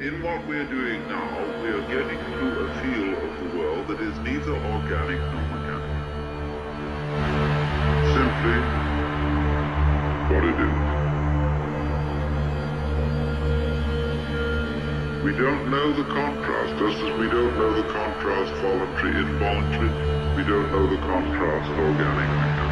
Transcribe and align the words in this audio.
In 0.00 0.22
what 0.22 0.40
we're 0.48 0.64
doing 0.64 1.06
now, 1.08 1.28
we 1.60 1.68
are 1.68 1.82
getting 1.82 2.16
to 2.16 2.46
a 2.64 2.72
feel 2.80 3.12
of 3.20 3.32
the 3.36 3.58
world 3.58 3.86
that 3.88 4.00
is 4.00 4.16
neither 4.20 4.56
organic 4.56 5.20
nor 5.20 5.44
mechanical. 5.52 6.00
Simply 8.16 8.58
what 10.32 10.44
it 10.48 10.56
is. 10.56 10.80
We 15.22 15.32
don't 15.36 15.68
know 15.70 15.92
the 15.92 16.08
contrast, 16.08 16.78
just 16.78 16.96
as 16.96 17.18
we 17.20 17.28
don't 17.28 17.58
know 17.58 17.74
the 17.74 17.92
contrast 17.92 18.54
voluntary, 18.62 19.20
involuntary. 19.20 19.92
We 20.34 20.44
don't 20.48 20.72
know 20.72 20.86
the 20.86 20.96
contrast 20.96 21.68
organic, 21.76 22.30
mechanical. 22.40 22.69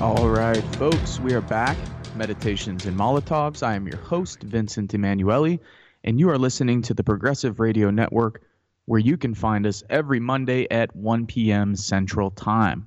All 0.00 0.28
right, 0.28 0.62
folks, 0.62 1.18
we 1.18 1.34
are 1.34 1.40
back. 1.40 1.76
Meditations 2.14 2.86
and 2.86 2.96
Molotovs. 2.96 3.64
I 3.64 3.74
am 3.74 3.88
your 3.88 3.96
host, 3.96 4.44
Vincent 4.44 4.94
Emanuele, 4.94 5.58
and 6.04 6.20
you 6.20 6.30
are 6.30 6.38
listening 6.38 6.82
to 6.82 6.94
the 6.94 7.02
Progressive 7.02 7.58
Radio 7.58 7.90
Network, 7.90 8.42
where 8.84 9.00
you 9.00 9.16
can 9.16 9.34
find 9.34 9.66
us 9.66 9.82
every 9.90 10.20
Monday 10.20 10.68
at 10.70 10.94
1 10.94 11.26
p.m. 11.26 11.74
Central 11.74 12.30
Time. 12.30 12.86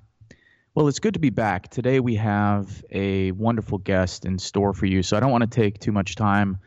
Well, 0.73 0.87
it's 0.87 0.99
good 0.99 1.15
to 1.15 1.20
be 1.20 1.31
back. 1.31 1.67
Today 1.67 1.99
we 1.99 2.15
have 2.15 2.81
a 2.89 3.31
wonderful 3.34 3.79
guest 3.79 4.23
in 4.23 4.39
store 4.39 4.73
for 4.73 4.85
you, 4.85 5.03
so 5.03 5.17
I 5.17 5.20
don't 5.20 5.31
want 5.31 5.43
to 5.43 5.49
take 5.49 5.79
too 5.79 5.91
much 5.91 6.15
time 6.15 6.59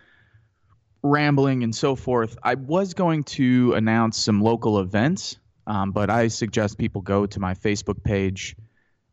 rambling 1.02 1.62
and 1.62 1.74
so 1.74 1.96
forth. 1.96 2.36
I 2.42 2.56
was 2.56 2.92
going 2.92 3.24
to 3.24 3.72
announce 3.72 4.18
some 4.18 4.42
local 4.42 4.78
events, 4.78 5.38
um, 5.66 5.92
but 5.92 6.10
I 6.10 6.28
suggest 6.28 6.76
people 6.76 7.00
go 7.00 7.24
to 7.24 7.40
my 7.40 7.54
Facebook 7.54 8.04
page 8.04 8.56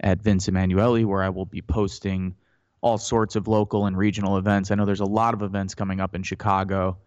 at 0.01 0.21
Vince 0.21 0.47
Emanuele, 0.47 1.05
where 1.05 1.23
I 1.23 1.29
will 1.29 1.45
be 1.45 1.61
posting 1.61 2.35
all 2.81 2.97
sorts 2.97 3.35
of 3.35 3.47
local 3.47 3.85
and 3.85 3.95
regional 3.95 4.37
events. 4.37 4.71
I 4.71 4.75
know 4.75 4.85
there's 4.85 4.99
a 4.99 5.05
lot 5.05 5.33
of 5.33 5.43
events 5.43 5.75
coming 5.75 6.01
up 6.01 6.15
in 6.15 6.23
Chicago, 6.23 6.97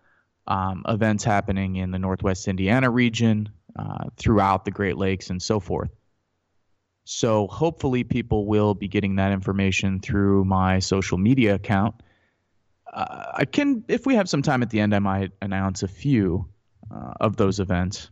um, 0.47 0.84
events 0.86 1.25
happening 1.25 1.77
in 1.77 1.91
the 1.91 1.98
Northwest 1.98 2.47
Indiana 2.47 2.89
region, 2.89 3.48
uh, 3.77 4.05
throughout 4.17 4.64
the 4.64 4.70
Great 4.70 4.97
Lakes, 4.97 5.31
and 5.31 5.42
so 5.42 5.59
forth. 5.59 5.91
So 7.05 7.48
hopefully, 7.48 8.05
people 8.05 8.47
will 8.47 8.75
be 8.75 8.89
getting 8.89 9.17
that 9.17 9.33
information 9.33 10.01
through 10.01 10.45
my 10.45 10.79
social 10.79 11.19
media 11.19 11.55
account. 11.56 11.97
Uh, 12.91 13.33
I 13.34 13.45
can, 13.45 13.84
if 13.89 14.06
we 14.06 14.14
have 14.14 14.29
some 14.29 14.42
time 14.42 14.62
at 14.62 14.70
the 14.70 14.81
end, 14.81 14.95
I 14.95 15.01
might 15.01 15.33
announce 15.42 15.83
a 15.83 15.89
few 15.89 16.48
uh, 16.95 17.12
of 17.20 17.36
those 17.36 17.58
events. 17.61 18.11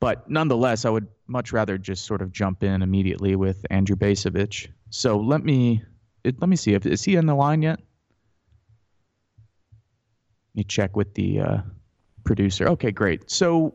But 0.00 0.28
nonetheless, 0.30 0.84
I 0.84 0.90
would 0.90 1.06
much 1.26 1.52
rather 1.52 1.78
just 1.78 2.06
sort 2.06 2.22
of 2.22 2.32
jump 2.32 2.62
in 2.62 2.82
immediately 2.82 3.36
with 3.36 3.64
Andrew 3.70 3.96
Bacevich. 3.96 4.68
So 4.88 5.18
let 5.18 5.44
me 5.44 5.82
let 6.24 6.48
me 6.48 6.56
see 6.56 6.74
if 6.74 6.86
is 6.86 7.04
he 7.04 7.16
on 7.16 7.26
the 7.26 7.34
line 7.34 7.62
yet. 7.62 7.78
Let 10.48 10.56
me 10.56 10.64
check 10.64 10.96
with 10.96 11.14
the 11.14 11.40
uh, 11.40 11.58
producer. 12.24 12.68
Okay, 12.68 12.90
great. 12.90 13.30
So 13.30 13.74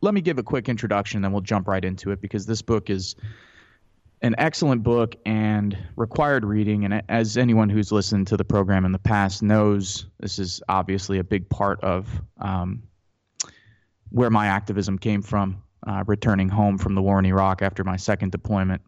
let 0.00 0.14
me 0.14 0.20
give 0.20 0.38
a 0.38 0.42
quick 0.42 0.68
introduction, 0.68 1.22
then 1.22 1.32
we'll 1.32 1.42
jump 1.42 1.68
right 1.68 1.84
into 1.84 2.10
it 2.10 2.20
because 2.20 2.46
this 2.46 2.62
book 2.62 2.88
is 2.88 3.16
an 4.22 4.34
excellent 4.38 4.82
book 4.82 5.16
and 5.24 5.76
required 5.96 6.44
reading. 6.44 6.84
And 6.84 7.02
as 7.08 7.36
anyone 7.36 7.68
who's 7.68 7.90
listened 7.92 8.26
to 8.28 8.36
the 8.36 8.44
program 8.44 8.84
in 8.84 8.92
the 8.92 8.98
past 8.98 9.42
knows, 9.42 10.06
this 10.18 10.38
is 10.38 10.62
obviously 10.68 11.18
a 11.18 11.24
big 11.24 11.48
part 11.48 11.82
of 11.82 12.08
um, 12.38 12.82
where 14.10 14.30
my 14.30 14.46
activism 14.46 14.98
came 14.98 15.22
from. 15.22 15.62
Uh, 15.86 16.04
returning 16.06 16.50
home 16.50 16.76
from 16.76 16.94
the 16.94 17.00
war 17.00 17.18
in 17.18 17.24
Iraq 17.24 17.62
after 17.62 17.82
my 17.84 17.96
second 17.96 18.30
deployment 18.30 18.82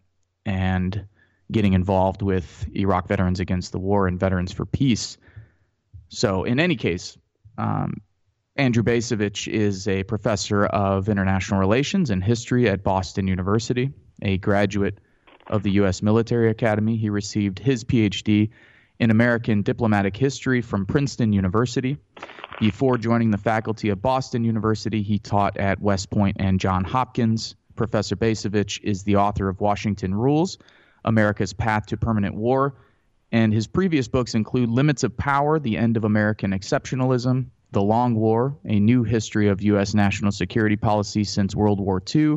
and 0.45 1.07
getting 1.51 1.73
involved 1.73 2.21
with 2.21 2.69
Iraq 2.75 3.09
Veterans 3.09 3.41
Against 3.41 3.73
the 3.73 3.79
War 3.79 4.07
and 4.07 4.21
Veterans 4.21 4.53
for 4.53 4.67
Peace. 4.67 5.17
So, 6.09 6.45
in 6.45 6.61
any 6.61 6.77
case, 6.77 7.17
um, 7.57 8.03
Andrew 8.57 8.83
Bacevich 8.83 9.49
is 9.49 9.89
a 9.89 10.03
professor 10.03 10.67
of 10.67 11.09
international 11.09 11.61
relations 11.61 12.11
and 12.11 12.23
history 12.23 12.69
at 12.69 12.83
Boston 12.83 13.27
University, 13.27 13.91
a 14.21 14.37
graduate 14.37 14.99
of 15.47 15.63
the 15.63 15.71
U.S. 15.73 16.03
Military 16.03 16.51
Academy. 16.51 16.99
He 16.99 17.09
received 17.09 17.59
his 17.59 17.85
PhD 17.85 18.51
in 19.03 19.11
American 19.11 19.63
diplomatic 19.63 20.17
history 20.17 20.61
from 20.61 20.87
Princeton 20.87 21.33
University. 21.33 21.99
Before 22.61 22.97
joining 22.97 23.33
the 23.33 23.37
faculty 23.37 23.89
of 23.89 24.01
Boston 24.01 24.45
University, 24.45 25.03
he 25.03 25.19
taught 25.19 25.57
at 25.57 25.81
West 25.81 26.09
Point 26.09 26.37
and 26.39 26.61
Johns 26.61 26.89
Hopkins. 26.89 27.57
Professor 27.75 28.15
Bacevich 28.15 28.79
is 28.85 29.03
the 29.03 29.17
author 29.17 29.49
of 29.49 29.61
Washington 29.61 30.15
Rules, 30.15 30.57
America's 31.05 31.53
Path 31.53 31.87
to 31.87 31.97
Permanent 31.97 32.37
War, 32.37 32.77
and 33.33 33.53
his 33.53 33.67
previous 33.67 34.07
books 34.07 34.37
include 34.37 34.71
Limits 34.71 35.03
of 35.03 35.17
Power, 35.17 35.59
The 35.59 35.79
End 35.79 35.97
of 35.97 36.05
American 36.05 36.53
Exceptionalism, 36.53 37.47
The 37.73 37.83
Long 37.83 38.15
War, 38.15 38.57
A 38.67 38.79
New 38.79 39.03
History 39.03 39.49
of 39.49 39.63
U.S. 39.63 39.95
National 39.95 40.31
Security 40.31 40.77
Policy 40.77 41.25
Since 41.25 41.57
World 41.57 41.81
War 41.81 42.01
II, 42.15 42.37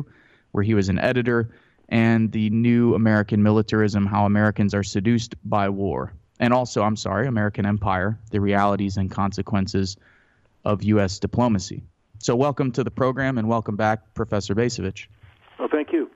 where 0.50 0.64
he 0.64 0.74
was 0.74 0.88
an 0.88 0.98
editor, 0.98 1.54
and 1.88 2.32
The 2.32 2.50
New 2.50 2.96
American 2.96 3.40
Militarism 3.40 4.04
How 4.04 4.26
Americans 4.26 4.74
Are 4.74 4.82
Seduced 4.82 5.36
by 5.48 5.68
War. 5.68 6.12
And 6.38 6.52
also, 6.52 6.82
I'm 6.82 6.96
sorry, 6.96 7.26
American 7.26 7.66
Empire, 7.66 8.18
The 8.30 8.40
Realities 8.40 8.96
and 8.96 9.10
Consequences 9.10 9.96
of 10.64 10.82
U.S. 10.82 11.18
Diplomacy. 11.18 11.82
So, 12.18 12.36
welcome 12.36 12.72
to 12.72 12.84
the 12.84 12.90
program 12.90 13.38
and 13.38 13.48
welcome 13.48 13.76
back, 13.76 14.14
Professor 14.14 14.54
Bacevich. 14.54 15.06
Well, 15.58 15.68
thank 15.70 15.92
you. 15.92 16.10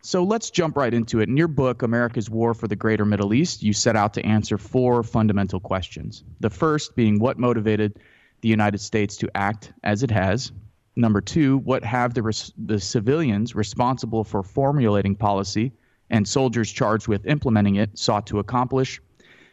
So 0.00 0.22
let's 0.22 0.50
jump 0.50 0.76
right 0.76 0.94
into 0.94 1.20
it. 1.20 1.28
In 1.28 1.36
your 1.36 1.48
book, 1.48 1.82
America's 1.82 2.30
War 2.30 2.54
for 2.54 2.68
the 2.68 2.76
Greater 2.76 3.04
Middle 3.04 3.34
East, 3.34 3.62
you 3.62 3.72
set 3.72 3.96
out 3.96 4.14
to 4.14 4.24
answer 4.24 4.56
four 4.56 5.02
fundamental 5.02 5.58
questions. 5.58 6.22
The 6.40 6.50
first 6.50 6.94
being 6.94 7.18
what 7.18 7.38
motivated 7.38 7.98
the 8.40 8.48
United 8.48 8.80
States 8.80 9.16
to 9.16 9.30
act 9.34 9.72
as 9.82 10.02
it 10.02 10.10
has. 10.10 10.52
Number 10.94 11.20
two, 11.20 11.58
what 11.58 11.84
have 11.84 12.14
the, 12.14 12.22
res- 12.22 12.52
the 12.56 12.78
civilians 12.78 13.54
responsible 13.54 14.24
for 14.24 14.42
formulating 14.42 15.14
policy 15.14 15.72
and 16.10 16.26
soldiers 16.26 16.70
charged 16.70 17.08
with 17.08 17.26
implementing 17.26 17.76
it 17.76 17.98
sought 17.98 18.26
to 18.28 18.38
accomplish, 18.38 19.00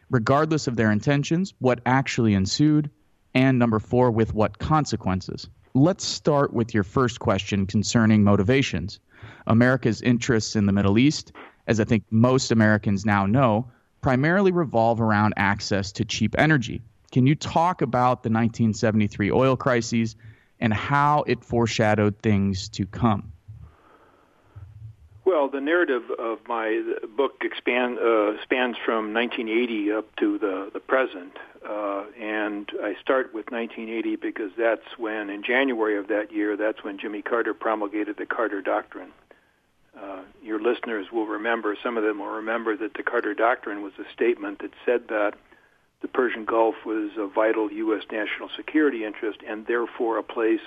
regardless 0.10 0.68
of 0.68 0.76
their 0.76 0.92
intentions, 0.92 1.54
what 1.60 1.82
actually 1.86 2.34
ensued, 2.34 2.90
and 3.34 3.60
number 3.60 3.80
four, 3.80 4.12
with 4.12 4.34
what 4.34 4.60
consequences. 4.60 5.48
Let's 5.74 6.06
start 6.06 6.54
with 6.54 6.74
your 6.74 6.84
first 6.84 7.20
question 7.20 7.66
concerning 7.66 8.24
motivations. 8.24 9.00
America's 9.48 10.02
interests 10.02 10.56
in 10.56 10.66
the 10.66 10.72
Middle 10.72 10.98
East, 10.98 11.32
as 11.68 11.80
I 11.80 11.84
think 11.84 12.04
most 12.10 12.52
Americans 12.52 13.06
now 13.06 13.26
know, 13.26 13.72
primarily 14.02 14.52
revolve 14.52 15.02
around 15.02 15.34
access 15.36 15.92
to 15.94 16.06
cheap 16.06 16.36
energy. 16.38 16.82
Can 17.12 17.28
you 17.28 17.36
talk 17.36 17.82
about 17.82 18.24
the 18.24 18.30
1973 18.30 19.32
oil 19.32 19.58
crises 19.58 20.16
and 20.60 20.74
how 20.74 21.24
it 21.28 21.44
foreshadowed 21.44 22.20
things 22.20 22.70
to 22.70 22.86
come? 22.86 23.32
Well, 25.35 25.50
the 25.50 25.59
narrative 25.59 26.09
of 26.18 26.40
my 26.47 26.81
book 27.18 27.41
expand, 27.41 28.00
uh, 28.00 28.41
spans 28.44 28.78
from 28.85 29.13
1980 29.13 29.91
up 29.91 30.16
to 30.16 30.38
the, 30.38 30.69
the 30.72 30.79
present. 30.79 31.35
Uh, 31.62 32.06
and 32.18 32.72
I 32.81 32.96
start 33.01 33.34
with 33.34 33.51
1980 33.51 34.16
because 34.16 34.51
that's 34.57 34.97
when, 34.97 35.29
in 35.29 35.44
January 35.44 35.97
of 35.97 36.07
that 36.07 36.31
year, 36.31 36.56
that's 36.56 36.85
when 36.85 36.97
Jimmy 36.97 37.22
Carter 37.22 37.53
promulgated 37.53 38.16
the 38.16 38.25
Carter 38.25 38.62
Doctrine. 38.62 39.12
Uh, 40.01 40.22
your 40.41 40.62
listeners 40.62 41.07
will 41.12 41.28
remember, 41.28 41.75
some 41.84 41.97
of 41.97 42.06
them 42.06 42.19
will 42.19 42.28
remember 42.28 42.78
that 42.78 42.94
the 42.94 43.03
Carter 43.03 43.34
Doctrine 43.34 43.84
was 43.84 43.91
a 44.00 44.09
statement 44.13 44.59
that 44.59 44.72
said 44.85 45.09
that 45.09 45.34
the 46.02 46.07
Persian 46.07 46.46
Gulf 46.46 46.75
was 46.85 47.12
a 47.17 47.28
vital 47.28 47.69
U.S. 47.69 48.03
national 48.09 48.47
security 48.56 49.03
interest 49.03 49.41
and 49.46 49.67
therefore 49.67 50.17
a 50.17 50.23
place 50.23 50.62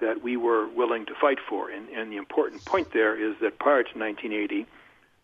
that 0.00 0.22
we 0.22 0.36
were 0.36 0.68
willing 0.68 1.06
to 1.06 1.14
fight 1.20 1.38
for. 1.48 1.70
And, 1.70 1.88
and 1.88 2.12
the 2.12 2.16
important 2.16 2.64
point 2.64 2.92
there 2.92 3.16
is 3.16 3.36
that 3.40 3.58
prior 3.58 3.82
to 3.82 3.98
1980, 3.98 4.66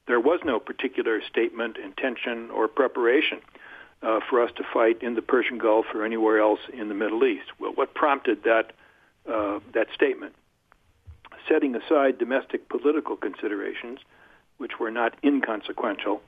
there 0.06 0.20
was 0.20 0.40
no 0.44 0.58
particular 0.58 1.22
statement, 1.22 1.76
intention, 1.76 2.50
or 2.50 2.68
preparation 2.68 3.40
uh, 4.02 4.20
for 4.28 4.42
us 4.42 4.50
to 4.56 4.64
fight 4.72 5.02
in 5.02 5.14
the 5.14 5.22
Persian 5.22 5.58
Gulf 5.58 5.86
or 5.94 6.04
anywhere 6.04 6.40
else 6.40 6.60
in 6.72 6.88
the 6.88 6.94
Middle 6.94 7.24
East. 7.24 7.46
Well, 7.58 7.72
what 7.72 7.94
prompted 7.94 8.44
that 8.44 8.72
uh, 9.26 9.60
that 9.72 9.88
statement? 9.94 10.34
Setting 11.48 11.74
aside 11.74 12.18
domestic 12.18 12.68
political 12.68 13.16
considerations, 13.16 14.00
which 14.58 14.78
were 14.78 14.90
not 14.90 15.14
inconsequential, 15.24 16.20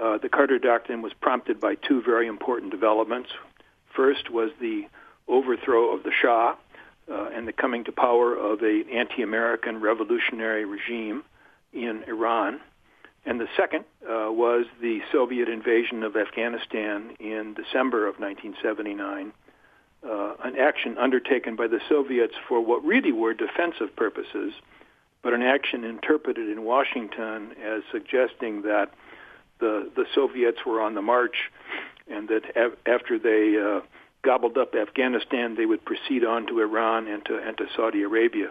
uh, 0.00 0.18
the 0.18 0.28
Carter 0.28 0.58
Doctrine 0.58 1.02
was 1.02 1.12
prompted 1.12 1.60
by 1.60 1.76
two 1.76 2.02
very 2.02 2.26
important 2.26 2.72
developments. 2.72 3.30
First 3.94 4.30
was 4.30 4.50
the 4.60 4.86
overthrow 5.28 5.94
of 5.94 6.02
the 6.02 6.10
Shah 6.10 6.56
uh, 7.10 7.28
and 7.34 7.46
the 7.46 7.52
coming 7.52 7.84
to 7.84 7.92
power 7.92 8.34
of 8.34 8.60
an 8.62 8.84
anti-American 8.92 9.80
revolutionary 9.80 10.64
regime 10.64 11.24
in 11.72 12.02
Iran. 12.06 12.60
And 13.26 13.40
the 13.40 13.48
second 13.56 13.84
uh, 14.02 14.30
was 14.30 14.66
the 14.80 15.00
Soviet 15.10 15.48
invasion 15.48 16.02
of 16.02 16.16
Afghanistan 16.16 17.16
in 17.18 17.54
December 17.54 18.06
of 18.06 18.18
1979, 18.18 19.32
uh, 20.06 20.34
an 20.44 20.56
action 20.58 20.98
undertaken 20.98 21.56
by 21.56 21.66
the 21.66 21.80
Soviets 21.88 22.34
for 22.46 22.60
what 22.60 22.84
really 22.84 23.12
were 23.12 23.32
defensive 23.32 23.96
purposes, 23.96 24.52
but 25.22 25.32
an 25.32 25.42
action 25.42 25.84
interpreted 25.84 26.50
in 26.50 26.64
Washington 26.64 27.52
as 27.64 27.82
suggesting 27.90 28.62
that 28.62 28.90
the 29.60 29.90
the 29.96 30.04
Soviets 30.14 30.58
were 30.66 30.80
on 30.82 30.94
the 30.94 31.00
march, 31.00 31.50
and 32.08 32.28
that 32.28 32.42
after 32.86 33.18
they 33.18 33.56
uh, 33.56 33.80
gobbled 34.24 34.58
up 34.58 34.74
Afghanistan, 34.74 35.54
they 35.56 35.66
would 35.66 35.84
proceed 35.84 36.24
on 36.24 36.46
to 36.48 36.60
Iran 36.60 37.06
and 37.06 37.24
to 37.26 37.38
and 37.38 37.56
to 37.58 37.66
Saudi 37.76 38.02
Arabia. 38.02 38.50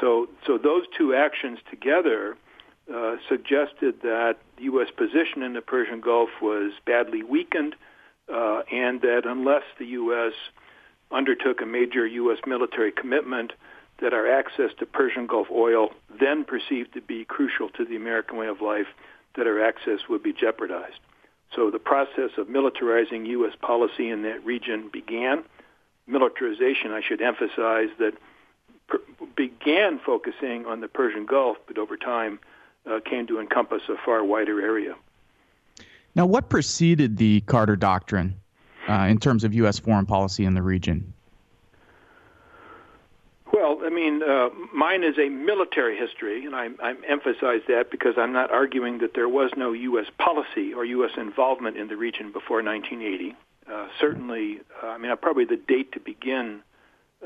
So 0.00 0.28
so 0.46 0.58
those 0.58 0.84
two 0.98 1.14
actions 1.14 1.58
together 1.70 2.36
uh, 2.92 3.16
suggested 3.28 4.02
that 4.02 4.36
the 4.56 4.64
U.S. 4.64 4.88
position 4.96 5.42
in 5.42 5.54
the 5.54 5.60
Persian 5.60 6.00
Gulf 6.00 6.30
was 6.40 6.72
badly 6.84 7.22
weakened, 7.22 7.74
uh, 8.32 8.62
and 8.70 9.00
that 9.00 9.22
unless 9.24 9.64
the 9.78 9.86
U.S. 9.86 10.32
undertook 11.10 11.60
a 11.62 11.66
major 11.66 12.06
U.S. 12.06 12.38
military 12.46 12.92
commitment, 12.92 13.52
that 14.00 14.12
our 14.12 14.30
access 14.30 14.70
to 14.78 14.86
Persian 14.86 15.26
Gulf 15.26 15.48
oil, 15.50 15.90
then 16.20 16.44
perceived 16.44 16.94
to 16.94 17.00
be 17.00 17.24
crucial 17.24 17.70
to 17.70 17.84
the 17.84 17.96
American 17.96 18.36
way 18.36 18.46
of 18.46 18.60
life, 18.60 18.86
that 19.36 19.46
our 19.46 19.60
access 19.60 20.00
would 20.08 20.22
be 20.22 20.32
jeopardized. 20.32 21.00
So 21.54 21.70
the 21.70 21.78
process 21.78 22.30
of 22.36 22.48
militarizing 22.48 23.26
U.S. 23.28 23.54
policy 23.60 24.10
in 24.10 24.22
that 24.22 24.44
region 24.44 24.90
began. 24.92 25.44
Militarization, 26.06 26.92
I 26.92 27.00
should 27.00 27.20
emphasize, 27.20 27.88
that 27.98 28.12
per- 28.88 29.00
began 29.36 29.98
focusing 30.04 30.66
on 30.66 30.80
the 30.80 30.88
Persian 30.88 31.26
Gulf, 31.26 31.56
but 31.66 31.78
over 31.78 31.96
time 31.96 32.38
uh, 32.88 33.00
came 33.04 33.26
to 33.26 33.40
encompass 33.40 33.82
a 33.88 33.96
far 34.04 34.24
wider 34.24 34.60
area. 34.60 34.94
Now, 36.14 36.26
what 36.26 36.48
preceded 36.48 37.16
the 37.16 37.40
Carter 37.42 37.76
Doctrine 37.76 38.40
uh, 38.88 39.06
in 39.10 39.18
terms 39.18 39.44
of 39.44 39.54
U.S. 39.54 39.78
foreign 39.78 40.06
policy 40.06 40.44
in 40.44 40.54
the 40.54 40.62
region? 40.62 41.12
Well, 43.76 43.86
I 43.86 43.90
mean, 43.90 44.22
uh, 44.22 44.48
mine 44.74 45.02
is 45.02 45.16
a 45.18 45.28
military 45.28 45.96
history, 45.96 46.44
and 46.44 46.54
I, 46.54 46.68
I 46.82 46.94
emphasize 47.08 47.60
that 47.68 47.90
because 47.90 48.14
I'm 48.16 48.32
not 48.32 48.50
arguing 48.50 48.98
that 48.98 49.14
there 49.14 49.28
was 49.28 49.50
no 49.56 49.72
U.S. 49.72 50.06
policy 50.18 50.72
or 50.72 50.84
U.S. 50.84 51.12
involvement 51.16 51.76
in 51.76 51.88
the 51.88 51.96
region 51.96 52.32
before 52.32 52.62
1980. 52.62 53.34
Uh, 53.70 53.88
certainly, 54.00 54.60
uh, 54.82 54.88
I 54.88 54.98
mean, 54.98 55.14
probably 55.20 55.44
the 55.44 55.56
date 55.56 55.92
to 55.92 56.00
begin 56.00 56.60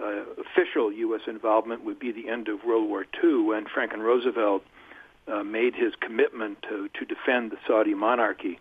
uh, 0.00 0.24
official 0.40 0.92
U.S. 0.92 1.22
involvement 1.26 1.84
would 1.84 1.98
be 1.98 2.12
the 2.12 2.28
end 2.28 2.48
of 2.48 2.64
World 2.64 2.88
War 2.88 3.04
II 3.22 3.42
when 3.42 3.66
Franklin 3.66 4.00
Roosevelt 4.00 4.62
uh, 5.28 5.42
made 5.42 5.74
his 5.74 5.92
commitment 6.00 6.62
to, 6.62 6.88
to 6.98 7.04
defend 7.04 7.52
the 7.52 7.58
Saudi 7.66 7.94
monarchy, 7.94 8.58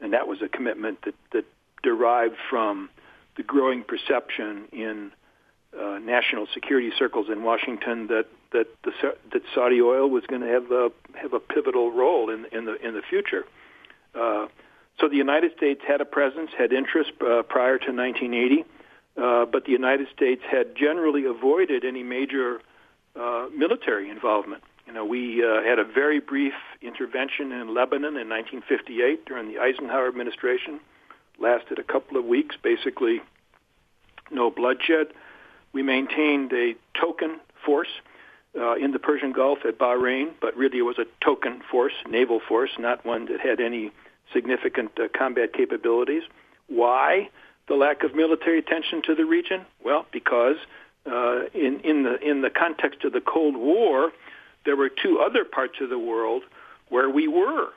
and 0.00 0.12
that 0.12 0.26
was 0.26 0.42
a 0.42 0.48
commitment 0.48 0.98
that, 1.04 1.14
that 1.32 1.44
derived 1.82 2.36
from 2.48 2.90
the 3.36 3.42
growing 3.42 3.84
perception 3.84 4.64
in 4.72 5.12
uh, 5.78 5.98
national 5.98 6.46
security 6.52 6.90
circles 6.98 7.26
in 7.30 7.42
Washington 7.42 8.08
that 8.08 8.26
that 8.52 8.66
the 8.82 8.92
that 9.32 9.42
Saudi 9.54 9.80
oil 9.80 10.08
was 10.08 10.24
going 10.26 10.42
to 10.42 10.48
have 10.48 10.70
a 10.70 10.90
have 11.14 11.32
a 11.32 11.40
pivotal 11.40 11.92
role 11.92 12.30
in 12.30 12.46
in 12.52 12.64
the 12.64 12.74
in 12.86 12.94
the 12.94 13.02
future. 13.08 13.44
Uh, 14.14 14.46
so 15.00 15.08
the 15.08 15.16
United 15.16 15.52
States 15.56 15.80
had 15.86 16.00
a 16.00 16.04
presence, 16.04 16.50
had 16.56 16.72
interest 16.72 17.12
uh, 17.22 17.42
prior 17.42 17.78
to 17.78 17.92
1980, 17.92 18.64
uh, 19.16 19.46
but 19.46 19.64
the 19.64 19.72
United 19.72 20.08
States 20.14 20.42
had 20.50 20.74
generally 20.76 21.24
avoided 21.24 21.84
any 21.84 22.02
major 22.02 22.60
uh, 23.16 23.46
military 23.56 24.10
involvement. 24.10 24.62
You 24.86 24.92
know, 24.92 25.04
we 25.04 25.42
uh, 25.44 25.62
had 25.62 25.78
a 25.78 25.84
very 25.84 26.20
brief 26.20 26.52
intervention 26.82 27.52
in 27.52 27.72
Lebanon 27.72 28.16
in 28.16 28.28
1958 28.28 29.24
during 29.24 29.48
the 29.48 29.58
Eisenhower 29.58 30.08
administration, 30.08 30.80
lasted 31.38 31.78
a 31.78 31.82
couple 31.84 32.16
of 32.18 32.24
weeks, 32.24 32.56
basically 32.60 33.20
no 34.30 34.50
bloodshed. 34.50 35.08
We 35.72 35.82
maintained 35.82 36.52
a 36.52 36.74
token 37.00 37.40
force 37.64 37.88
uh, 38.58 38.74
in 38.74 38.90
the 38.92 38.98
Persian 38.98 39.32
Gulf 39.32 39.60
at 39.64 39.78
Bahrain, 39.78 40.32
but 40.40 40.56
really 40.56 40.78
it 40.78 40.82
was 40.82 40.98
a 40.98 41.06
token 41.24 41.62
force, 41.70 41.92
naval 42.08 42.40
force, 42.40 42.70
not 42.78 43.04
one 43.04 43.26
that 43.26 43.40
had 43.40 43.60
any 43.60 43.92
significant 44.32 44.98
uh, 44.98 45.08
combat 45.16 45.52
capabilities. 45.52 46.22
Why 46.66 47.30
the 47.68 47.74
lack 47.74 48.02
of 48.02 48.14
military 48.14 48.58
attention 48.58 49.02
to 49.02 49.14
the 49.14 49.24
region? 49.24 49.64
Well, 49.84 50.06
because 50.12 50.56
uh, 51.06 51.42
in 51.54 51.80
in 51.80 52.02
the 52.02 52.18
in 52.20 52.42
the 52.42 52.50
context 52.50 53.04
of 53.04 53.12
the 53.12 53.20
Cold 53.20 53.56
War, 53.56 54.12
there 54.64 54.76
were 54.76 54.88
two 54.88 55.20
other 55.20 55.44
parts 55.44 55.80
of 55.80 55.88
the 55.88 55.98
world 55.98 56.42
where 56.88 57.08
we 57.08 57.28
were 57.28 57.68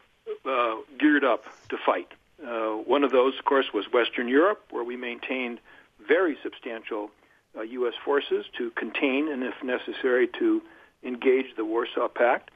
uh, 0.46 0.76
geared 1.00 1.24
up 1.24 1.46
to 1.70 1.78
fight. 1.78 2.12
Uh, 2.44 2.72
one 2.72 3.04
of 3.04 3.12
those, 3.12 3.38
of 3.38 3.46
course, 3.46 3.68
was 3.74 3.86
Western 3.94 4.28
Europe, 4.28 4.62
where 4.72 4.84
we 4.84 4.98
maintained 4.98 5.60
very 6.06 6.38
substantial 6.44 7.12
uh, 7.58 7.62
U.S. 7.62 7.94
forces 8.04 8.46
to 8.58 8.72
contain 8.72 9.32
and, 9.32 9.44
if 9.44 9.54
necessary, 9.64 10.28
to 10.40 10.62
engage 11.04 11.56
the 11.56 11.66
Warsaw 11.66 12.08
Pact. 12.08 12.52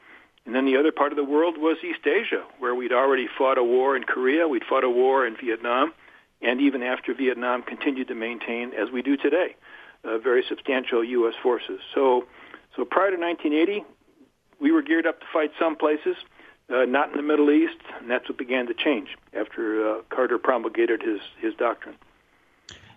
And 0.45 0.55
then 0.55 0.65
the 0.65 0.77
other 0.77 0.91
part 0.91 1.11
of 1.11 1.17
the 1.17 1.23
world 1.23 1.57
was 1.57 1.77
East 1.83 2.07
Asia, 2.07 2.43
where 2.59 2.73
we'd 2.73 2.93
already 2.93 3.27
fought 3.37 3.57
a 3.57 3.63
war 3.63 3.97
in 3.97 4.03
Korea, 4.03 4.47
we'd 4.47 4.63
fought 4.63 4.85
a 4.85 4.89
war 4.89 5.27
in 5.27 5.35
Vietnam, 5.35 5.93
and 6.41 6.61
even 6.61 6.83
after 6.83 7.13
Vietnam, 7.13 7.63
continued 7.63 8.07
to 8.07 8.15
maintain, 8.15 8.71
as 8.73 8.89
we 8.91 9.01
do 9.01 9.17
today, 9.17 9.55
uh, 10.05 10.17
very 10.19 10.43
substantial 10.47 11.03
U.S. 11.03 11.33
forces. 11.43 11.81
So, 11.93 12.27
so 12.75 12.85
prior 12.85 13.11
to 13.11 13.17
1980, 13.17 13.83
we 14.59 14.71
were 14.71 14.81
geared 14.81 15.05
up 15.05 15.19
to 15.19 15.25
fight 15.33 15.51
some 15.59 15.75
places, 15.75 16.15
uh, 16.73 16.85
not 16.85 17.09
in 17.11 17.17
the 17.17 17.23
Middle 17.23 17.51
East, 17.51 17.81
and 17.99 18.09
that's 18.09 18.29
what 18.29 18.37
began 18.37 18.67
to 18.67 18.73
change 18.73 19.09
after 19.33 19.97
uh, 19.97 20.01
Carter 20.09 20.37
promulgated 20.37 21.01
his 21.01 21.19
his 21.41 21.53
doctrine. 21.55 21.95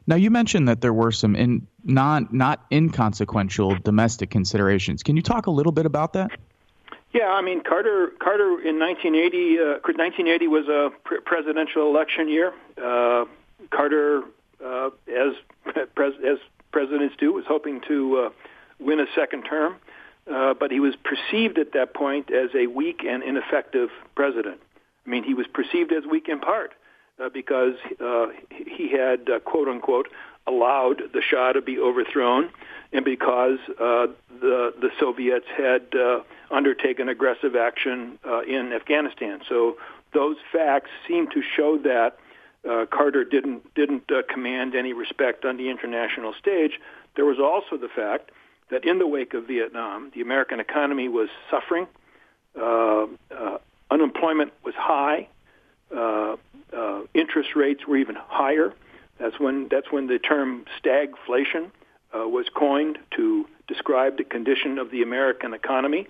Now 0.06 0.16
you 0.16 0.30
mentioned 0.30 0.68
that 0.68 0.80
there 0.80 0.92
were 0.92 1.12
some 1.12 1.36
in 1.36 1.66
non 1.84 2.28
not 2.30 2.64
inconsequential 2.72 3.76
domestic 3.76 4.30
considerations. 4.30 5.02
Can 5.02 5.16
you 5.16 5.22
talk 5.22 5.46
a 5.46 5.50
little 5.50 5.72
bit 5.72 5.86
about 5.86 6.14
that? 6.14 6.30
Yeah, 7.12 7.28
I 7.28 7.42
mean 7.42 7.62
Carter 7.62 8.12
Carter 8.18 8.60
in 8.60 8.78
1980 8.78 9.58
uh, 9.58 9.64
1980 9.82 10.46
was 10.46 10.68
a 10.68 10.90
pre- 11.04 11.20
presidential 11.20 11.88
election 11.88 12.28
year. 12.28 12.52
Uh, 12.82 13.24
Carter, 13.70 14.22
uh, 14.64 14.90
as 15.08 15.34
pres- 15.94 16.14
as 16.24 16.38
presidents 16.72 17.14
do, 17.18 17.32
was 17.32 17.44
hoping 17.46 17.80
to 17.88 18.18
uh, 18.18 18.30
win 18.78 19.00
a 19.00 19.06
second 19.14 19.42
term, 19.42 19.76
uh, 20.32 20.54
but 20.54 20.70
he 20.70 20.80
was 20.80 20.94
perceived 20.96 21.58
at 21.58 21.72
that 21.72 21.94
point 21.94 22.30
as 22.32 22.50
a 22.54 22.66
weak 22.68 23.04
and 23.06 23.22
ineffective 23.22 23.90
president. 24.14 24.60
I 25.06 25.10
mean, 25.10 25.24
he 25.24 25.34
was 25.34 25.46
perceived 25.52 25.92
as 25.92 26.04
weak 26.06 26.28
in 26.28 26.40
part 26.40 26.72
uh, 27.20 27.28
because 27.28 27.74
uh, 28.00 28.26
he 28.50 28.90
had, 28.90 29.28
uh, 29.28 29.40
quote 29.40 29.68
unquote, 29.68 30.08
allowed 30.46 31.02
the 31.12 31.22
Shah 31.22 31.52
to 31.52 31.62
be 31.62 31.78
overthrown, 31.78 32.50
and 32.92 33.04
because 33.04 33.58
uh, 33.78 34.06
the 34.40 34.74
the 34.80 34.90
Soviets 34.98 35.46
had 35.56 35.94
uh, 35.94 36.20
undertaken 36.50 37.08
aggressive 37.08 37.54
action 37.54 38.18
uh, 38.26 38.42
in 38.42 38.72
Afghanistan. 38.72 39.40
So 39.48 39.76
those 40.12 40.36
facts 40.52 40.90
seem 41.06 41.28
to 41.30 41.42
show 41.42 41.78
that 41.78 42.18
uh, 42.68 42.86
Carter 42.90 43.24
didn't 43.24 43.74
didn't 43.74 44.10
uh, 44.10 44.22
command 44.28 44.74
any 44.74 44.92
respect 44.92 45.44
on 45.44 45.56
the 45.56 45.70
international 45.70 46.34
stage. 46.38 46.80
There 47.16 47.24
was 47.24 47.38
also 47.38 47.76
the 47.76 47.88
fact 47.88 48.30
that 48.70 48.84
in 48.84 48.98
the 48.98 49.06
wake 49.06 49.34
of 49.34 49.46
Vietnam, 49.46 50.10
the 50.14 50.20
American 50.20 50.60
economy 50.60 51.08
was 51.08 51.28
suffering. 51.50 51.86
Uh, 52.58 53.06
uh, 53.36 53.58
unemployment 53.90 54.52
was 54.64 54.74
high. 54.74 55.28
Uh, 55.94 56.36
uh, 56.76 57.00
interest 57.14 57.50
rates 57.56 57.86
were 57.86 57.96
even 57.96 58.16
higher. 58.16 58.72
That's 59.18 59.38
when 59.38 59.68
that's 59.70 59.90
when 59.90 60.06
the 60.06 60.18
term 60.18 60.64
stagflation 60.82 61.70
uh, 62.14 62.28
was 62.28 62.46
coined 62.54 62.98
to 63.16 63.46
describe 63.68 64.16
the 64.16 64.24
condition 64.24 64.78
of 64.78 64.90
the 64.90 65.02
American 65.02 65.52
economy. 65.54 66.06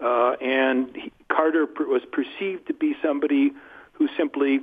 Uh, 0.00 0.32
and 0.40 0.94
he, 0.94 1.12
Carter 1.28 1.66
was 1.66 2.02
perceived 2.10 2.66
to 2.66 2.74
be 2.74 2.94
somebody 3.02 3.52
who 3.92 4.08
simply 4.16 4.60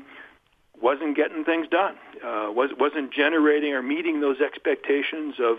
wasn't 0.82 1.16
getting 1.16 1.46
things 1.46 1.68
done, 1.70 1.96
uh, 2.24 2.52
was, 2.52 2.72
wasn't 2.78 3.14
generating 3.14 3.74
or 3.74 3.82
meeting 3.82 4.20
those 4.20 4.42
expectations 4.42 5.36
of 5.40 5.58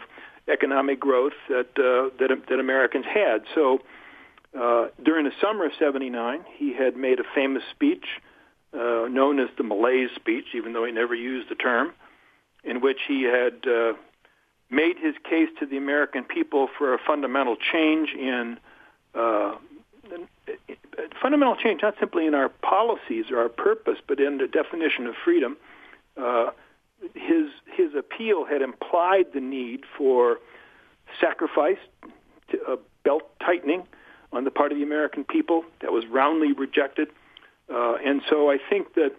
economic 0.48 0.98
growth 0.98 1.32
that 1.48 1.68
uh, 1.78 2.10
that, 2.18 2.30
that 2.48 2.58
Americans 2.58 3.06
had. 3.06 3.42
So 3.54 3.80
uh, 4.58 4.88
during 5.02 5.24
the 5.24 5.32
summer 5.40 5.66
of 5.66 5.72
'79, 5.78 6.44
he 6.56 6.74
had 6.74 6.96
made 6.96 7.20
a 7.20 7.24
famous 7.34 7.62
speech 7.70 8.04
uh, 8.74 9.08
known 9.08 9.38
as 9.38 9.48
the 9.56 9.62
Malaise 9.62 10.10
speech, 10.14 10.46
even 10.54 10.72
though 10.72 10.84
he 10.84 10.92
never 10.92 11.14
used 11.14 11.48
the 11.48 11.54
term, 11.54 11.92
in 12.64 12.80
which 12.80 13.00
he 13.06 13.24
had 13.24 13.66
uh, 13.66 13.92
made 14.70 14.96
his 14.98 15.14
case 15.28 15.48
to 15.60 15.66
the 15.66 15.76
American 15.76 16.24
people 16.24 16.68
for 16.78 16.94
a 16.94 16.98
fundamental 16.98 17.56
change 17.56 18.10
in 18.18 18.58
uh, 19.14 19.56
fundamental 21.20 21.56
change, 21.56 21.82
not 21.82 21.94
simply 22.00 22.26
in 22.26 22.34
our 22.34 22.48
policies 22.48 23.26
or 23.30 23.38
our 23.38 23.48
purpose, 23.48 23.98
but 24.06 24.20
in 24.20 24.38
the 24.38 24.46
definition 24.46 25.06
of 25.06 25.14
freedom. 25.24 25.56
Uh, 26.16 26.50
his 27.14 27.50
his 27.74 27.94
appeal 27.96 28.44
had 28.44 28.62
implied 28.62 29.26
the 29.34 29.40
need 29.40 29.80
for 29.96 30.38
sacrifice, 31.20 31.78
to, 32.50 32.62
uh, 32.64 32.76
belt 33.04 33.22
tightening 33.40 33.82
on 34.32 34.44
the 34.44 34.50
part 34.50 34.72
of 34.72 34.78
the 34.78 34.84
American 34.84 35.24
people 35.24 35.64
that 35.80 35.92
was 35.92 36.06
roundly 36.06 36.52
rejected 36.52 37.08
uh, 37.72 37.94
and 38.04 38.22
so 38.28 38.50
I 38.50 38.58
think 38.58 38.94
that 38.94 39.12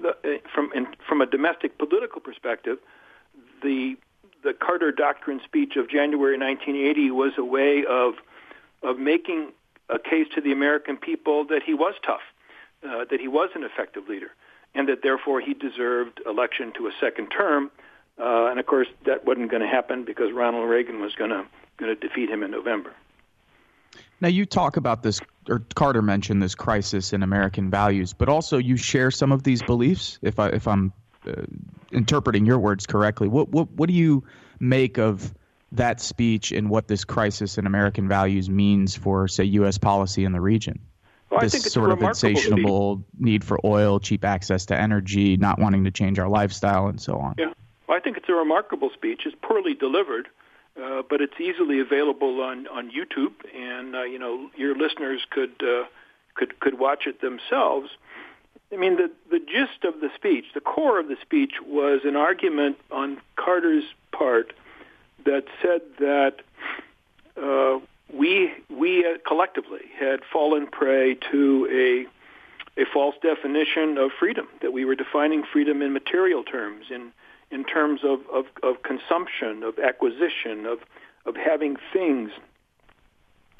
the, 0.00 0.10
uh, 0.10 0.38
from 0.54 0.70
in, 0.74 0.86
from 1.06 1.20
a 1.20 1.26
domestic 1.26 1.78
political 1.78 2.20
perspective, 2.20 2.78
the 3.62 3.96
the 4.42 4.52
Carter 4.54 4.92
Doctrine 4.92 5.40
speech 5.44 5.76
of 5.76 5.88
January 5.88 6.38
1980 6.38 7.10
was 7.10 7.32
a 7.36 7.44
way 7.44 7.84
of 7.88 8.14
of 8.82 8.98
making 8.98 9.52
a 9.88 9.98
case 9.98 10.26
to 10.34 10.40
the 10.40 10.52
American 10.52 10.96
people 10.96 11.44
that 11.46 11.62
he 11.62 11.74
was 11.74 11.94
tough, 12.04 12.22
uh, 12.88 13.04
that 13.10 13.20
he 13.20 13.28
was 13.28 13.50
an 13.54 13.64
effective 13.64 14.08
leader, 14.08 14.30
and 14.74 14.88
that 14.88 15.02
therefore 15.02 15.40
he 15.40 15.52
deserved 15.52 16.20
election 16.26 16.72
to 16.76 16.86
a 16.86 16.92
second 17.00 17.28
term. 17.28 17.70
Uh, 18.18 18.46
and 18.46 18.60
of 18.60 18.66
course, 18.66 18.88
that 19.06 19.24
wasn't 19.24 19.50
going 19.50 19.62
to 19.62 19.68
happen 19.68 20.04
because 20.04 20.32
Ronald 20.32 20.68
Reagan 20.68 21.00
was 21.00 21.14
going 21.14 21.30
to 21.30 21.44
going 21.76 21.94
to 21.94 22.08
defeat 22.08 22.28
him 22.28 22.42
in 22.42 22.50
November. 22.50 22.92
Now 24.20 24.28
you 24.28 24.44
talk 24.44 24.76
about 24.76 25.02
this, 25.02 25.20
or 25.50 25.58
Carter 25.74 26.00
mentioned 26.00 26.42
this 26.42 26.54
crisis 26.54 27.12
in 27.12 27.22
American 27.22 27.70
values, 27.70 28.12
but 28.12 28.28
also 28.28 28.56
you 28.56 28.76
share 28.76 29.10
some 29.10 29.32
of 29.32 29.42
these 29.42 29.62
beliefs. 29.62 30.18
If 30.22 30.38
I 30.38 30.48
if 30.48 30.68
I'm 30.68 30.92
uh, 31.26 31.42
interpreting 31.92 32.46
your 32.46 32.58
words 32.58 32.86
correctly, 32.86 33.28
what 33.28 33.48
what 33.50 33.70
what 33.72 33.88
do 33.88 33.94
you 33.94 34.24
make 34.60 34.98
of 34.98 35.34
that 35.72 36.00
speech 36.00 36.52
and 36.52 36.70
what 36.70 36.88
this 36.88 37.04
crisis 37.04 37.58
in 37.58 37.66
American 37.66 38.08
values 38.08 38.48
means 38.48 38.96
for, 38.96 39.28
say, 39.28 39.44
U.S. 39.44 39.78
policy 39.78 40.24
in 40.24 40.32
the 40.32 40.40
region? 40.40 40.80
Well, 41.30 41.40
this 41.40 41.62
sort 41.72 41.90
of 41.90 42.02
insatiable 42.02 43.04
need 43.18 43.44
for 43.44 43.60
oil, 43.64 44.00
cheap 44.00 44.24
access 44.24 44.66
to 44.66 44.80
energy, 44.80 45.36
not 45.36 45.60
wanting 45.60 45.84
to 45.84 45.92
change 45.92 46.18
our 46.18 46.28
lifestyle, 46.28 46.88
and 46.88 47.00
so 47.00 47.18
on. 47.18 47.36
Yeah, 47.38 47.52
well, 47.86 47.96
I 47.96 48.00
think 48.00 48.16
it's 48.16 48.28
a 48.28 48.34
remarkable 48.34 48.90
speech. 48.90 49.22
It's 49.26 49.36
poorly 49.42 49.74
delivered. 49.74 50.28
Uh, 50.80 51.02
but 51.08 51.20
it's 51.20 51.38
easily 51.40 51.80
available 51.80 52.40
on 52.40 52.66
on 52.68 52.90
YouTube, 52.90 53.34
and 53.54 53.94
uh, 53.94 54.02
you 54.02 54.18
know 54.18 54.50
your 54.56 54.76
listeners 54.76 55.20
could 55.30 55.62
uh, 55.62 55.84
could 56.34 56.58
could 56.60 56.78
watch 56.78 57.06
it 57.06 57.20
themselves. 57.20 57.90
I 58.72 58.76
mean, 58.76 58.96
the 58.96 59.10
the 59.30 59.40
gist 59.40 59.84
of 59.84 60.00
the 60.00 60.08
speech, 60.14 60.44
the 60.54 60.60
core 60.60 60.98
of 60.98 61.08
the 61.08 61.16
speech, 61.20 61.54
was 61.66 62.00
an 62.04 62.16
argument 62.16 62.76
on 62.90 63.20
Carter's 63.36 63.84
part 64.12 64.52
that 65.24 65.44
said 65.60 65.82
that 65.98 66.36
uh, 67.36 67.80
we 68.12 68.52
we 68.70 69.04
uh, 69.04 69.18
collectively 69.26 69.82
had 69.98 70.20
fallen 70.32 70.66
prey 70.66 71.16
to 71.30 71.68
a 71.70 72.80
a 72.80 72.84
false 72.92 73.16
definition 73.22 73.98
of 73.98 74.12
freedom. 74.18 74.48
That 74.62 74.72
we 74.72 74.84
were 74.84 74.94
defining 74.94 75.42
freedom 75.52 75.82
in 75.82 75.92
material 75.92 76.44
terms, 76.44 76.86
in 76.90 77.12
in 77.50 77.64
terms 77.64 78.00
of, 78.04 78.20
of, 78.32 78.46
of 78.62 78.82
consumption, 78.82 79.62
of 79.62 79.78
acquisition, 79.78 80.66
of, 80.66 80.78
of 81.26 81.36
having 81.36 81.76
things. 81.92 82.30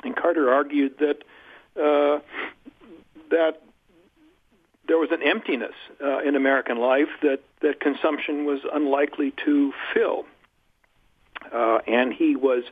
And 0.05 0.17
Carter 0.17 0.53
argued 0.53 0.99
that 0.99 1.23
uh, 1.81 2.21
that 3.31 3.63
there 4.89 4.99
was 4.99 5.11
an 5.13 5.23
emptiness 5.23 5.75
uh, 6.03 6.19
in 6.19 6.35
American 6.35 6.79
life 6.79 7.09
that, 7.23 7.41
that 7.61 7.79
consumption 7.81 8.45
was 8.45 8.61
unlikely 8.73 9.33
to 9.45 9.73
fill. 9.95 10.25
Uh, 11.53 11.79
and 11.87 12.13
he 12.13 12.35
was 12.35 12.65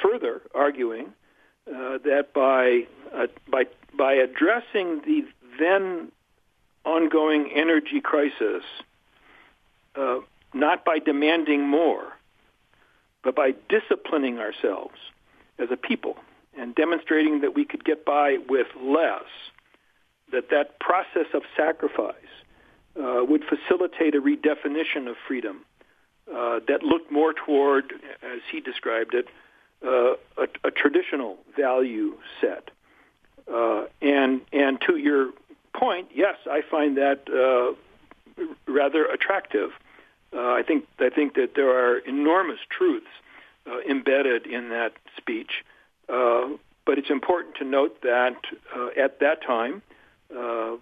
further 0.00 0.40
arguing 0.54 1.06
uh, 1.66 1.98
that 2.04 2.28
by, 2.32 2.86
uh, 3.12 3.26
by, 3.50 3.64
by 3.96 4.12
addressing 4.14 5.00
the 5.00 5.26
then 5.58 6.12
ongoing 6.84 7.50
energy 7.52 8.00
crisis, 8.00 8.62
uh, 9.94 10.20
not 10.54 10.84
by 10.84 10.98
demanding 10.98 11.66
more, 11.66 12.12
but 13.22 13.34
by 13.34 13.54
disciplining 13.68 14.38
ourselves 14.38 14.96
as 15.58 15.68
a 15.70 15.76
people 15.76 16.16
and 16.56 16.74
demonstrating 16.74 17.40
that 17.40 17.54
we 17.54 17.64
could 17.64 17.84
get 17.84 18.04
by 18.04 18.38
with 18.48 18.66
less, 18.80 19.24
that 20.32 20.50
that 20.50 20.78
process 20.80 21.26
of 21.34 21.42
sacrifice 21.56 22.14
uh, 22.98 23.24
would 23.24 23.44
facilitate 23.44 24.14
a 24.14 24.20
redefinition 24.20 25.08
of 25.08 25.16
freedom 25.26 25.64
uh, 26.34 26.60
that 26.66 26.82
looked 26.82 27.10
more 27.10 27.32
toward, 27.32 27.92
as 28.22 28.40
he 28.50 28.60
described 28.60 29.14
it, 29.14 29.28
uh, 29.84 30.14
a, 30.36 30.48
a, 30.64 30.70
traditional 30.70 31.38
value 31.56 32.14
set. 32.40 32.70
Uh, 33.50 33.84
and 34.02 34.40
and 34.52 34.80
to 34.80 34.96
your 34.96 35.30
point, 35.72 36.08
yes, 36.12 36.36
I 36.50 36.62
find 36.68 36.96
that 36.96 37.28
uh, 37.30 37.74
rather 38.66 39.04
attractive. 39.04 39.70
Uh, 40.32 40.40
I 40.40 40.62
think 40.66 40.84
I 40.98 41.08
think 41.08 41.34
that 41.34 41.52
there 41.54 41.70
are 41.70 41.98
enormous 41.98 42.58
truths 42.68 43.06
uh, 43.66 43.80
embedded 43.88 44.46
in 44.46 44.68
that 44.70 44.92
speech, 45.16 45.64
uh, 46.08 46.48
but 46.84 46.98
it's 46.98 47.10
important 47.10 47.56
to 47.56 47.64
note 47.64 48.02
that 48.02 48.36
uh, 48.74 48.88
at 49.02 49.20
that 49.20 49.42
time, 49.42 49.82
uh, 50.36 50.76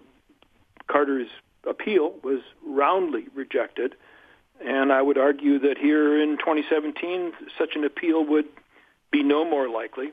Carter's 0.87 1.29
appeal 1.65 2.13
was 2.23 2.41
roundly 2.65 3.25
rejected, 3.35 3.95
and 4.65 4.91
I 4.91 5.01
would 5.01 5.17
argue 5.17 5.59
that 5.59 5.77
here 5.77 6.21
in 6.21 6.37
2017, 6.37 7.31
such 7.57 7.75
an 7.75 7.85
appeal 7.85 8.25
would 8.25 8.47
be 9.11 9.23
no 9.23 9.45
more 9.45 9.69
likely 9.69 10.11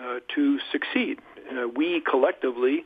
uh, 0.00 0.20
to 0.34 0.58
succeed. 0.72 1.20
we 1.76 2.00
collectively 2.00 2.84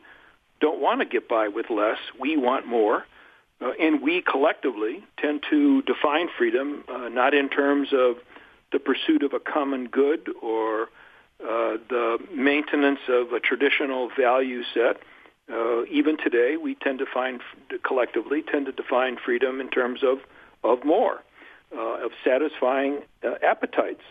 don't 0.59 0.79
want 0.79 1.01
to 1.01 1.05
get 1.05 1.27
by 1.27 1.47
with 1.47 1.71
less; 1.71 1.97
we 2.19 2.37
want 2.37 2.67
more. 2.67 3.05
Uh, 3.59 3.71
and 3.79 4.01
we 4.01 4.21
collectively 4.21 5.03
tend 5.19 5.43
to 5.49 5.81
define 5.83 6.27
freedom 6.37 6.83
uh, 6.87 7.09
not 7.09 7.33
in 7.33 7.49
terms 7.49 7.89
of 7.91 8.17
the 8.71 8.79
pursuit 8.79 9.23
of 9.23 9.33
a 9.33 9.39
common 9.39 9.87
good 9.87 10.29
or 10.41 10.89
uh, 11.43 11.77
the 11.89 12.17
maintenance 12.33 12.99
of 13.07 13.31
a 13.33 13.39
traditional 13.39 14.09
value 14.17 14.63
set. 14.73 14.97
Uh, 15.51 15.85
even 15.85 16.17
today, 16.17 16.57
we 16.57 16.75
tend 16.75 16.99
to 16.99 17.05
find 17.11 17.41
collectively 17.83 18.43
tend 18.43 18.65
to 18.65 18.71
define 18.71 19.17
freedom 19.23 19.61
in 19.61 19.69
terms 19.69 20.01
of 20.03 20.19
of 20.63 20.83
more, 20.83 21.23
uh, 21.75 22.05
of 22.05 22.11
satisfying 22.23 23.01
uh, 23.23 23.35
appetites, 23.43 24.01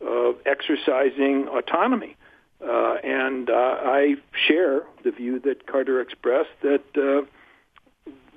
of 0.00 0.36
exercising 0.46 1.48
autonomy. 1.48 2.16
and 2.60 3.50
I 3.50 4.16
share 4.46 4.82
the 5.02 5.10
view 5.10 5.40
that 5.40 5.66
Carter 5.66 6.00
expressed 6.00 6.50
that 6.62 7.26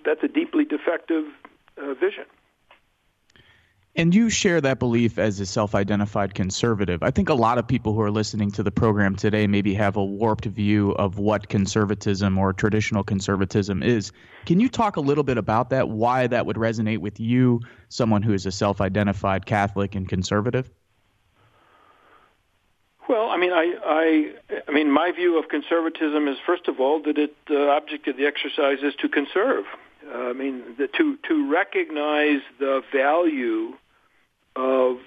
that's 0.08 0.24
a 0.24 0.28
deeply 0.30 0.64
defective 0.64 1.26
uh, 1.78 1.94
vision. 1.94 2.24
And 3.94 4.14
you 4.14 4.30
share 4.30 4.62
that 4.62 4.78
belief 4.80 5.18
as 5.18 5.40
a 5.40 5.46
self 5.46 5.74
identified 5.76 6.34
conservative. 6.34 7.02
I 7.04 7.12
think 7.12 7.30
a 7.30 7.34
lot 7.34 7.58
of 7.58 7.68
people 7.68 7.94
who 7.94 8.02
are 8.02 8.12
listening 8.12 8.52
to 8.52 8.64
the 8.64 8.72
program 8.72 9.16
today 9.16 9.48
maybe 9.48 9.74
have 9.74 9.98
a 9.98 10.06
warped 10.06 10.46
view 10.46 10.92
of 10.92 11.18
what 11.18 11.50
conservatism 11.50 12.38
or 12.38 12.54
traditional 12.54 13.04
conservatism 13.04 13.82
is. 13.84 14.12
Can 14.46 14.60
you 14.60 14.70
talk 14.70 14.98
a 14.98 15.02
little 15.02 15.24
bit 15.24 15.38
about 15.38 15.72
that? 15.72 15.90
Why 15.90 16.28
that 16.28 16.46
would 16.46 16.58
resonate 16.58 17.00
with 17.00 17.20
you, 17.20 17.62
someone 17.90 18.22
who 18.22 18.34
is 18.34 18.46
a 18.46 18.52
self 18.52 18.80
identified 18.82 19.46
Catholic 19.46 19.96
and 19.96 20.08
conservative? 20.08 20.70
Well, 23.10 23.30
I 23.30 23.38
mean, 23.38 23.52
I, 23.52 23.74
I, 23.84 24.34
I 24.68 24.72
mean, 24.72 24.92
my 24.92 25.12
view 25.12 25.40
of 25.40 25.50
conservatism 25.50 26.28
is 26.28 26.38
first 26.46 26.68
of 26.68 26.80
all 26.80 27.02
that 27.04 27.18
it, 27.18 27.36
the 27.48 27.70
object 27.70 28.08
of 28.08 28.16
the 28.16 28.26
exercise 28.26 28.84
is 28.84 28.94
to 29.02 29.10
conserve. 29.10 29.66
Uh, 30.08 30.18
I 30.18 30.34
mean, 30.34 30.64
the, 30.78 30.88
to 30.98 31.18
to 31.28 31.52
recognize 31.52 32.42
the 32.60 32.82
value 32.94 33.74
of 34.56 34.98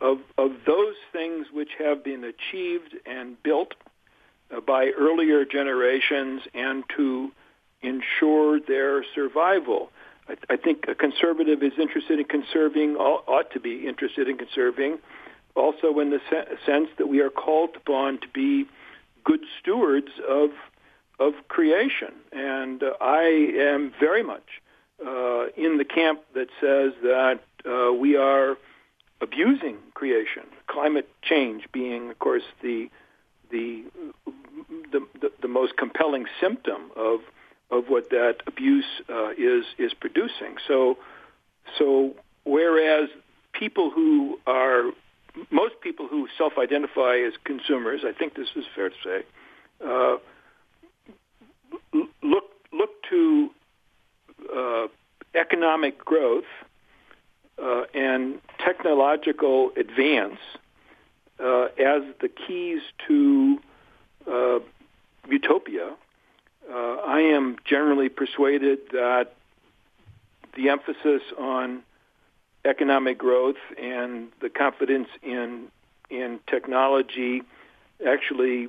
of 0.00 0.18
of 0.36 0.50
those 0.66 0.96
things 1.12 1.46
which 1.52 1.70
have 1.78 2.04
been 2.04 2.24
achieved 2.24 2.94
and 3.06 3.42
built 3.42 3.74
by 4.66 4.90
earlier 4.98 5.44
generations, 5.44 6.42
and 6.52 6.84
to 6.96 7.32
ensure 7.82 8.60
their 8.60 9.04
survival. 9.14 9.90
I, 10.28 10.34
I 10.50 10.56
think 10.56 10.84
a 10.88 10.94
conservative 10.94 11.62
is 11.62 11.72
interested 11.78 12.18
in 12.18 12.24
conserving, 12.26 12.96
ought 12.96 13.50
to 13.52 13.60
be 13.60 13.86
interested 13.86 14.28
in 14.28 14.38
conserving, 14.38 14.98
also 15.54 15.98
in 15.98 16.10
the 16.10 16.20
se- 16.30 16.56
sense 16.66 16.88
that 16.98 17.08
we 17.08 17.20
are 17.20 17.30
called 17.30 17.70
upon 17.76 18.20
to 18.20 18.28
be 18.28 18.66
good 19.24 19.40
stewards 19.60 20.08
of 20.28 20.50
of 21.18 21.34
creation. 21.48 22.12
And 22.32 22.82
uh, 22.82 22.92
I 23.00 23.22
am 23.58 23.92
very 24.00 24.22
much 24.22 24.60
uh, 25.04 25.46
in 25.56 25.78
the 25.78 25.84
camp 25.84 26.20
that 26.34 26.48
says 26.60 26.92
that 27.02 27.40
uh, 27.64 27.92
we 27.92 28.16
are 28.16 28.56
abusing 29.20 29.78
creation. 29.94 30.44
Climate 30.66 31.08
change 31.22 31.68
being, 31.72 32.10
of 32.10 32.18
course, 32.18 32.44
the 32.62 32.90
the 33.50 33.84
the, 34.92 35.06
the, 35.20 35.32
the 35.42 35.48
most 35.48 35.76
compelling 35.76 36.26
symptom 36.40 36.90
of 36.96 37.20
of 37.70 37.88
what 37.88 38.10
that 38.10 38.36
abuse 38.46 38.84
uh, 39.08 39.30
is 39.36 39.64
is 39.78 39.94
producing. 39.94 40.56
So 40.66 40.98
so 41.78 42.14
whereas 42.44 43.08
people 43.52 43.90
who 43.90 44.38
are 44.46 44.92
most 45.50 45.80
people 45.80 46.06
who 46.06 46.28
self-identify 46.38 47.18
as 47.26 47.32
consumers, 47.44 48.02
I 48.04 48.12
think 48.12 48.34
this 48.34 48.48
is 48.54 48.64
fair 48.74 48.90
to 48.90 48.96
say, 49.02 49.24
uh, 49.84 50.16
look 52.22 52.44
look 52.72 52.90
to 53.10 53.50
uh, 54.54 54.86
economic 55.34 56.04
growth 56.04 56.44
uh, 57.62 57.82
and 57.94 58.40
technological 58.58 59.70
advance 59.76 60.38
uh, 61.38 61.64
as 61.78 62.02
the 62.20 62.28
keys 62.28 62.80
to 63.06 63.58
uh, 64.30 64.58
utopia. 65.28 65.94
Uh, 66.70 66.74
I 66.74 67.20
am 67.20 67.56
generally 67.64 68.08
persuaded 68.08 68.78
that 68.92 69.34
the 70.56 70.70
emphasis 70.70 71.22
on 71.38 71.82
economic 72.64 73.18
growth 73.18 73.56
and 73.80 74.28
the 74.40 74.48
confidence 74.48 75.08
in 75.22 75.68
and 76.10 76.38
technology 76.46 77.42
actually 78.06 78.68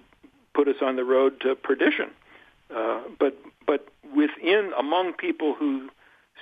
put 0.54 0.68
us 0.68 0.78
on 0.82 0.96
the 0.96 1.04
road 1.04 1.40
to 1.42 1.56
perdition. 1.56 2.10
Uh, 2.74 3.02
but 3.20 3.38
but 3.66 3.88
within 4.16 4.72
among 4.78 5.14
people 5.14 5.54
who 5.54 5.90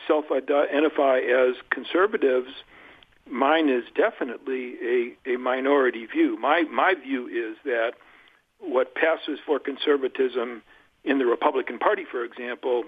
self-identify 0.07 1.19
as 1.19 1.55
conservatives, 1.69 2.49
mine 3.29 3.69
is 3.69 3.83
definitely 3.95 4.75
a, 4.83 5.33
a 5.33 5.37
minority 5.37 6.05
view. 6.05 6.37
My 6.37 6.63
my 6.63 6.93
view 6.95 7.27
is 7.27 7.57
that 7.65 7.93
what 8.59 8.95
passes 8.95 9.39
for 9.45 9.59
conservatism 9.59 10.61
in 11.03 11.19
the 11.19 11.25
Republican 11.25 11.79
Party, 11.79 12.05
for 12.09 12.23
example, 12.23 12.85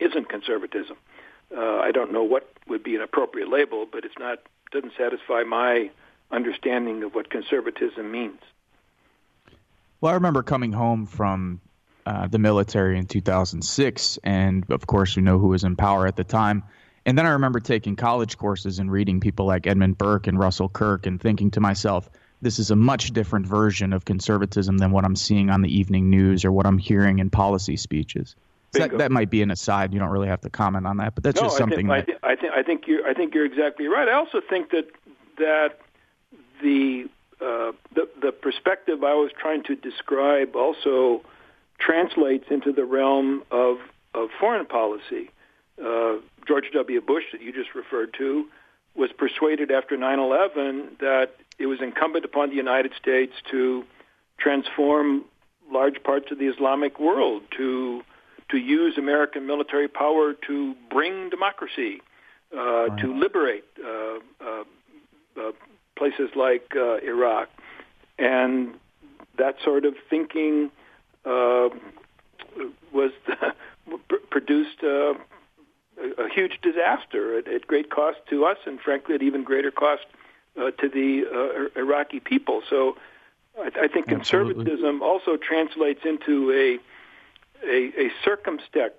isn't 0.00 0.28
conservatism. 0.28 0.96
Uh, 1.56 1.78
I 1.78 1.92
don't 1.92 2.12
know 2.12 2.24
what 2.24 2.52
would 2.66 2.82
be 2.82 2.96
an 2.96 3.02
appropriate 3.02 3.48
label, 3.48 3.86
but 3.90 4.04
it's 4.04 4.18
not 4.18 4.38
doesn't 4.72 4.94
satisfy 4.96 5.42
my 5.42 5.90
understanding 6.30 7.02
of 7.02 7.14
what 7.14 7.30
conservatism 7.30 8.10
means. 8.10 8.40
Well, 10.00 10.10
I 10.10 10.14
remember 10.14 10.42
coming 10.42 10.72
home 10.72 11.06
from 11.06 11.60
uh, 12.06 12.26
the 12.28 12.38
military 12.38 12.98
in 12.98 13.06
2006, 13.06 14.18
and 14.24 14.64
of 14.70 14.86
course, 14.86 15.16
you 15.16 15.22
know 15.22 15.38
who 15.38 15.48
was 15.48 15.64
in 15.64 15.76
power 15.76 16.06
at 16.06 16.16
the 16.16 16.24
time. 16.24 16.62
And 17.04 17.18
then 17.18 17.26
I 17.26 17.30
remember 17.30 17.60
taking 17.60 17.96
college 17.96 18.38
courses 18.38 18.78
and 18.78 18.90
reading 18.90 19.20
people 19.20 19.46
like 19.46 19.66
Edmund 19.66 19.98
Burke 19.98 20.26
and 20.26 20.38
Russell 20.38 20.68
Kirk, 20.68 21.06
and 21.06 21.20
thinking 21.20 21.50
to 21.52 21.60
myself, 21.60 22.08
this 22.40 22.58
is 22.58 22.70
a 22.70 22.76
much 22.76 23.12
different 23.12 23.46
version 23.46 23.92
of 23.92 24.04
conservatism 24.04 24.78
than 24.78 24.90
what 24.90 25.04
I'm 25.04 25.16
seeing 25.16 25.48
on 25.50 25.62
the 25.62 25.76
evening 25.76 26.10
news 26.10 26.44
or 26.44 26.52
what 26.52 26.66
I'm 26.66 26.78
hearing 26.78 27.20
in 27.20 27.30
policy 27.30 27.76
speeches. 27.76 28.34
So 28.72 28.80
that, 28.80 28.98
that 28.98 29.12
might 29.12 29.30
be 29.30 29.42
an 29.42 29.50
aside. 29.50 29.92
You 29.92 30.00
don't 30.00 30.08
really 30.08 30.28
have 30.28 30.40
to 30.40 30.50
comment 30.50 30.86
on 30.86 30.96
that, 30.96 31.14
but 31.14 31.22
that's 31.22 31.40
no, 31.40 31.46
just 31.46 31.58
something. 31.58 31.90
I 31.90 32.02
think, 32.02 32.20
that, 32.20 32.26
I, 32.26 32.36
think, 32.36 32.52
I 32.52 32.54
think 32.54 32.54
I 32.54 32.62
think 32.62 32.86
you're 32.86 33.06
I 33.06 33.14
think 33.14 33.34
you're 33.34 33.44
exactly 33.44 33.86
right. 33.86 34.08
I 34.08 34.14
also 34.14 34.40
think 34.40 34.70
that 34.70 34.88
that 35.36 35.78
the 36.62 37.08
uh, 37.40 37.72
the 37.94 38.08
the 38.20 38.32
perspective 38.32 39.04
I 39.04 39.14
was 39.14 39.30
trying 39.38 39.62
to 39.64 39.76
describe 39.76 40.56
also 40.56 41.22
translates 41.84 42.44
into 42.50 42.72
the 42.72 42.84
realm 42.84 43.42
of 43.50 43.78
of 44.14 44.28
foreign 44.38 44.66
policy. 44.66 45.30
Uh, 45.82 46.16
George 46.46 46.66
W. 46.74 47.00
Bush, 47.00 47.24
that 47.32 47.40
you 47.40 47.52
just 47.52 47.74
referred 47.74 48.14
to, 48.18 48.46
was 48.94 49.10
persuaded 49.12 49.70
after 49.70 49.96
9/11 49.96 50.98
that 50.98 51.30
it 51.58 51.66
was 51.66 51.80
incumbent 51.80 52.24
upon 52.24 52.50
the 52.50 52.56
United 52.56 52.92
States 52.94 53.32
to 53.50 53.84
transform 54.38 55.24
large 55.70 56.02
parts 56.02 56.30
of 56.30 56.38
the 56.38 56.46
Islamic 56.46 56.98
world 57.00 57.42
to 57.56 58.02
to 58.50 58.58
use 58.58 58.98
American 58.98 59.46
military 59.46 59.88
power 59.88 60.34
to 60.46 60.74
bring 60.90 61.30
democracy, 61.30 62.02
uh, 62.54 62.60
right. 62.60 62.98
to 62.98 63.18
liberate 63.18 63.64
uh, 63.82 64.18
uh, 64.44 64.64
uh 65.40 65.52
places 65.96 66.30
like 66.36 66.74
uh, 66.76 66.98
Iraq, 66.98 67.48
and 68.18 68.74
that 69.38 69.56
sort 69.64 69.84
of 69.86 69.94
thinking 70.10 70.70
uh, 71.24 71.68
was 72.92 73.12
produced 74.30 74.82
a, 74.82 75.14
a 76.18 76.28
huge 76.34 76.58
disaster 76.62 77.38
at, 77.38 77.48
at, 77.48 77.66
great 77.66 77.90
cost 77.90 78.18
to 78.30 78.44
us, 78.44 78.58
and 78.66 78.80
frankly, 78.80 79.14
at 79.14 79.22
even 79.22 79.44
greater 79.44 79.70
cost 79.70 80.02
to 80.56 80.88
the 80.88 81.70
Iraqi 81.76 82.20
people. 82.20 82.62
So. 82.68 82.96
I, 83.54 83.66
I 83.66 83.88
think 83.88 84.10
Absolutely. 84.10 84.54
conservatism 84.54 85.02
also 85.02 85.36
translates 85.36 86.00
into 86.06 86.50
a 86.52 86.78
a, 87.64 88.06
a 88.06 88.12
circumspect, 88.24 88.96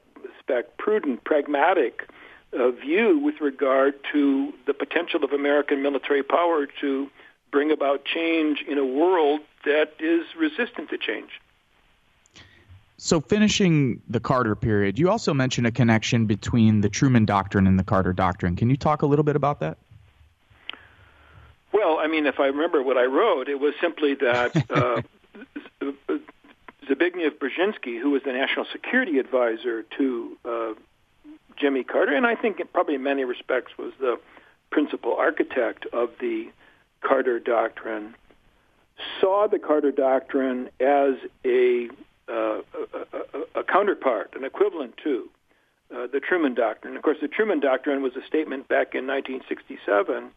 prudent, 0.78 1.24
pragmatic 1.24 2.08
uh, 2.58 2.72
view 2.72 3.20
with 3.20 3.42
regard 3.42 3.96
to 4.12 4.54
the 4.66 4.74
potential 4.74 5.24
of 5.24 5.32
American 5.32 5.82
military 5.82 6.24
power 6.24 6.68
to 6.82 7.10
bring 7.52 7.72
about 7.72 8.06
change 8.06 8.64
in 8.68 8.78
a 8.78 8.86
world 8.86 9.42
that 9.66 9.94
is 10.00 10.26
resistant 10.38 10.90
to 10.90 10.98
change. 10.98 11.40
So, 13.06 13.20
finishing 13.20 14.02
the 14.08 14.22
Carter 14.22 14.56
period, 14.56 14.98
you 14.98 15.10
also 15.10 15.34
mentioned 15.34 15.68
a 15.68 15.72
connection 15.72 16.26
between 16.26 16.80
the 16.80 16.88
Truman 16.88 17.26
Doctrine 17.26 17.68
and 17.68 17.78
the 17.78 17.84
Carter 17.84 18.14
Doctrine. 18.14 18.56
Can 18.56 18.70
you 18.70 18.78
talk 18.78 19.02
a 19.02 19.06
little 19.06 19.26
bit 19.26 19.36
about 19.36 19.60
that? 19.60 19.78
Well, 21.74 21.98
I 22.00 22.08
mean, 22.08 22.26
if 22.28 22.40
I 22.40 22.46
remember 22.46 22.82
what 22.82 22.98
I 22.98 23.04
wrote, 23.04 23.50
it 23.50 23.60
was 23.60 23.74
simply 23.82 24.14
that 24.14 24.56
uh, 24.70 25.02
Zbigniew 26.88 27.32
Brzezinski, 27.32 28.00
who 28.00 28.12
was 28.12 28.24
the 28.24 28.32
national 28.32 28.68
security 28.72 29.20
advisor 29.20 29.84
to 29.98 30.38
uh, 30.46 30.74
Jimmy 31.58 31.84
Carter, 31.84 32.16
and 32.16 32.26
I 32.26 32.36
think 32.36 32.62
probably 32.72 32.96
in 32.96 33.04
many 33.04 33.26
respects 33.26 33.78
was 33.78 33.92
the 34.00 34.18
principal 34.70 35.14
architect 35.14 35.88
of 35.92 36.12
the 36.22 36.48
Carter 37.02 37.42
Doctrine, 37.42 38.16
saw 39.20 39.48
the 39.48 39.60
Carter 39.60 39.92
Doctrine 39.92 40.70
as 40.80 41.16
a, 41.44 41.90
uh, 42.30 42.62
a, 43.56 43.60
a 43.60 43.64
counterpart, 43.64 44.34
an 44.36 44.44
equivalent 44.44 44.96
to 45.04 45.30
uh, 45.94 46.08
the 46.12 46.20
Truman 46.20 46.54
Doctrine. 46.54 46.96
Of 46.96 47.04
course, 47.04 47.18
the 47.22 47.28
Truman 47.28 47.60
Doctrine 47.60 48.02
was 48.02 48.14
a 48.16 48.26
statement 48.26 48.68
back 48.68 48.96
in 48.96 49.06
1967 49.06 50.32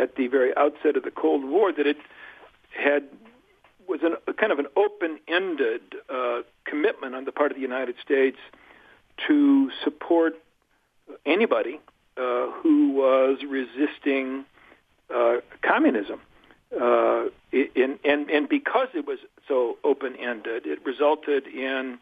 at 0.00 0.16
the 0.16 0.26
very 0.26 0.56
outset 0.56 0.96
of 0.96 1.04
the 1.04 1.10
Cold 1.10 1.44
War 1.44 1.72
that 1.72 1.86
it 1.86 1.98
had 2.70 3.04
was 3.88 4.00
an, 4.02 4.16
a 4.26 4.34
kind 4.34 4.52
of 4.52 4.58
an 4.58 4.66
open-ended 4.76 5.80
uh, 6.10 6.42
commitment 6.66 7.14
on 7.14 7.24
the 7.24 7.32
part 7.32 7.50
of 7.50 7.56
the 7.56 7.62
United 7.62 7.96
States 8.04 8.36
to 9.26 9.70
support 9.82 10.34
anybody 11.24 11.80
uh, 12.16 12.50
who 12.62 12.90
was 12.90 13.38
resisting 13.48 14.44
uh, 15.14 15.36
communism. 15.62 16.20
Uh, 16.72 17.26
in, 17.52 17.98
and, 18.04 18.30
and 18.30 18.48
because 18.48 18.88
it 18.94 19.06
was 19.06 19.18
so 19.46 19.78
open-ended, 19.84 20.66
it 20.66 20.84
resulted 20.84 21.46
in 21.46 21.98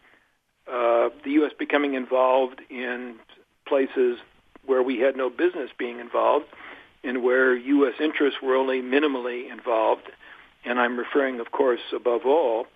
uh, 0.66 1.08
the 1.24 1.30
U.S. 1.32 1.52
becoming 1.58 1.94
involved 1.94 2.60
in 2.68 3.16
places 3.66 4.18
where 4.64 4.82
we 4.82 4.98
had 4.98 5.16
no 5.16 5.30
business 5.30 5.70
being 5.78 6.00
involved 6.00 6.46
and 7.04 7.22
where 7.22 7.56
U.S. 7.56 7.94
interests 8.00 8.40
were 8.42 8.56
only 8.56 8.82
minimally 8.82 9.50
involved 9.50 10.10
and 10.66 10.80
I'm 10.80 10.98
referring, 10.98 11.40
of 11.40 11.52
course, 11.52 11.80
above 11.94 12.26
all, 12.26 12.66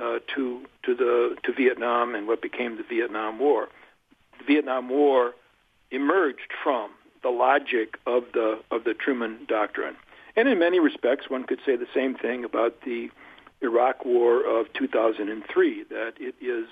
uh, 0.00 0.20
to 0.34 0.64
to 0.84 0.94
the 0.94 1.36
to 1.42 1.52
Vietnam 1.52 2.14
and 2.14 2.26
what 2.26 2.40
became 2.40 2.76
the 2.76 2.84
Vietnam 2.84 3.38
War. 3.38 3.68
The 4.38 4.44
Vietnam 4.44 4.88
War 4.88 5.32
emerged 5.90 6.52
from 6.62 6.92
the 7.22 7.28
logic 7.28 7.98
of 8.06 8.24
the 8.32 8.60
of 8.70 8.84
the 8.84 8.94
Truman 8.94 9.40
Doctrine, 9.48 9.96
and 10.40 10.48
in 10.48 10.58
many 10.58 10.80
respects, 10.80 11.28
one 11.28 11.44
could 11.44 11.60
say 11.66 11.76
the 11.76 11.86
same 11.92 12.14
thing 12.14 12.44
about 12.44 12.80
the 12.80 13.10
Iraq 13.60 14.06
War 14.06 14.42
of 14.42 14.72
2003. 14.72 15.84
That 15.90 16.14
it 16.18 16.34
is 16.40 16.66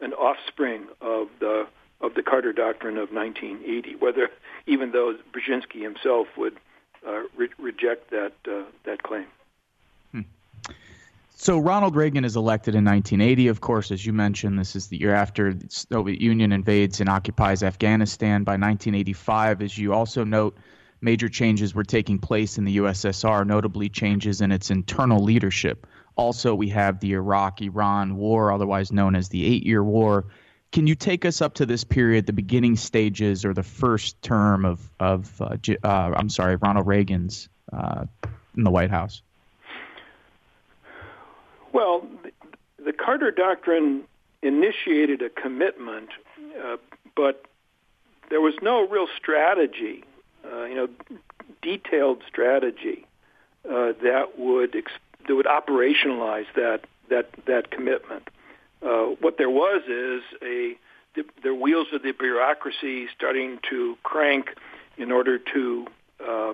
an 0.00 0.12
offspring 0.12 0.88
of 1.00 1.28
the 1.40 1.66
of 2.02 2.12
the 2.14 2.22
Carter 2.22 2.52
Doctrine 2.52 2.98
of 2.98 3.10
1980. 3.12 3.96
Whether 3.96 4.28
even 4.66 4.92
though 4.92 5.16
Brzezinski 5.32 5.80
himself 5.80 6.28
would 6.36 6.58
uh, 7.06 7.22
re- 7.34 7.48
reject 7.58 8.10
that 8.10 8.34
uh, 8.46 8.64
that 8.84 9.02
claim. 9.02 9.26
So 11.36 11.58
Ronald 11.58 11.96
Reagan 11.96 12.24
is 12.24 12.36
elected 12.36 12.74
in 12.74 12.84
1980. 12.84 13.48
Of 13.48 13.60
course, 13.60 13.90
as 13.90 14.06
you 14.06 14.12
mentioned, 14.12 14.58
this 14.58 14.76
is 14.76 14.86
the 14.88 14.98
year 14.98 15.14
after 15.14 15.52
the 15.52 15.66
Soviet 15.68 16.20
Union 16.20 16.52
invades 16.52 17.00
and 17.00 17.08
occupies 17.08 17.62
Afghanistan. 17.62 18.44
By 18.44 18.52
1985, 18.52 19.62
as 19.62 19.76
you 19.76 19.92
also 19.92 20.24
note, 20.24 20.56
major 21.04 21.28
changes 21.28 21.74
were 21.74 21.84
taking 21.84 22.18
place 22.18 22.58
in 22.58 22.64
the 22.64 22.78
USSR, 22.78 23.46
notably 23.46 23.88
changes 23.88 24.40
in 24.40 24.50
its 24.50 24.70
internal 24.70 25.22
leadership. 25.22 25.86
Also, 26.16 26.54
we 26.54 26.70
have 26.70 27.00
the 27.00 27.12
Iraq-Iran 27.12 28.16
War, 28.16 28.50
otherwise 28.50 28.90
known 28.90 29.14
as 29.14 29.28
the 29.28 29.44
Eight-Year 29.44 29.84
War. 29.84 30.24
Can 30.72 30.86
you 30.86 30.94
take 30.94 31.24
us 31.24 31.42
up 31.42 31.54
to 31.54 31.66
this 31.66 31.84
period, 31.84 32.26
the 32.26 32.32
beginning 32.32 32.76
stages 32.76 33.44
or 33.44 33.52
the 33.52 33.62
first 33.62 34.20
term 34.22 34.64
of 34.64 34.90
of 34.98 35.40
uh, 35.40 35.56
uh, 35.84 35.86
I'm 36.16 36.28
sorry, 36.28 36.56
Ronald 36.56 36.86
Reagan's 36.86 37.48
uh, 37.72 38.06
in 38.56 38.64
the 38.64 38.70
White 38.70 38.90
House? 38.90 39.22
Well, 41.72 42.06
the, 42.84 42.92
Carter 42.92 43.30
Doctrine 43.30 44.02
initiated 44.42 45.22
a 45.22 45.30
commitment, 45.30 46.10
uh, 46.64 46.76
but 47.16 47.44
there 48.30 48.40
was 48.40 48.54
no 48.62 48.86
real 48.88 49.06
strategy, 49.16 50.04
uh, 50.52 50.64
you 50.64 50.74
know, 50.74 50.88
detailed 51.62 52.22
strategy 52.28 53.06
uh, 53.64 53.92
that 54.02 54.38
would 54.38 54.74
that 55.26 55.34
would 55.34 55.46
operationalize 55.46 56.46
that 56.54 56.80
that 57.10 57.30
that 57.46 57.70
commitment. 57.70 58.28
Uh, 58.82 59.14
what 59.20 59.38
there 59.38 59.50
was 59.50 59.82
is 59.88 60.22
a 60.42 60.76
the, 61.14 61.24
the, 61.42 61.54
wheels 61.54 61.86
of 61.92 62.02
the 62.02 62.12
bureaucracy 62.12 63.06
starting 63.16 63.58
to 63.70 63.96
crank 64.02 64.48
in 64.98 65.12
order 65.12 65.38
to 65.38 65.86
uh, 66.26 66.52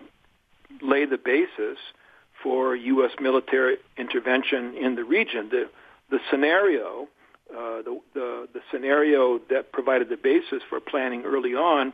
lay 0.82 1.06
the 1.06 1.16
basis 1.16 1.78
for 2.42 2.76
U.S. 2.76 3.12
military 3.20 3.78
intervention 3.96 4.76
in 4.76 4.96
the 4.96 5.04
region. 5.04 5.48
The, 5.50 5.70
the 6.10 6.18
scenario, 6.30 7.08
uh, 7.50 7.82
the, 7.82 8.00
the, 8.14 8.48
the 8.52 8.60
scenario 8.70 9.40
that 9.50 9.72
provided 9.72 10.08
the 10.08 10.16
basis 10.16 10.62
for 10.68 10.80
planning 10.80 11.24
early 11.24 11.54
on 11.54 11.92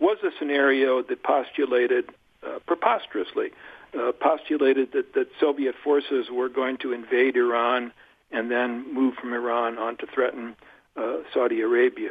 was 0.00 0.18
a 0.22 0.30
scenario 0.38 1.02
that 1.02 1.22
postulated 1.22 2.10
uh, 2.46 2.58
preposterously 2.66 3.50
uh, 3.98 4.12
postulated 4.12 4.92
that, 4.92 5.14
that 5.14 5.28
Soviet 5.40 5.74
forces 5.82 6.26
were 6.30 6.48
going 6.48 6.76
to 6.78 6.92
invade 6.92 7.36
Iran 7.36 7.92
and 8.30 8.50
then 8.50 8.92
move 8.92 9.14
from 9.14 9.32
Iran 9.32 9.78
on 9.78 9.96
to 9.98 10.06
threaten 10.06 10.54
uh, 10.96 11.18
Saudi 11.32 11.60
Arabia. 11.60 12.10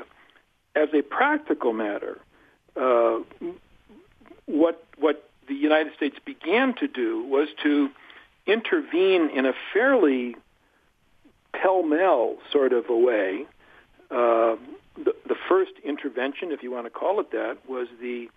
As 0.76 0.90
a 0.94 1.02
practical 1.02 1.74
matter, 1.74 2.20
uh, 2.76 3.20
what 4.46 4.84
what 4.98 5.30
the 5.48 5.56
United 5.56 5.94
States 5.96 6.18
began 6.26 6.74
to 6.76 6.88
do 6.88 7.24
was 7.24 7.48
to 7.64 7.90
intervene 8.46 9.30
in 9.30 9.46
a 9.46 9.54
fairly 9.74 10.36
pell-mell 11.54 12.38
sort 12.52 12.74
of 12.74 12.90
a 12.90 12.98
way. 12.98 13.46
Uh, 14.12 14.56
first 15.48 15.72
intervention, 15.84 16.52
if 16.52 16.64
you 16.64 16.72
want 16.72 16.86
to 16.86 16.90
call 16.90 17.20
it 17.20 17.32
that, 17.32 17.58
was 17.68 17.88
the 18.02 18.30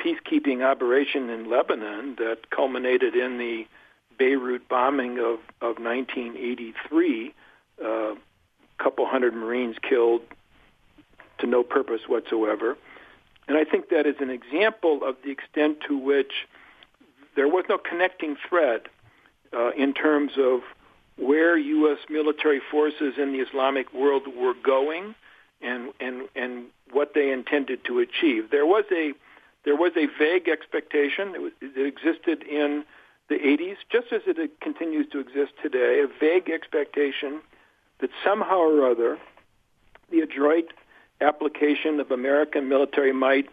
peacekeeping 0.00 0.64
operation 0.64 1.28
in 1.30 1.50
Lebanon 1.50 2.16
that 2.18 2.50
culminated 2.50 3.14
in 3.14 3.38
the 3.38 3.66
Beirut 4.18 4.68
bombing 4.68 5.18
of, 5.18 5.40
of 5.60 5.78
1983. 5.78 7.34
A 7.82 7.86
uh, 7.86 8.14
couple 8.78 9.06
hundred 9.06 9.34
Marines 9.34 9.76
killed 9.86 10.22
to 11.38 11.46
no 11.46 11.62
purpose 11.62 12.02
whatsoever. 12.06 12.76
And 13.48 13.56
I 13.58 13.64
think 13.64 13.88
that 13.88 14.06
is 14.06 14.16
an 14.20 14.30
example 14.30 15.00
of 15.02 15.16
the 15.24 15.30
extent 15.30 15.78
to 15.88 15.98
which 15.98 16.32
there 17.34 17.48
was 17.48 17.64
no 17.68 17.78
connecting 17.78 18.36
thread 18.48 18.82
uh, 19.52 19.70
in 19.70 19.92
terms 19.92 20.32
of 20.38 20.60
where 21.16 21.58
U.S. 21.58 21.98
military 22.08 22.60
forces 22.70 23.14
in 23.18 23.32
the 23.32 23.40
Islamic 23.40 23.92
world 23.92 24.22
were 24.34 24.54
going 24.54 25.14
and, 25.62 25.92
and, 26.00 26.28
and 26.34 26.66
what 26.92 27.12
they 27.14 27.30
intended 27.30 27.84
to 27.84 27.98
achieve. 27.98 28.50
There 28.50 28.66
was 28.66 28.84
a 28.92 29.12
there 29.64 29.76
was 29.76 29.92
a 29.94 30.06
vague 30.18 30.48
expectation 30.48 31.32
that 31.32 31.52
it 31.60 31.86
existed 31.86 32.42
in 32.42 32.82
the 33.28 33.34
80s, 33.34 33.76
just 33.92 34.06
as 34.10 34.22
it 34.26 34.60
continues 34.60 35.06
to 35.12 35.20
exist 35.20 35.52
today, 35.62 36.02
a 36.02 36.08
vague 36.18 36.48
expectation 36.48 37.40
that 38.00 38.08
somehow 38.24 38.56
or 38.56 38.90
other 38.90 39.18
the 40.10 40.20
adroit 40.20 40.72
application 41.20 42.00
of 42.00 42.10
American 42.10 42.68
military 42.68 43.12
might 43.12 43.48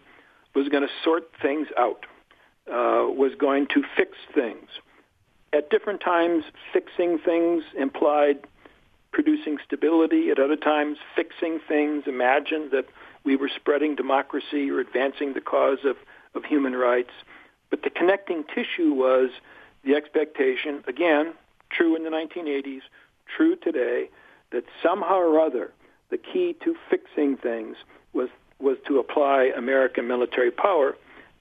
was 0.54 0.68
going 0.68 0.82
to 0.82 0.92
sort 1.04 1.30
things 1.40 1.68
out, 1.78 2.06
uh, 2.68 3.06
was 3.06 3.32
going 3.38 3.66
to 3.68 3.82
fix 3.96 4.12
things. 4.34 4.68
At 5.52 5.70
different 5.70 6.00
times, 6.00 6.44
fixing 6.72 7.18
things 7.18 7.64
implied 7.78 8.38
producing 9.12 9.58
stability. 9.64 10.30
At 10.30 10.38
other 10.38 10.56
times, 10.56 10.98
fixing 11.16 11.60
things 11.66 12.04
imagined 12.06 12.70
that 12.72 12.86
we 13.24 13.36
were 13.36 13.50
spreading 13.54 13.94
democracy 13.94 14.70
or 14.70 14.80
advancing 14.80 15.34
the 15.34 15.40
cause 15.40 15.78
of, 15.84 15.96
of 16.34 16.44
human 16.44 16.74
rights. 16.74 17.10
But 17.70 17.82
the 17.82 17.90
connecting 17.90 18.44
tissue 18.44 18.92
was 18.92 19.30
the 19.84 19.94
expectation, 19.94 20.82
again, 20.86 21.34
true 21.70 21.96
in 21.96 22.04
the 22.04 22.10
1980s, 22.10 22.82
true 23.36 23.56
today, 23.56 24.08
that 24.50 24.64
somehow 24.82 25.18
or 25.18 25.40
other 25.40 25.72
the 26.10 26.18
key 26.18 26.56
to 26.64 26.74
fixing 26.88 27.36
things 27.36 27.76
was 28.12 28.28
was 28.58 28.76
to 28.86 28.98
apply 28.98 29.52
American 29.56 30.08
military 30.08 30.50
power. 30.50 30.96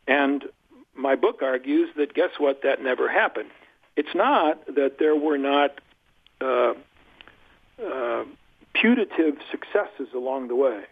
And 0.08 0.44
my 0.96 1.16
book 1.16 1.42
argues 1.42 1.90
that 1.98 2.14
guess 2.14 2.32
what? 2.38 2.62
That 2.64 2.84
never 2.84 3.10
happened. 3.10 3.50
It's 3.96 4.14
not 4.14 4.64
that 4.68 4.98
there 5.00 5.16
were 5.16 5.38
not 5.38 5.80
uh, 6.42 6.74
uh, 7.84 8.24
putative 8.74 9.36
successes 9.52 10.08
along 10.14 10.48
the 10.48 10.56
way. 10.56 10.84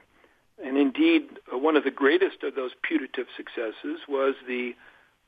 And 0.63 0.77
indeed, 0.77 1.27
uh, 1.51 1.57
one 1.57 1.75
of 1.75 1.83
the 1.83 1.91
greatest 1.91 2.43
of 2.43 2.55
those 2.55 2.71
putative 2.81 3.27
successes 3.35 3.99
was 4.07 4.35
the 4.47 4.73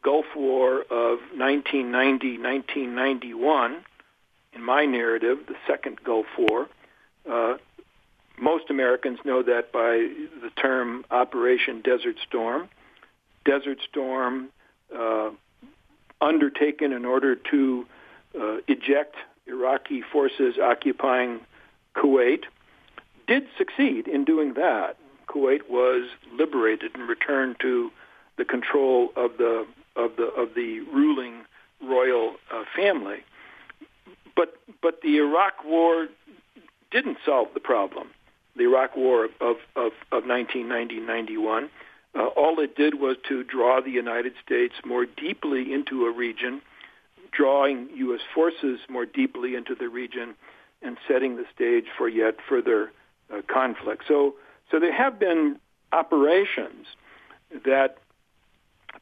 Gulf 0.04 0.28
War 0.36 0.82
of 0.82 1.20
1990-1991. 1.36 3.82
In 4.54 4.64
my 4.64 4.86
narrative, 4.86 5.40
the 5.48 5.56
second 5.68 6.02
Gulf 6.04 6.28
War. 6.38 6.70
Uh, 7.30 7.58
most 8.40 8.70
Americans 8.70 9.20
know 9.26 9.44
that 9.44 9.72
by 9.72 10.10
the 10.42 10.52
term 10.56 11.04
Operation 11.12 11.82
Desert 11.82 12.16
Storm. 12.28 12.70
Desert 13.44 13.80
Storm 13.90 14.50
uh, 14.96 15.32
undertaken 16.22 16.94
in 16.94 17.04
order 17.06 17.36
to 17.36 17.86
uh, 18.40 18.58
eject 18.68 19.16
Iraqi 19.48 20.02
forces 20.02 20.56
occupying 20.62 21.42
Kuwait, 21.96 22.44
did 23.28 23.44
succeed 23.58 24.08
in 24.08 24.24
doing 24.24 24.54
that. 24.54 24.98
Kuwait 25.28 25.70
was 25.70 26.10
liberated 26.38 26.96
and 26.96 27.08
returned 27.10 27.58
to 27.62 27.92
the 28.38 28.46
control 28.46 29.12
of 29.16 29.38
the 29.38 29.66
of 29.96 30.16
the 30.16 30.26
of 30.26 30.54
the 30.56 30.82
ruling 30.94 31.46
royal 31.84 32.36
uh, 32.52 32.64
family. 32.76 33.24
But 34.36 34.56
but 34.82 35.02
the 35.02 35.18
Iraq 35.18 35.66
War 35.66 36.08
didn't 36.92 37.18
solve 37.26 37.50
the 37.54 37.60
problem. 37.60 38.10
The 38.56 38.64
Iraq 38.64 38.96
War 38.96 39.30
of 39.42 39.58
of, 39.76 39.92
of 40.12 40.24
1990-91 40.24 41.70
uh, 42.18 42.26
all 42.36 42.60
it 42.60 42.76
did 42.76 43.00
was 43.00 43.18
to 43.28 43.44
draw 43.44 43.82
the 43.82 43.92
United 43.92 44.34
States 44.44 44.74
more 44.86 45.06
deeply 45.06 45.74
into 45.74 46.06
a 46.06 46.12
region, 46.12 46.62
drawing 47.38 47.88
U.S. 47.96 48.22
forces 48.34 48.80
more 48.90 49.06
deeply 49.06 49.56
into 49.56 49.76
the 49.76 49.88
region, 49.88 50.34
and 50.82 50.98
setting 51.08 51.38
the 51.38 51.46
stage 51.54 51.86
for 51.98 52.10
yet 52.10 52.36
further 52.48 52.92
uh, 53.32 53.42
conflict. 53.48 54.04
So, 54.08 54.36
so 54.72 54.80
there 54.80 54.94
have 54.94 55.20
been 55.20 55.60
operations 55.92 56.88
that 57.66 57.98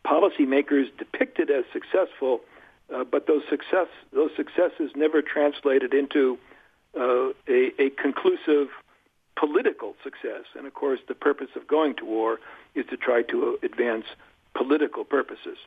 policymakers 0.06 0.86
depicted 0.98 1.50
as 1.50 1.64
successful, 1.74 2.42
uh, 2.94 3.04
but 3.04 3.28
those 3.28 3.44
success 3.50 3.88
those 4.14 4.32
successes 4.36 4.92
never 4.96 5.22
translated 5.22 5.94
into 5.94 6.38
uh, 6.98 7.30
a, 7.48 7.72
a 7.80 7.90
conclusive 8.02 8.68
political 9.38 9.96
success. 10.04 10.46
And 10.58 10.66
of 10.66 10.74
course, 10.74 11.00
the 11.08 11.16
purpose 11.16 11.50
of 11.56 11.68
going 11.68 11.96
to 11.96 12.06
war 12.06 12.40
is 12.74 12.86
to 12.90 12.98
try 12.98 13.22
to 13.24 13.58
advance 13.64 14.06
political 14.54 15.04
purposes. 15.04 15.58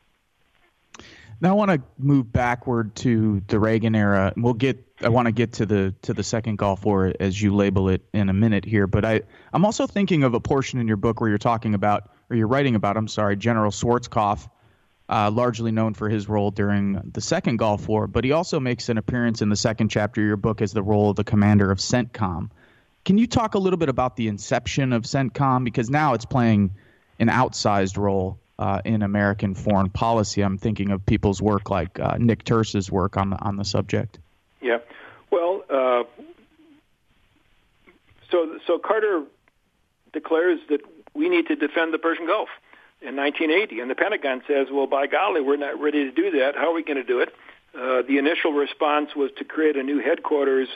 Now 1.41 1.51
I 1.51 1.53
want 1.53 1.71
to 1.71 1.81
move 1.99 2.33
backward 2.33 2.97
to 2.97 3.41
the 3.47 3.61
Reagan 3.61 3.95
era. 3.95 4.33
We'll 4.37 4.55
get. 4.55 4.85
I 5.01 5.09
want 5.09 5.27
to 5.27 5.33
get 5.33 5.53
to 5.55 5.67
the 5.67 5.95
to 6.03 6.13
the 6.13 6.25
second 6.25 6.57
Gulf 6.57 6.85
War 6.85 7.13
as 7.21 7.41
you 7.41 7.55
label 7.55 7.89
it 7.89 8.03
in 8.13 8.29
a 8.29 8.33
minute 8.33 8.65
here. 8.65 8.89
But 8.89 9.05
I 9.05 9.23
I'm 9.53 9.65
also 9.65 9.87
thinking 9.87 10.25
of 10.25 10.35
a 10.35 10.41
portion 10.41 10.81
in 10.81 10.89
your 10.89 10.97
book 10.97 11.21
where 11.21 11.29
you're 11.29 11.39
talking 11.39 11.75
about 11.75 12.11
or 12.29 12.37
you're 12.37 12.49
writing 12.49 12.75
about. 12.75 12.97
I'm 12.97 13.07
sorry, 13.07 13.37
General 13.37 13.71
Schwarzkopf, 13.71 14.49
uh, 15.09 15.31
largely 15.31 15.71
known 15.71 15.95
for 15.95 16.09
his 16.09 16.29
role 16.29 16.51
during 16.51 17.01
the 17.13 17.21
second 17.21 17.59
Gulf 17.59 17.87
War, 17.87 18.09
but 18.09 18.25
he 18.25 18.33
also 18.33 18.59
makes 18.59 18.89
an 18.89 18.99
appearance 18.99 19.41
in 19.41 19.49
the 19.49 19.57
second 19.57 19.91
chapter 19.91 20.21
of 20.21 20.27
your 20.27 20.37
book 20.37 20.61
as 20.61 20.73
the 20.73 20.83
role 20.83 21.11
of 21.11 21.17
the 21.17 21.25
commander 21.25 21.71
of 21.71 21.79
CENTCOM. 21.79 22.51
Can 23.05 23.17
you 23.17 23.29
talk 23.29 23.55
a 23.55 23.59
little 23.59 23.79
bit 23.79 23.89
about 23.89 24.17
the 24.17 24.27
inception 24.27 24.93
of 24.93 25.05
CENTCOM 25.05 25.65
because 25.65 25.89
now 25.89 26.15
it's 26.15 26.27
playing 26.27 26.73
an 27.21 27.29
outsized 27.29 27.97
role 27.97 28.39
uh, 28.59 28.81
in 28.85 29.03
American 29.03 29.55
foreign 29.55 29.91
policy. 29.91 30.43
I'm 30.43 30.59
thinking 30.59 30.91
of 30.91 31.05
people's 31.07 31.41
work 31.41 31.71
like 31.71 31.99
uh, 32.01 32.17
Nick 32.19 32.45
Turse's 32.45 32.91
work 32.91 33.17
on 33.17 33.31
the 33.31 33.37
on 33.37 33.57
the 33.57 33.65
subject. 33.65 34.19
Yeah, 34.61 34.79
well, 35.31 35.63
uh, 35.71 36.05
so 38.31 38.59
so 38.67 38.79
Carter 38.79 39.25
declares 40.13 40.61
that 40.69 40.81
we 41.15 41.29
need 41.29 41.47
to 41.49 41.57
defend 41.57 41.95
the 41.95 41.99
Persian 41.99 42.27
Gulf 42.27 42.49
in 43.01 43.15
1980, 43.15 43.81
and 43.81 43.91
the 43.91 43.95
Pentagon 43.95 44.43
says, 44.49 44.69
"Well, 44.71 44.87
by 44.87 45.07
golly, 45.07 45.41
we're 45.41 45.57
not 45.57 45.81
ready 45.81 46.05
to 46.05 46.11
do 46.11 46.39
that. 46.39 46.57
How 46.57 46.71
are 46.71 46.75
we 46.75 46.83
going 46.83 46.97
to 46.97 47.05
do 47.05 47.21
it?" 47.21 47.35
Uh, 47.75 48.03
the 48.03 48.19
initial 48.19 48.53
response 48.53 49.15
was 49.15 49.31
to 49.39 49.45
create 49.45 49.77
a 49.77 49.83
new 49.83 50.01
headquarters 50.01 50.69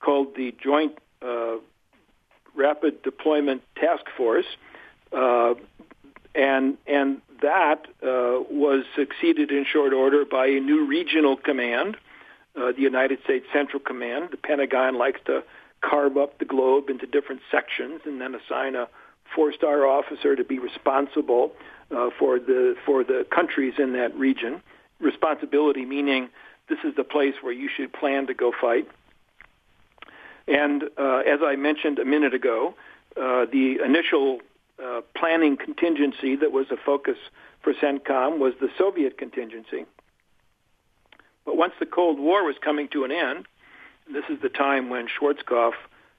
called 0.00 0.34
the 0.34 0.54
Joint 0.62 0.98
uh, 1.22 1.56
Rapid 2.54 3.02
Deployment 3.02 3.62
Task 3.76 4.04
Force. 4.16 4.46
And 6.34 6.78
and 6.86 7.20
that 7.42 7.86
uh, 8.02 8.44
was 8.50 8.84
succeeded 8.94 9.50
in 9.50 9.64
short 9.64 9.92
order 9.92 10.24
by 10.24 10.46
a 10.46 10.60
new 10.60 10.86
regional 10.86 11.36
command, 11.36 11.96
uh, 12.56 12.72
the 12.72 12.82
United 12.82 13.18
States 13.24 13.46
Central 13.52 13.80
Command. 13.80 14.28
The 14.30 14.36
Pentagon 14.36 14.96
likes 14.96 15.20
to 15.26 15.42
carve 15.80 16.16
up 16.16 16.38
the 16.38 16.44
globe 16.44 16.90
into 16.90 17.06
different 17.06 17.40
sections 17.50 18.02
and 18.04 18.20
then 18.20 18.34
assign 18.34 18.74
a 18.74 18.88
four-star 19.34 19.86
officer 19.86 20.36
to 20.36 20.44
be 20.44 20.58
responsible 20.58 21.52
uh, 21.90 22.10
for 22.18 22.38
the 22.38 22.76
for 22.84 23.02
the 23.02 23.26
countries 23.34 23.74
in 23.78 23.92
that 23.94 24.14
region. 24.16 24.62
Responsibility 25.00 25.84
meaning 25.84 26.28
this 26.68 26.78
is 26.84 26.94
the 26.96 27.04
place 27.04 27.34
where 27.40 27.52
you 27.52 27.68
should 27.74 27.92
plan 27.92 28.26
to 28.28 28.34
go 28.34 28.52
fight. 28.60 28.86
And 30.46 30.84
uh, 30.96 31.18
as 31.18 31.40
I 31.42 31.56
mentioned 31.56 31.98
a 31.98 32.04
minute 32.04 32.34
ago, 32.34 32.74
uh, 33.16 33.46
the 33.46 33.78
initial 33.84 34.40
uh, 34.82 35.00
planning 35.16 35.56
contingency 35.56 36.36
that 36.36 36.52
was 36.52 36.66
a 36.70 36.76
focus 36.76 37.18
for 37.62 37.74
CENTCOM 37.74 38.38
was 38.38 38.54
the 38.60 38.68
Soviet 38.78 39.18
contingency. 39.18 39.84
But 41.44 41.56
once 41.56 41.74
the 41.78 41.86
Cold 41.86 42.18
War 42.18 42.44
was 42.44 42.56
coming 42.62 42.88
to 42.88 43.04
an 43.04 43.12
end, 43.12 43.46
this 44.12 44.24
is 44.28 44.40
the 44.40 44.48
time 44.48 44.88
when 44.88 45.08
Schwarzkopf 45.08 45.74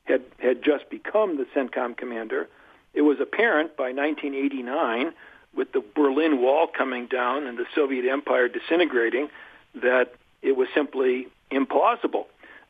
had, 0.05 0.21
had 0.39 0.63
just 0.63 0.89
become 0.89 1.37
the 1.37 1.45
CENTCOM 1.55 1.97
commander, 1.97 2.47
it 2.93 3.01
was 3.01 3.19
apparent 3.19 3.77
by 3.77 3.91
1989, 3.91 5.13
with 5.55 5.71
the 5.73 5.83
Berlin 5.95 6.41
Wall 6.41 6.67
coming 6.67 7.07
down 7.07 7.45
and 7.45 7.57
the 7.57 7.65
Soviet 7.75 8.09
Empire 8.09 8.47
disintegrating, 8.47 9.29
that 9.75 10.13
it 10.41 10.55
was 10.55 10.67
simply 10.73 11.27
implausible 11.51 12.25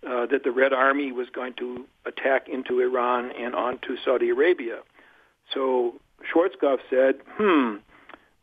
uh, 0.08 0.26
that 0.26 0.44
the 0.44 0.52
Red 0.52 0.74
Army 0.74 1.12
was 1.12 1.30
going 1.30 1.54
to 1.54 1.86
attack 2.06 2.50
into 2.50 2.80
Iran 2.80 3.32
and 3.32 3.54
onto 3.54 3.98
Saudi 4.04 4.30
Arabia. 4.30 4.80
So 5.54 5.96
Schwarzkopf 6.34 6.80
said, 6.90 7.16
hmm, 7.38 7.76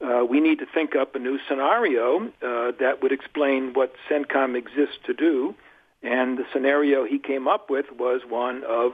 uh, 0.05 0.25
we 0.25 0.40
need 0.40 0.59
to 0.61 0.66
think 0.66 0.94
up 0.94 1.14
a 1.14 1.18
new 1.18 1.38
scenario 1.49 2.29
uh, 2.42 2.73
that 2.79 3.03
would 3.03 3.12
explain 3.12 3.73
what 3.73 3.92
CENTCOM 4.09 4.57
exists 4.57 4.99
to 5.07 5.14
do. 5.14 5.55
And 6.03 6.38
the 6.38 6.44
scenario 6.53 7.05
he 7.05 7.18
came 7.18 7.49
up 7.49 7.71
with 7.71 7.87
was 7.99 8.21
one 8.29 8.62
of 8.64 8.92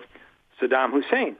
Saddam 0.61 0.91
Hussein 0.93 1.37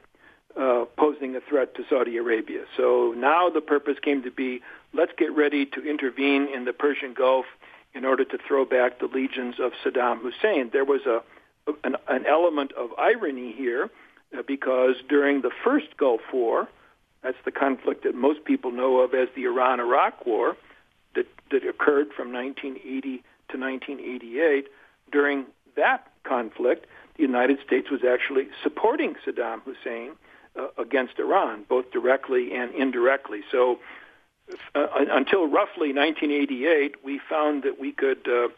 uh, 0.55 0.85
posing 0.97 1.35
a 1.35 1.41
threat 1.41 1.75
to 1.75 1.83
Saudi 1.89 2.17
Arabia. 2.17 2.65
So 2.77 3.13
now 3.17 3.49
the 3.49 3.61
purpose 3.61 3.97
came 4.01 4.23
to 4.23 4.31
be 4.31 4.61
let's 4.93 5.11
get 5.17 5.35
ready 5.35 5.65
to 5.65 5.81
intervene 5.83 6.47
in 6.53 6.65
the 6.65 6.73
Persian 6.73 7.13
Gulf 7.13 7.45
in 7.93 8.05
order 8.05 8.25
to 8.25 8.37
throw 8.47 8.65
back 8.65 8.99
the 8.99 9.07
legions 9.07 9.55
of 9.59 9.71
Saddam 9.83 10.19
Hussein. 10.21 10.69
There 10.71 10.85
was 10.85 11.01
a 11.05 11.23
an, 11.83 11.95
an 12.07 12.25
element 12.27 12.71
of 12.73 12.91
irony 12.97 13.51
here 13.51 13.89
because 14.43 14.95
during 15.07 15.41
the 15.41 15.51
first 15.63 15.97
Gulf 15.97 16.21
War, 16.33 16.67
that's 17.23 17.37
the 17.43 17.51
conflict 17.51 18.03
that 18.03 18.15
most 18.15 18.45
people 18.45 18.71
know 18.71 18.99
of 18.99 19.13
as 19.13 19.27
the 19.35 19.45
Iran-Iraq 19.45 20.25
War 20.25 20.55
that, 21.15 21.27
that 21.51 21.67
occurred 21.67 22.09
from 22.15 22.31
1980 22.31 23.23
to 23.49 23.57
1988. 23.57 24.67
During 25.11 25.45
that 25.75 26.07
conflict, 26.23 26.85
the 27.17 27.23
United 27.23 27.59
States 27.65 27.89
was 27.89 28.01
actually 28.03 28.47
supporting 28.61 29.15
Saddam 29.25 29.61
Hussein 29.63 30.11
uh, 30.55 30.67
against 30.77 31.17
Iran, 31.19 31.65
both 31.67 31.91
directly 31.91 32.53
and 32.53 32.73
indirectly. 32.73 33.41
So 33.51 33.79
uh, 34.75 34.87
until 34.93 35.45
roughly 35.45 35.93
1988, 35.93 37.03
we 37.03 37.19
found 37.29 37.63
that 37.63 37.79
we 37.79 37.91
could 37.91 38.27
uh, 38.27 38.49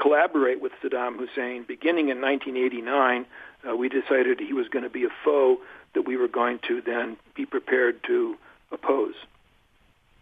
collaborate 0.00 0.60
with 0.60 0.72
Saddam 0.82 1.18
Hussein. 1.18 1.64
Beginning 1.66 2.08
in 2.08 2.20
1989, 2.20 3.26
uh, 3.68 3.76
we 3.76 3.88
decided 3.88 4.40
he 4.40 4.52
was 4.52 4.68
going 4.68 4.84
to 4.84 4.90
be 4.90 5.04
a 5.04 5.10
foe 5.24 5.58
that 5.94 6.02
we 6.02 6.16
were 6.16 6.28
going 6.28 6.58
to 6.68 6.80
then 6.80 7.16
be 7.34 7.46
prepared 7.46 8.02
to 8.04 8.36
oppose. 8.70 9.14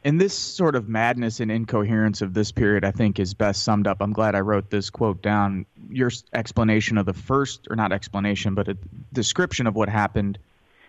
And 0.04 0.20
this 0.20 0.36
sort 0.36 0.76
of 0.76 0.86
madness 0.86 1.40
and 1.40 1.50
incoherence 1.50 2.20
of 2.20 2.34
this 2.34 2.52
period, 2.52 2.84
I 2.84 2.90
think, 2.90 3.18
is 3.18 3.32
best 3.32 3.62
summed 3.62 3.86
up. 3.86 4.02
I'm 4.02 4.12
glad 4.12 4.34
I 4.34 4.40
wrote 4.40 4.68
this 4.68 4.90
quote 4.90 5.22
down. 5.22 5.64
Your 5.88 6.10
explanation 6.34 6.98
of 6.98 7.06
the 7.06 7.14
first, 7.14 7.68
or 7.70 7.76
not 7.76 7.90
explanation, 7.90 8.54
but 8.54 8.68
a 8.68 8.76
description 9.14 9.66
of 9.66 9.74
what 9.74 9.88
happened 9.88 10.38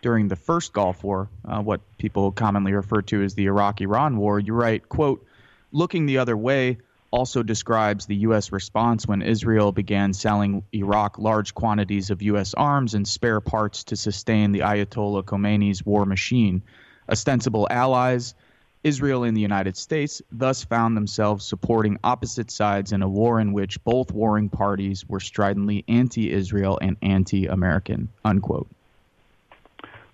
during 0.02 0.28
the 0.28 0.36
first 0.36 0.74
Gulf 0.74 1.02
War, 1.04 1.30
uh, 1.46 1.62
what 1.62 1.80
people 1.98 2.32
commonly 2.32 2.74
refer 2.74 3.02
to 3.04 3.24
as 3.24 3.36
the 3.36 3.46
Iraq-Iran 3.46 4.18
War. 4.18 4.38
You 4.38 4.54
write, 4.54 4.90
quote, 4.90 5.26
looking 5.72 6.06
the 6.06 6.18
other 6.18 6.36
way 6.36 6.78
also 7.12 7.44
describes 7.44 8.06
the 8.06 8.16
U.S. 8.18 8.52
response 8.52 9.08
when 9.08 9.22
Israel 9.22 9.72
began 9.72 10.14
selling 10.14 10.64
Iraq 10.74 11.18
large 11.18 11.54
quantities 11.54 12.10
of 12.10 12.22
U.S. 12.22 12.54
arms 12.54 12.94
and 12.94 13.08
spare 13.08 13.40
parts 13.40 13.86
to 13.86 13.96
sustain 13.96 14.52
the 14.52 14.60
Ayatollah 14.60 15.24
Khomeini's 15.24 15.86
war 15.86 16.06
machine. 16.06 16.64
Ostensible 17.10 17.68
allies, 17.70 18.36
Israel 18.84 19.24
and 19.24 19.36
the 19.36 19.42
United 19.42 19.78
States, 19.78 20.22
thus 20.32 20.64
found 20.64 20.96
themselves 20.96 21.46
supporting 21.46 21.98
opposite 22.04 22.52
sides 22.52 22.92
in 22.92 23.02
a 23.02 23.10
war 23.10 23.40
in 23.40 23.54
which 23.54 23.84
both 23.84 24.12
warring 24.12 24.50
parties 24.50 25.08
were 25.08 25.20
stridently 25.20 25.84
anti-Israel 25.88 26.78
and 26.82 26.98
anti-American. 27.02 28.10
Unquote. 28.24 28.70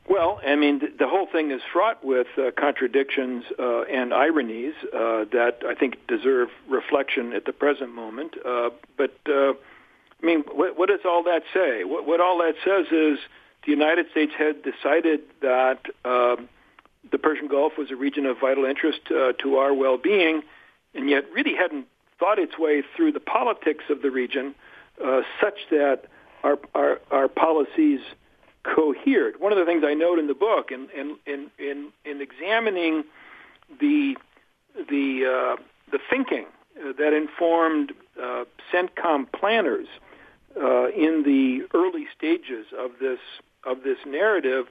Well, 0.09 0.41
I 0.45 0.55
mean, 0.55 0.81
the, 0.97 1.07
whole 1.07 1.27
thing 1.31 1.51
is 1.51 1.61
fraught 1.71 2.03
with 2.03 2.27
uh, 2.37 2.51
contradictions 2.57 3.43
uh, 3.57 3.83
and 3.83 4.13
ironies 4.13 4.73
uh, 4.93 5.25
that 5.31 5.59
I 5.67 5.75
think 5.75 6.05
deserve 6.07 6.49
reflection 6.67 7.33
at 7.33 7.45
the 7.45 7.53
present 7.53 7.93
moment. 7.93 8.33
Uh, 8.43 8.71
but, 8.97 9.15
uh, 9.29 9.53
I 9.53 10.25
mean, 10.25 10.43
what, 10.51 10.77
what 10.77 10.89
does 10.89 11.01
all 11.05 11.23
that 11.23 11.43
say? 11.53 11.83
What, 11.83 12.07
what 12.07 12.19
all 12.19 12.39
that 12.39 12.55
says 12.65 12.87
is 12.91 13.19
the 13.65 13.71
United 13.71 14.07
States 14.11 14.33
had 14.37 14.63
decided 14.63 15.21
that 15.41 15.85
um, 16.03 16.49
the 17.11 17.19
Persian 17.19 17.47
Gulf 17.47 17.73
was 17.77 17.91
a 17.91 17.95
region 17.95 18.25
of 18.25 18.37
vital 18.39 18.65
interest 18.65 19.01
uh, 19.11 19.33
to 19.43 19.57
our 19.57 19.73
well-being, 19.73 20.41
and 20.95 21.09
yet 21.09 21.25
really 21.31 21.53
hadn't 21.55 21.85
thought 22.19 22.39
its 22.39 22.57
way 22.57 22.83
through 22.95 23.11
the 23.11 23.19
politics 23.19 23.85
of 23.89 24.01
the 24.01 24.11
region 24.11 24.55
such 25.39 25.57
that 25.71 26.03
our, 26.43 26.59
our, 26.73 26.99
our 27.11 27.27
policies– 27.27 27.99
cohered. 28.63 29.39
One 29.39 29.51
of 29.51 29.57
the 29.57 29.65
things 29.65 29.83
I 29.85 29.93
note 29.93 30.19
in 30.19 30.27
the 30.27 30.33
book, 30.33 30.71
in 30.71 30.87
in 30.95 31.17
in 31.25 31.49
in, 31.57 31.91
in 32.05 32.21
examining 32.21 33.03
the 33.79 34.15
the 34.75 35.55
uh, 35.57 35.61
the 35.91 35.99
thinking 36.09 36.45
that 36.97 37.13
informed 37.13 37.93
uh, 38.21 38.45
CENTCOM 38.71 39.31
planners 39.31 39.87
uh, 40.55 40.89
in 40.89 41.23
the 41.23 41.67
early 41.73 42.05
stages 42.15 42.67
of 42.77 42.91
this 42.99 43.19
of 43.65 43.83
this 43.83 43.97
narrative, 44.05 44.65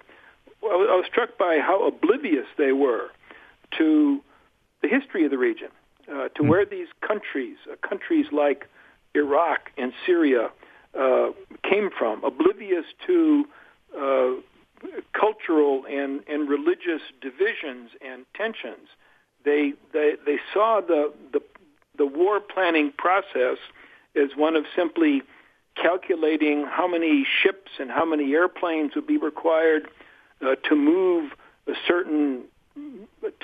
I 0.63 0.67
was 0.67 1.05
struck 1.07 1.39
by 1.39 1.59
how 1.59 1.87
oblivious 1.87 2.47
they 2.59 2.73
were 2.73 3.09
to 3.79 4.21
the 4.83 4.89
history 4.89 5.25
of 5.25 5.31
the 5.31 5.39
region, 5.39 5.69
uh, 6.11 6.29
to 6.29 6.43
mm. 6.43 6.49
where 6.49 6.65
these 6.65 6.89
countries, 7.07 7.57
uh, 7.71 7.77
countries 7.87 8.27
like 8.33 8.69
Iraq 9.15 9.71
and 9.77 9.93
Syria, 10.05 10.51
uh, 10.99 11.31
came 11.63 11.91
from, 11.97 12.25
oblivious 12.25 12.85
to 13.07 13.45
uh, 13.99 14.33
cultural 15.13 15.85
and, 15.89 16.23
and 16.29 16.49
religious 16.49 17.03
divisions 17.21 17.91
and 18.01 18.25
tensions. 18.35 18.89
They, 19.45 19.75
they, 19.93 20.15
they 20.25 20.39
saw 20.53 20.81
the, 20.81 21.13
the, 21.33 21.41
the 21.97 22.07
war 22.07 22.41
planning 22.41 22.93
process 22.97 23.59
as 24.17 24.31
one 24.37 24.57
of 24.57 24.65
simply 24.75 25.23
calculating 25.77 26.65
how 26.65 26.87
many 26.89 27.27
ships 27.43 27.71
and 27.79 27.91
how 27.91 28.05
many 28.05 28.33
airplanes 28.33 28.95
would 28.95 29.07
be 29.07 29.17
required 29.17 29.89
uh, 30.45 30.57
to 30.69 30.77
move 30.77 31.33
a 31.67 31.73
certain 31.87 32.45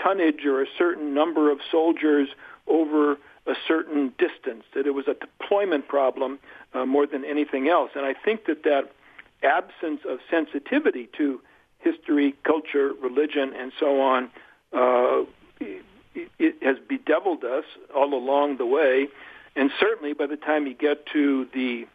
tonnage 0.02 0.44
or 0.44 0.62
a 0.62 0.66
certain 0.78 1.14
number 1.14 1.50
of 1.50 1.58
soldiers 1.70 2.28
over 2.66 3.12
a 3.46 3.54
certain 3.68 4.12
distance, 4.18 4.64
that 4.74 4.86
it 4.86 4.90
was 4.90 5.06
a 5.06 5.14
deployment 5.14 5.86
problem 5.86 6.38
uh, 6.74 6.84
more 6.84 7.06
than 7.06 7.24
anything 7.24 7.68
else. 7.68 7.90
And 7.94 8.04
I 8.04 8.12
think 8.12 8.46
that 8.46 8.64
that 8.64 8.90
absence 9.42 10.00
of 10.08 10.18
sensitivity 10.30 11.08
to 11.16 11.40
history, 11.78 12.34
culture, 12.42 12.92
religion, 13.00 13.52
and 13.56 13.72
so 13.78 14.00
on, 14.00 14.30
uh, 14.72 15.22
it, 15.60 15.84
it 16.38 16.56
has 16.62 16.76
bedeviled 16.88 17.44
us 17.44 17.64
all 17.94 18.14
along 18.14 18.56
the 18.56 18.66
way. 18.66 19.08
And 19.54 19.70
certainly 19.78 20.12
by 20.12 20.26
the 20.26 20.36
time 20.36 20.66
you 20.66 20.74
get 20.74 21.06
to 21.12 21.46
the 21.52 21.86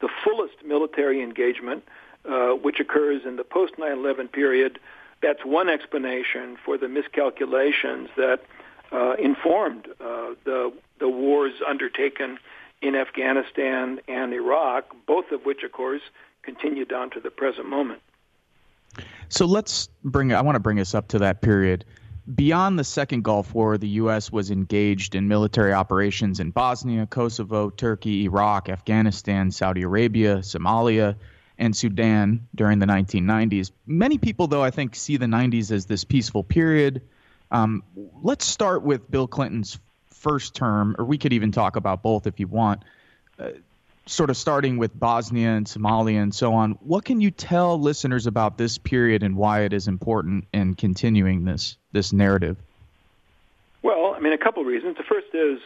the 0.00 0.08
fullest 0.22 0.56
military 0.66 1.22
engagement, 1.22 1.82
uh, 2.28 2.50
which 2.50 2.78
occurs 2.78 3.22
in 3.24 3.36
the 3.36 3.44
post 3.44 3.74
9/11 3.78 4.30
period, 4.30 4.78
that's 5.22 5.44
one 5.44 5.68
explanation 5.68 6.58
for 6.62 6.76
the 6.76 6.88
miscalculations 6.88 8.10
that 8.16 8.40
uh, 8.92 9.14
informed 9.14 9.88
uh, 10.00 10.34
the 10.44 10.72
the 10.98 11.08
wars 11.08 11.54
undertaken 11.66 12.38
in 12.84 12.94
Afghanistan 12.94 13.98
and 14.06 14.34
Iraq, 14.34 14.94
both 15.06 15.32
of 15.32 15.44
which, 15.46 15.62
of 15.64 15.72
course, 15.72 16.02
continue 16.42 16.84
down 16.84 17.08
to 17.10 17.20
the 17.20 17.30
present 17.30 17.66
moment. 17.66 18.02
So 19.30 19.46
let's 19.46 19.88
bring. 20.04 20.32
I 20.32 20.42
want 20.42 20.56
to 20.56 20.60
bring 20.60 20.78
us 20.78 20.94
up 20.94 21.08
to 21.08 21.18
that 21.20 21.40
period. 21.40 21.86
Beyond 22.32 22.78
the 22.78 22.84
Second 22.84 23.24
Gulf 23.24 23.54
War, 23.54 23.76
the 23.76 23.88
U.S. 23.88 24.30
was 24.30 24.50
engaged 24.50 25.14
in 25.14 25.28
military 25.28 25.72
operations 25.72 26.40
in 26.40 26.50
Bosnia, 26.50 27.06
Kosovo, 27.06 27.70
Turkey, 27.70 28.24
Iraq, 28.24 28.68
Afghanistan, 28.68 29.50
Saudi 29.50 29.82
Arabia, 29.82 30.36
Somalia, 30.38 31.16
and 31.58 31.76
Sudan 31.76 32.46
during 32.54 32.78
the 32.78 32.86
1990s. 32.86 33.72
Many 33.86 34.18
people, 34.18 34.46
though, 34.46 34.62
I 34.62 34.70
think, 34.70 34.94
see 34.94 35.16
the 35.16 35.26
90s 35.26 35.70
as 35.70 35.86
this 35.86 36.04
peaceful 36.04 36.44
period. 36.44 37.02
Um, 37.50 37.82
let's 38.22 38.44
start 38.46 38.82
with 38.82 39.10
Bill 39.10 39.26
Clinton's 39.26 39.78
first 40.24 40.54
term, 40.54 40.96
or 40.98 41.04
we 41.04 41.18
could 41.18 41.32
even 41.32 41.52
talk 41.52 41.76
about 41.76 42.02
both 42.02 42.26
if 42.26 42.40
you 42.40 42.48
want. 42.48 42.82
Uh, 43.38 43.50
sort 44.06 44.30
of 44.30 44.36
starting 44.36 44.76
with 44.76 44.98
Bosnia 44.98 45.50
and 45.50 45.66
Somalia 45.66 46.22
and 46.22 46.34
so 46.34 46.54
on, 46.54 46.72
what 46.80 47.04
can 47.04 47.20
you 47.20 47.30
tell 47.30 47.80
listeners 47.80 48.26
about 48.26 48.58
this 48.58 48.76
period 48.78 49.22
and 49.22 49.36
why 49.36 49.62
it 49.62 49.72
is 49.72 49.86
important 49.86 50.46
in 50.52 50.74
continuing 50.74 51.44
this 51.44 51.76
this 51.92 52.12
narrative? 52.12 52.56
Well, 53.82 54.14
I 54.16 54.20
mean, 54.20 54.32
a 54.32 54.38
couple 54.38 54.62
of 54.62 54.66
reasons. 54.66 54.96
The 54.96 55.04
first 55.04 55.28
is 55.34 55.60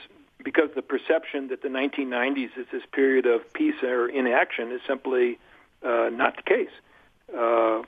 because 0.44 0.70
the 0.74 0.82
perception 0.82 1.48
that 1.48 1.62
the 1.62 1.68
1990s 1.68 2.50
is 2.56 2.66
this 2.72 2.82
period 2.92 3.26
of 3.26 3.52
peace 3.52 3.82
or 3.82 4.08
inaction 4.08 4.72
is 4.72 4.80
simply 4.86 5.38
uh, 5.84 6.10
not 6.12 6.36
the 6.36 6.42
case. 6.42 6.70
Uh, 7.36 7.82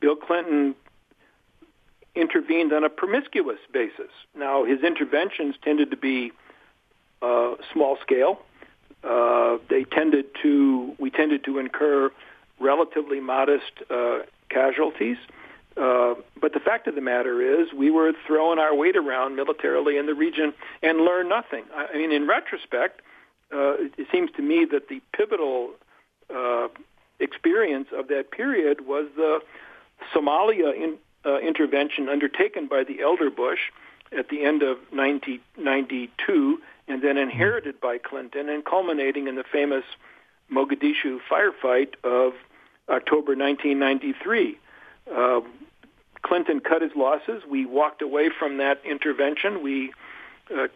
Bill 0.00 0.16
Clinton 0.16 0.74
intervened 2.14 2.72
on 2.72 2.84
a 2.84 2.88
promiscuous 2.88 3.60
basis. 3.72 4.10
Now, 4.36 4.64
his 4.64 4.82
interventions 4.82 5.54
tended 5.62 5.90
to 5.90 5.96
be 5.96 6.32
uh, 7.22 7.54
small 7.72 7.98
scale. 8.02 8.40
Uh, 9.02 9.58
they 9.68 9.84
tended 9.84 10.26
to 10.42 10.94
we 10.98 11.10
tended 11.10 11.44
to 11.44 11.58
incur 11.58 12.10
relatively 12.58 13.20
modest 13.20 13.72
uh, 13.90 14.20
casualties. 14.50 15.16
Uh, 15.76 16.14
but 16.40 16.52
the 16.52 16.60
fact 16.60 16.86
of 16.88 16.94
the 16.94 17.00
matter 17.00 17.40
is, 17.40 17.72
we 17.72 17.90
were 17.90 18.12
throwing 18.26 18.58
our 18.58 18.74
weight 18.74 18.96
around 18.96 19.36
militarily 19.36 19.96
in 19.96 20.06
the 20.06 20.14
region 20.14 20.52
and 20.82 20.98
learned 20.98 21.28
nothing. 21.28 21.64
I 21.74 21.96
mean, 21.96 22.12
in 22.12 22.26
retrospect, 22.26 23.00
uh, 23.52 23.74
it 23.96 24.06
seems 24.12 24.30
to 24.32 24.42
me 24.42 24.66
that 24.70 24.88
the 24.88 25.00
pivotal 25.16 25.70
uh, 26.34 26.68
experience 27.18 27.88
of 27.92 28.08
that 28.08 28.30
period 28.30 28.86
was 28.86 29.06
the 29.16 29.40
Somalia 30.14 30.74
in, 30.74 30.98
uh, 31.24 31.38
intervention 31.38 32.08
undertaken 32.08 32.66
by 32.66 32.84
the 32.84 33.00
elder 33.00 33.30
Bush 33.30 33.60
at 34.16 34.28
the 34.28 34.44
end 34.44 34.62
of 34.62 34.78
1992 34.90 36.58
and 36.88 37.02
then 37.02 37.16
inherited 37.16 37.80
by 37.80 37.98
Clinton 37.98 38.48
and 38.48 38.64
culminating 38.64 39.28
in 39.28 39.36
the 39.36 39.44
famous 39.44 39.84
Mogadishu 40.52 41.18
firefight 41.30 41.94
of 42.02 42.32
October 42.88 43.36
1993. 43.36 44.58
Uh, 45.10 45.40
Clinton 46.22 46.60
cut 46.60 46.82
his 46.82 46.90
losses. 46.96 47.42
We 47.48 47.64
walked 47.64 48.02
away 48.02 48.30
from 48.36 48.58
that 48.58 48.80
intervention. 48.84 49.62
We 49.62 49.92
uh, 50.54 50.66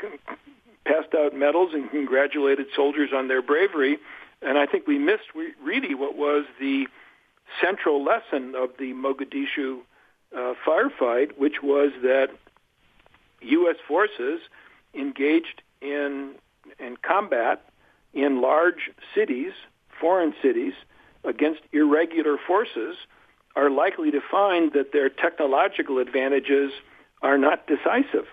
passed 0.87 1.15
out 1.15 1.35
medals 1.35 1.75
and 1.75 1.91
congratulated 1.91 2.67
soldiers 2.75 3.11
on 3.15 3.29
their 3.29 3.43
bravery. 3.43 3.99
And 4.41 4.59
I 4.59 4.67
think 4.67 4.87
we 4.87 4.99
missed 4.99 5.25
really 5.63 5.95
what 5.95 6.17
was 6.17 6.45
the 6.61 6.87
central 7.61 8.05
lesson 8.05 8.55
of 8.57 8.71
the 8.79 8.93
Mogadishu 8.93 9.81
uh, 10.37 10.55
firefight, 10.67 11.39
which 11.39 11.63
was 11.63 11.93
that 12.03 12.29
U.S. 13.41 13.77
forces 13.87 14.41
engaged 14.95 15.63
in 15.81 16.35
in 16.79 16.97
combat 16.97 17.69
in 18.15 18.41
large 18.41 18.91
cities, 19.15 19.53
foreign 20.01 20.35
cities, 20.41 20.73
against 21.25 21.61
irregular 21.73 22.39
forces, 22.47 22.97
are 23.57 23.71
likely 23.71 24.11
to 24.11 24.21
find 24.31 24.73
that 24.73 24.93
their 24.93 25.09
technological 25.09 25.99
advantages 25.99 26.73
are 27.23 27.39
not 27.39 27.67
decisive. 27.67 28.27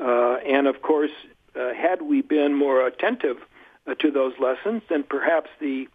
Uh, 0.00 0.36
and 0.46 0.66
of 0.66 0.82
course, 0.82 1.10
uh, 1.58 1.72
had 1.74 2.02
we 2.02 2.22
been 2.22 2.54
more 2.54 2.86
attentive 2.86 3.36
uh, 3.86 3.94
to 3.94 4.10
those 4.10 4.32
lessons, 4.38 4.82
then 4.88 5.02
perhaps 5.02 5.50
the 5.60 5.86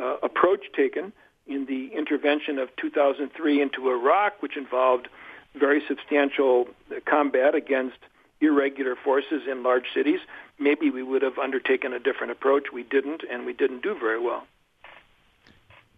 uh, 0.00 0.16
approach 0.22 0.66
taken 0.76 1.12
in 1.50 1.66
the 1.66 1.90
intervention 1.94 2.58
of 2.58 2.74
2003 2.76 3.60
into 3.60 3.90
Iraq, 3.90 4.40
which 4.40 4.56
involved 4.56 5.08
very 5.54 5.82
substantial 5.88 6.68
combat 7.04 7.54
against 7.54 7.98
irregular 8.40 8.96
forces 8.96 9.42
in 9.50 9.62
large 9.62 9.86
cities, 9.92 10.20
maybe 10.58 10.90
we 10.90 11.02
would 11.02 11.22
have 11.22 11.38
undertaken 11.38 11.92
a 11.92 11.98
different 11.98 12.30
approach. 12.30 12.72
We 12.72 12.84
didn't, 12.84 13.22
and 13.30 13.44
we 13.44 13.52
didn't 13.52 13.82
do 13.82 13.94
very 13.98 14.20
well. 14.20 14.46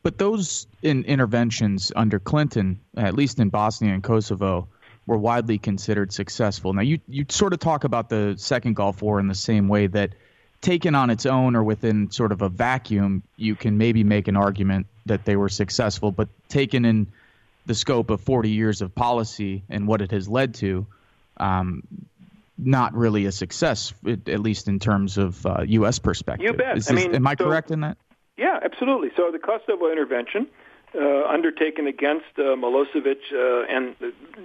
But 0.02 0.18
those 0.18 0.66
in 0.82 1.04
interventions 1.04 1.92
under 1.94 2.18
Clinton, 2.18 2.80
at 2.96 3.14
least 3.14 3.38
in 3.38 3.50
Bosnia 3.50 3.94
and 3.94 4.02
Kosovo, 4.02 4.66
were 5.06 5.18
widely 5.18 5.58
considered 5.58 6.12
successful. 6.12 6.72
Now, 6.72 6.82
you 6.82 6.98
you 7.06 7.24
sort 7.28 7.52
of 7.52 7.60
talk 7.60 7.84
about 7.84 8.08
the 8.08 8.34
Second 8.36 8.74
Gulf 8.74 9.02
War 9.02 9.20
in 9.20 9.28
the 9.28 9.34
same 9.34 9.68
way 9.68 9.86
that, 9.88 10.14
taken 10.62 10.94
on 10.94 11.10
its 11.10 11.26
own 11.26 11.54
or 11.54 11.62
within 11.62 12.10
sort 12.10 12.32
of 12.32 12.40
a 12.40 12.48
vacuum, 12.48 13.22
you 13.36 13.54
can 13.54 13.76
maybe 13.76 14.04
make 14.04 14.28
an 14.28 14.36
argument 14.36 14.86
that 15.06 15.24
they 15.24 15.36
were 15.36 15.50
successful. 15.50 16.12
But 16.12 16.28
taken 16.48 16.84
in 16.84 17.08
the 17.66 17.74
scope 17.74 18.10
of 18.10 18.20
40 18.22 18.50
years 18.50 18.80
of 18.80 18.94
policy 18.94 19.62
and 19.68 19.86
what 19.86 20.00
it 20.00 20.12
has 20.12 20.28
led 20.28 20.54
to, 20.54 20.86
um, 21.36 21.82
not 22.56 22.94
really 22.94 23.26
a 23.26 23.32
success, 23.32 23.92
at 24.06 24.40
least 24.40 24.68
in 24.68 24.78
terms 24.78 25.18
of 25.18 25.44
uh, 25.44 25.62
U.S. 25.66 25.98
perspective. 25.98 26.44
You 26.44 26.52
bet. 26.52 26.78
Is, 26.78 26.90
I 26.90 26.94
mean, 26.94 27.14
am 27.14 27.26
I 27.26 27.34
so, 27.36 27.44
correct 27.44 27.70
in 27.70 27.80
that? 27.80 27.98
Yeah, 28.36 28.58
absolutely. 28.64 29.10
So 29.16 29.30
the 29.30 29.38
Kosovo 29.38 29.90
intervention 29.90 30.46
uh, 30.94 31.24
undertaken 31.24 31.86
against 31.86 32.26
uh, 32.38 32.54
Milosevic 32.54 33.18
uh, 33.32 33.64
and 33.68 33.96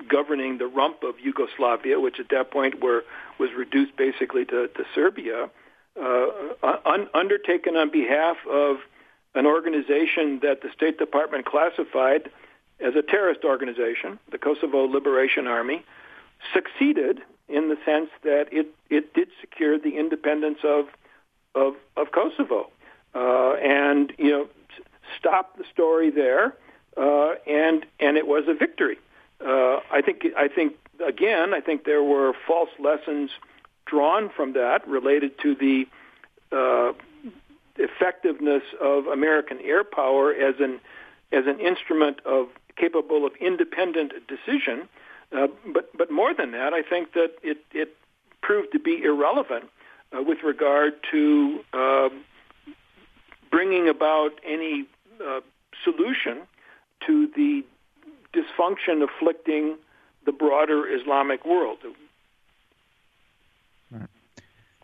governing 0.09 0.57
the 0.57 0.67
rump 0.67 1.03
of 1.03 1.19
Yugoslavia, 1.19 1.99
which 1.99 2.19
at 2.19 2.29
that 2.29 2.51
point 2.51 2.81
were 2.81 3.03
was 3.37 3.49
reduced 3.55 3.95
basically 3.97 4.45
to, 4.45 4.67
to 4.67 4.83
Serbia, 4.95 5.49
un- 6.01 7.09
undertaken 7.13 7.75
on 7.75 7.91
behalf 7.91 8.37
of 8.49 8.77
an 9.35 9.45
organization 9.45 10.39
that 10.41 10.61
the 10.61 10.69
State 10.75 10.97
Department 10.97 11.45
classified 11.45 12.29
as 12.79 12.95
a 12.95 13.01
terrorist 13.01 13.43
organization, 13.43 14.19
the 14.31 14.37
Kosovo 14.37 14.85
Liberation 14.85 15.47
Army, 15.47 15.83
succeeded 16.53 17.21
in 17.49 17.69
the 17.69 17.77
sense 17.85 18.09
that 18.23 18.47
it, 18.51 18.67
it 18.89 19.13
did 19.13 19.29
secure 19.41 19.79
the 19.79 19.97
independence 19.97 20.59
of 20.63 20.85
of, 21.55 21.75
of 21.95 22.11
Kosovo, 22.11 22.69
uh, 23.15 23.53
and 23.53 24.13
you 24.17 24.29
know 24.29 24.47
stop 25.17 25.57
the 25.57 25.63
story 25.73 26.11
there, 26.11 26.53
uh, 26.97 27.33
and 27.47 27.85
and 27.99 28.17
it 28.17 28.27
was 28.27 28.43
a 28.47 28.53
victory. 28.53 28.97
Uh, 29.41 29.79
I 29.91 30.01
think 30.05 30.25
I 30.37 30.47
think 30.47 30.73
again 31.05 31.53
I 31.53 31.61
think 31.61 31.85
there 31.85 32.03
were 32.03 32.33
false 32.45 32.69
lessons 32.79 33.31
drawn 33.89 34.29
from 34.29 34.53
that 34.53 34.87
related 34.87 35.31
to 35.39 35.55
the 35.55 35.85
uh, 36.51 36.93
effectiveness 37.77 38.63
of 38.81 39.07
American 39.07 39.59
air 39.63 39.83
power 39.83 40.33
as 40.33 40.55
an 40.59 40.79
as 41.31 41.45
an 41.45 41.59
instrument 41.59 42.19
of 42.25 42.47
capable 42.77 43.25
of 43.25 43.33
independent 43.39 44.13
decision. 44.27 44.87
Uh, 45.35 45.47
but 45.73 45.89
but 45.97 46.09
more 46.11 46.33
than 46.33 46.51
that, 46.51 46.73
I 46.73 46.81
think 46.81 47.13
that 47.13 47.31
it 47.43 47.57
it 47.73 47.95
proved 48.41 48.71
to 48.71 48.79
be 48.79 49.03
irrelevant 49.03 49.65
uh, 50.15 50.21
with 50.21 50.39
regard 50.43 50.93
to 51.11 51.59
uh, 51.73 52.09
bringing 53.51 53.89
about 53.89 54.39
any 54.45 54.85
uh, 55.25 55.41
solution 55.83 56.43
to 57.05 57.27
the 57.35 57.63
dysfunction 58.33 59.03
afflicting 59.03 59.77
the 60.25 60.31
broader 60.31 60.87
Islamic 60.87 61.45
world. 61.45 61.79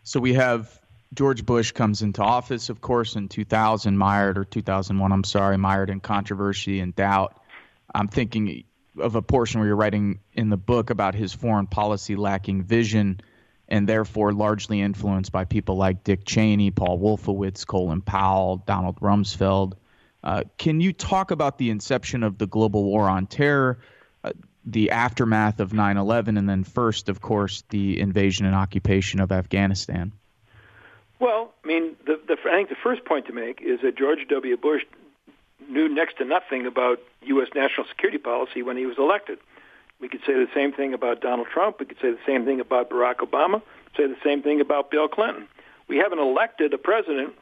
So 0.04 0.20
we 0.20 0.34
have 0.34 0.80
George 1.14 1.46
Bush 1.46 1.72
comes 1.72 2.02
into 2.02 2.22
office, 2.22 2.68
of 2.68 2.80
course, 2.80 3.16
in 3.16 3.28
2000, 3.28 3.96
mired 3.96 4.36
or 4.36 4.44
2001. 4.44 5.12
I'm 5.12 5.24
sorry, 5.24 5.56
mired 5.56 5.88
in 5.90 6.00
controversy 6.00 6.80
and 6.80 6.94
doubt. 6.94 7.40
I'm 7.94 8.08
thinking 8.08 8.64
of 9.00 9.14
a 9.14 9.22
portion 9.22 9.60
where 9.60 9.66
you're 9.66 9.76
writing 9.76 10.20
in 10.34 10.50
the 10.50 10.56
book 10.56 10.90
about 10.90 11.14
his 11.14 11.32
foreign 11.32 11.66
policy 11.66 12.16
lacking 12.16 12.64
vision 12.64 13.20
and 13.66 13.88
therefore 13.88 14.32
largely 14.32 14.80
influenced 14.80 15.32
by 15.32 15.44
people 15.44 15.76
like 15.76 16.04
Dick 16.04 16.24
Cheney, 16.26 16.70
Paul 16.70 16.98
Wolfowitz, 16.98 17.66
Colin 17.66 18.02
Powell, 18.02 18.58
Donald 18.58 19.00
Rumsfeld. 19.00 19.72
Uh, 20.22 20.44
can 20.58 20.80
you 20.80 20.92
talk 20.92 21.30
about 21.30 21.56
the 21.56 21.70
inception 21.70 22.22
of 22.22 22.36
the 22.36 22.46
global 22.46 22.84
war 22.84 23.08
on 23.08 23.26
terror, 23.26 23.78
the 24.66 24.90
aftermath 24.90 25.60
of 25.60 25.72
9 25.72 25.96
11, 25.96 26.36
and 26.36 26.48
then 26.48 26.64
first, 26.64 27.08
of 27.08 27.20
course, 27.20 27.62
the 27.70 28.00
invasion 28.00 28.46
and 28.46 28.54
occupation 28.54 29.20
of 29.20 29.32
Afghanistan? 29.32 30.12
Well, 31.20 31.52
I 31.64 31.68
mean, 31.68 31.96
the, 32.06 32.20
the, 32.26 32.36
I 32.48 32.56
think 32.56 32.68
the 32.68 32.76
first 32.82 33.04
point 33.04 33.26
to 33.26 33.32
make 33.32 33.60
is 33.62 33.80
that 33.82 33.96
George 33.96 34.26
W. 34.28 34.56
Bush 34.56 34.82
knew 35.68 35.88
next 35.88 36.18
to 36.18 36.24
nothing 36.24 36.66
about 36.66 37.00
U.S. 37.22 37.48
national 37.54 37.86
security 37.86 38.18
policy 38.18 38.62
when 38.62 38.76
he 38.76 38.86
was 38.86 38.98
elected. 38.98 39.38
We 40.00 40.08
could 40.08 40.20
say 40.26 40.34
the 40.34 40.48
same 40.54 40.72
thing 40.72 40.92
about 40.92 41.20
Donald 41.20 41.48
Trump. 41.52 41.80
We 41.80 41.86
could 41.86 41.98
say 42.00 42.10
the 42.10 42.18
same 42.26 42.44
thing 42.44 42.60
about 42.60 42.90
Barack 42.90 43.16
Obama. 43.16 43.62
Say 43.96 44.06
the 44.06 44.16
same 44.24 44.42
thing 44.42 44.60
about 44.60 44.90
Bill 44.90 45.08
Clinton. 45.08 45.46
We 45.88 45.98
haven't 45.98 46.18
elected 46.18 46.74
a 46.74 46.78
president 46.78 47.34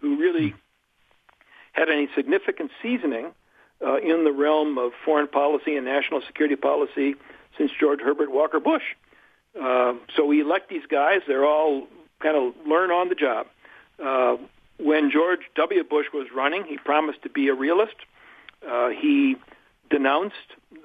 who 0.00 0.16
really 0.16 0.54
had 1.72 1.88
any 1.88 2.08
significant 2.14 2.72
seasoning 2.82 3.32
uh, 3.84 3.96
in 3.96 4.24
the 4.24 4.32
realm 4.32 4.78
of 4.78 4.92
foreign 5.04 5.28
policy 5.28 5.76
and 5.76 5.84
national 5.84 6.20
security 6.26 6.56
policy 6.56 7.14
since 7.56 7.70
George 7.78 8.00
Herbert 8.00 8.30
Walker 8.30 8.60
Bush. 8.60 8.82
Uh, 9.60 9.94
so 10.14 10.24
we 10.24 10.40
elect 10.40 10.68
these 10.68 10.86
guys. 10.88 11.20
They're 11.26 11.46
all 11.46 11.86
kind 12.20 12.36
of 12.36 12.54
learn 12.66 12.90
on 12.90 13.08
the 13.08 13.14
job. 13.14 13.46
Uh, 14.02 14.36
when 14.78 15.10
George 15.10 15.40
W. 15.56 15.84
Bush 15.84 16.06
was 16.12 16.28
running, 16.34 16.64
he 16.64 16.78
promised 16.78 17.22
to 17.22 17.28
be 17.28 17.48
a 17.48 17.54
realist. 17.54 17.96
Uh, 18.66 18.88
he 18.88 19.36
denounced 19.90 20.36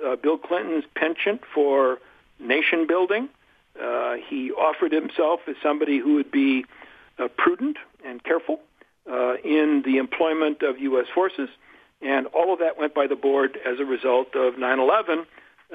uh, 0.06 0.16
Bill 0.16 0.38
Clinton's 0.38 0.86
penchant 0.96 1.42
for 1.54 2.00
nation 2.40 2.88
building. 2.88 3.30
Uh, 3.82 4.16
he 4.28 4.52
offered 4.52 4.92
himself 4.92 5.42
as 5.48 5.56
somebody 5.62 6.00
who 6.00 6.16
would 6.16 6.32
be 6.32 6.66
uh, 7.20 7.28
prudent 7.38 7.78
and 8.06 8.24
careful 8.24 8.60
uh, 9.10 9.36
in 9.44 9.84
the 9.86 9.98
employment 9.98 10.62
of 10.62 10.80
U.S. 10.80 11.06
forces, 11.14 11.50
and 12.02 12.28
all 12.28 12.54
of 12.54 12.60
that 12.60 12.78
went 12.78 12.94
by 12.94 13.08
the 13.08 13.16
board 13.16 13.58
as 13.66 13.80
a 13.80 13.86
result 13.86 14.36
of 14.36 14.56
9/11. 14.56 15.26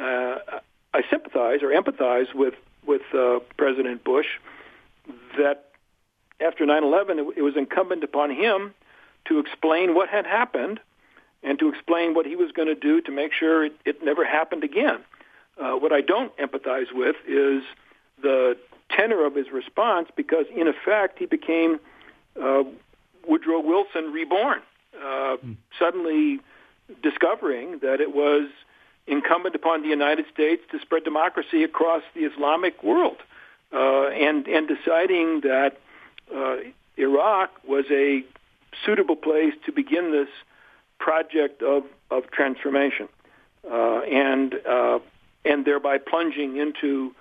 Uh, 0.01 0.61
I 0.93 1.03
sympathize 1.09 1.63
or 1.63 1.69
empathize 1.69 2.35
with 2.35 2.55
with 2.87 3.03
uh, 3.15 3.41
President 3.57 4.05
Bush 4.05 4.27
that 5.37 5.71
after 6.41 6.65
9/11, 6.65 7.19
it, 7.19 7.39
it 7.39 7.43
was 7.43 7.57
incumbent 7.57 8.05
upon 8.05 8.31
him 8.31 8.75
to 9.27 9.39
explain 9.39 9.95
what 9.95 10.09
had 10.09 10.27
happened 10.27 10.81
and 11.43 11.59
to 11.59 11.69
explain 11.69 12.15
what 12.15 12.27
he 12.27 12.37
was 12.37 12.53
going 12.53 12.69
to 12.69 12.75
do 12.75 13.01
to 13.01 13.13
make 13.13 13.33
sure 13.33 13.65
it, 13.65 13.75
it 13.85 14.05
never 14.05 14.25
happened 14.25 14.65
again. 14.65 14.99
Uh, 15.59 15.73
what 15.73 15.93
I 15.93 16.01
don't 16.01 16.35
empathize 16.37 16.93
with 16.93 17.17
is 17.27 17.63
the 18.23 18.57
tenor 18.91 19.25
of 19.25 19.35
his 19.35 19.51
response 19.51 20.09
because, 20.17 20.47
in 20.55 20.69
effect, 20.69 21.19
he 21.19 21.27
became 21.27 21.79
uh, 22.41 22.65
Woodrow 23.27 23.61
Wilson 23.61 24.13
reborn, 24.13 24.61
uh, 25.03 25.37
suddenly 25.79 26.41
discovering 27.03 27.79
that 27.81 28.01
it 28.01 28.15
was 28.15 28.49
incumbent 29.07 29.55
upon 29.55 29.83
the 29.83 29.89
United 29.89 30.27
States 30.33 30.63
to 30.71 30.79
spread 30.81 31.05
democracy 31.05 31.63
across 31.65 32.03
the 32.15 32.21
Islamic 32.21 32.83
world, 32.83 33.17
uh, 33.73 34.09
and 34.09 34.47
and 34.47 34.69
deciding 34.69 35.41
that 35.41 35.79
uh, 36.35 36.57
Iraq 36.97 37.51
was 37.67 37.85
a 37.91 38.25
suitable 38.85 39.17
place 39.17 39.55
to 39.67 39.73
begin 39.73 40.13
this 40.13 40.29
project 40.99 41.63
of 41.63 41.85
of 42.11 42.31
transformation, 42.31 43.09
uh, 43.71 44.01
and 44.01 44.55
uh, 44.67 44.99
and 45.45 45.65
thereby 45.65 45.99
plunging 45.99 46.57
into 46.57 47.15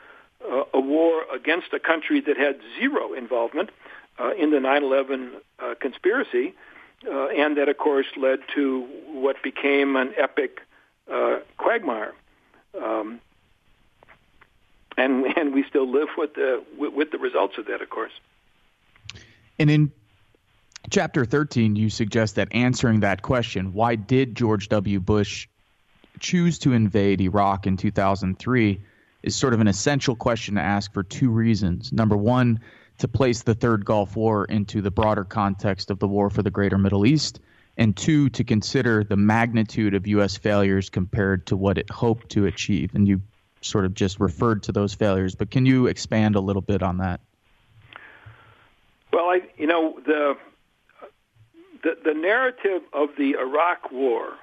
uh, 0.50 0.64
a 0.74 0.80
war 0.80 1.24
against 1.34 1.74
a 1.74 1.80
country 1.80 2.22
that 2.22 2.38
had 2.38 2.60
zero 2.80 3.14
involvement 3.14 3.70
uh, 4.20 4.32
in 4.36 4.52
the 4.52 4.58
9/11 4.58 5.32
uh, 5.60 5.76
conspiracy, 5.80 6.54
uh, 7.08 7.28
and 7.28 7.58
that, 7.58 7.70
of 7.70 7.78
course, 7.78 8.08
led 8.18 8.39
to 8.56 8.88
what 9.08 9.41
became 9.43 9.95
an 9.95 10.14
epic 10.18 10.62
uh, 11.12 11.39
quagmire. 11.58 12.14
Um, 12.80 13.20
and 14.97 15.26
and 15.38 15.54
we 15.54 15.64
still 15.64 15.89
live 15.89 16.10
with 16.18 16.36
the 16.36 16.64
with, 16.78 16.93
with 16.93 17.12
the 17.12 17.18
results 17.18 17.58
of 17.58 17.66
that, 17.68 17.82
of 17.82 17.89
course. 17.89 18.12
And 19.58 19.70
in 19.70 19.91
chapter 20.89 21.26
13, 21.26 21.76
you 21.76 21.89
suggest 21.89 22.36
that 22.36 22.47
answering 22.52 23.02
that 23.02 23.22
question, 23.22 23.74
why 23.74 23.95
did 23.95 24.36
George 24.36 24.70
W. 24.70 25.00
Bush 25.00 25.47
choose 26.20 26.60
to 26.60 26.74
invade 26.74 27.22
Iraq 27.22 27.68
in 27.68 27.78
2003, 27.78 28.82
is 29.24 29.36
sort 29.36 29.54
of 29.54 29.62
an 29.62 29.68
essential 29.68 30.16
question 30.16 30.56
to 30.56 30.62
ask 30.62 30.93
for 30.93 31.04
two 31.04 31.30
reasons. 31.30 31.91
Number 31.91 32.16
one, 32.16 32.60
to 33.00 33.08
place 33.08 33.43
the 33.43 33.56
Third 33.56 33.86
Gulf 33.86 34.16
War 34.16 34.45
into 34.45 34.82
the 34.82 34.91
broader 34.91 35.24
context 35.24 35.89
of 35.89 36.00
the 36.00 36.08
war 36.08 36.30
for 36.30 36.43
the 36.43 36.52
greater 36.52 36.78
Middle 36.78 37.06
East, 37.06 37.39
and 37.78 37.95
two, 37.95 38.30
to 38.32 38.43
consider 38.43 39.04
the 39.04 39.16
magnitude 39.16 39.93
of 39.93 40.06
U.S. 40.08 40.38
failures 40.38 40.89
compared 40.89 41.47
to 41.47 41.58
what 41.58 41.78
it 41.78 41.89
hoped 41.89 42.30
to 42.32 42.45
achieve. 42.45 42.93
And 42.93 43.08
you 43.08 43.22
sort 43.62 43.86
of 43.86 43.93
just 43.93 44.20
referred 44.20 44.64
to 44.64 44.72
those 44.72 44.93
failures, 44.93 45.36
but 45.36 45.50
can 45.50 45.66
you 45.66 45.88
expand 45.88 46.36
a 46.36 46.41
little 46.41 46.62
bit 46.62 46.84
on 46.84 46.97
that? 46.97 47.22
Well, 49.12 49.26
I, 49.26 49.41
you 49.58 49.68
know, 49.68 50.00
the 50.06 50.38
the, 51.84 51.97
the 52.04 52.14
narrative 52.14 52.82
of 52.91 53.10
the 53.18 53.36
Iraq 53.39 53.91
War, 53.91 54.34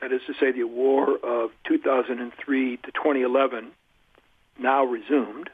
that 0.00 0.12
is 0.12 0.20
to 0.26 0.34
say, 0.34 0.52
the 0.52 0.64
war 0.64 1.16
of 1.22 1.50
2003 1.64 2.76
to 2.76 2.92
2011, 2.92 3.70
now 4.58 4.84
resumed. 4.84 5.48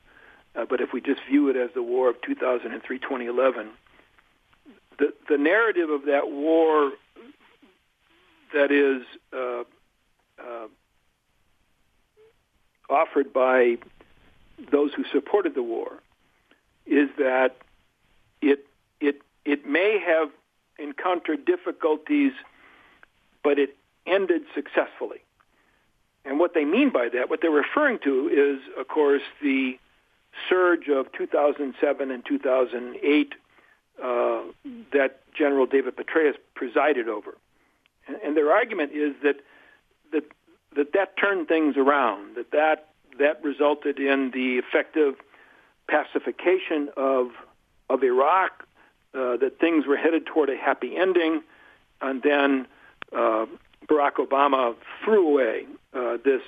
Uh, 0.55 0.65
but 0.69 0.81
if 0.81 0.93
we 0.93 1.01
just 1.01 1.21
view 1.29 1.49
it 1.49 1.57
as 1.57 1.71
the 1.75 1.83
war 1.83 2.11
of 2.11 2.21
2003 2.23 2.99
2011, 2.99 3.69
the, 4.99 5.13
the 5.29 5.39
narrative 5.39 5.91
of 5.91 6.07
that 6.07 6.31
war 6.31 6.93
that 8.53 8.71
is 8.71 9.03
uh, 9.33 9.63
uh, 10.39 10.67
offered 12.89 13.33
by 13.33 13.79
those 14.71 14.93
who 14.95 15.05
supported 15.13 15.55
the 15.55 15.63
war 15.63 16.03
is 16.87 17.09
that 17.19 17.57
it 18.43 18.67
it 19.01 19.23
it 19.45 19.67
may 19.67 19.99
have 20.05 20.31
encountered 20.79 21.45
difficulties, 21.45 22.33
but 23.45 23.59
it 23.59 23.77
ended 24.07 24.43
successfully. 24.55 25.21
And 26.25 26.39
what 26.39 26.53
they 26.55 26.65
mean 26.65 26.91
by 26.91 27.09
that, 27.11 27.31
what 27.31 27.41
they're 27.41 27.51
referring 27.51 27.99
to, 28.01 28.29
is 28.29 28.61
of 28.79 28.89
course 28.89 29.23
the 29.41 29.79
surge 30.49 30.89
of 30.89 31.13
2007 31.13 32.11
and 32.11 32.25
2008 32.25 33.35
uh, 34.03 34.43
that 34.93 35.21
General 35.35 35.67
David 35.67 35.97
Petraeus 35.97 36.35
presided 36.55 37.09
over. 37.09 37.37
And, 38.07 38.17
and 38.25 38.37
their 38.37 38.51
argument 38.53 38.93
is 38.93 39.15
that 39.23 39.37
that 40.13 40.25
that 40.77 40.93
that 40.93 41.17
turned 41.17 41.49
things 41.49 41.77
around, 41.77 42.37
that 42.37 42.51
that 42.53 42.89
that 43.19 43.43
resulted 43.45 43.99
in 43.99 44.31
the 44.31 44.59
effective 44.59 45.17
pacification 45.89 46.89
of 46.97 47.29
of 47.89 48.03
Iraq, 48.03 48.65
uh, 49.15 49.37
that 49.37 49.59
things 49.61 49.87
were 49.87 49.97
headed 49.97 50.27
toward 50.27 50.49
a 50.49 50.57
happy 50.57 50.97
ending, 50.97 51.43
and 52.01 52.23
then 52.23 52.67
uh, 53.13 53.47
Barack 53.89 54.15
Obama 54.15 54.77
threw 55.05 55.29
away 55.29 55.67
uh, 55.93 56.17
this 56.25 56.43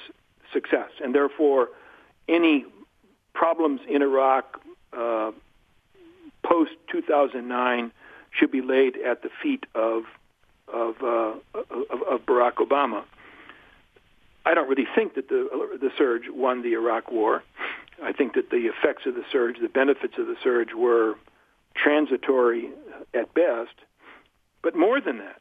success, 0.52 0.90
and 1.02 1.14
therefore 1.14 1.68
any 2.28 2.64
problems 3.34 3.80
in 3.88 4.02
Iraq 4.02 4.60
uh, 4.92 5.32
post 6.44 6.72
2009 6.90 7.92
should 8.30 8.50
be 8.50 8.62
laid 8.62 8.96
at 8.96 9.22
the 9.22 9.30
feet 9.42 9.66
of 9.74 10.04
of, 10.72 10.94
uh, 11.02 11.34
of, 11.54 12.02
of 12.10 12.20
Barack 12.24 12.54
Obama. 12.54 13.04
I 14.46 14.54
don't 14.54 14.68
really 14.68 14.88
think 14.94 15.14
that 15.14 15.28
the 15.28 15.78
the 15.80 15.90
surge 15.96 16.24
won 16.30 16.62
the 16.62 16.72
Iraq 16.72 17.10
War. 17.10 17.42
I 18.02 18.12
think 18.12 18.34
that 18.34 18.50
the 18.50 18.68
effects 18.68 19.06
of 19.06 19.14
the 19.14 19.24
surge, 19.30 19.56
the 19.60 19.68
benefits 19.68 20.14
of 20.18 20.26
the 20.26 20.36
surge, 20.42 20.72
were 20.74 21.14
transitory 21.74 22.70
at 23.14 23.32
best. 23.34 23.74
But 24.62 24.76
more 24.76 25.00
than 25.00 25.18
that, 25.18 25.40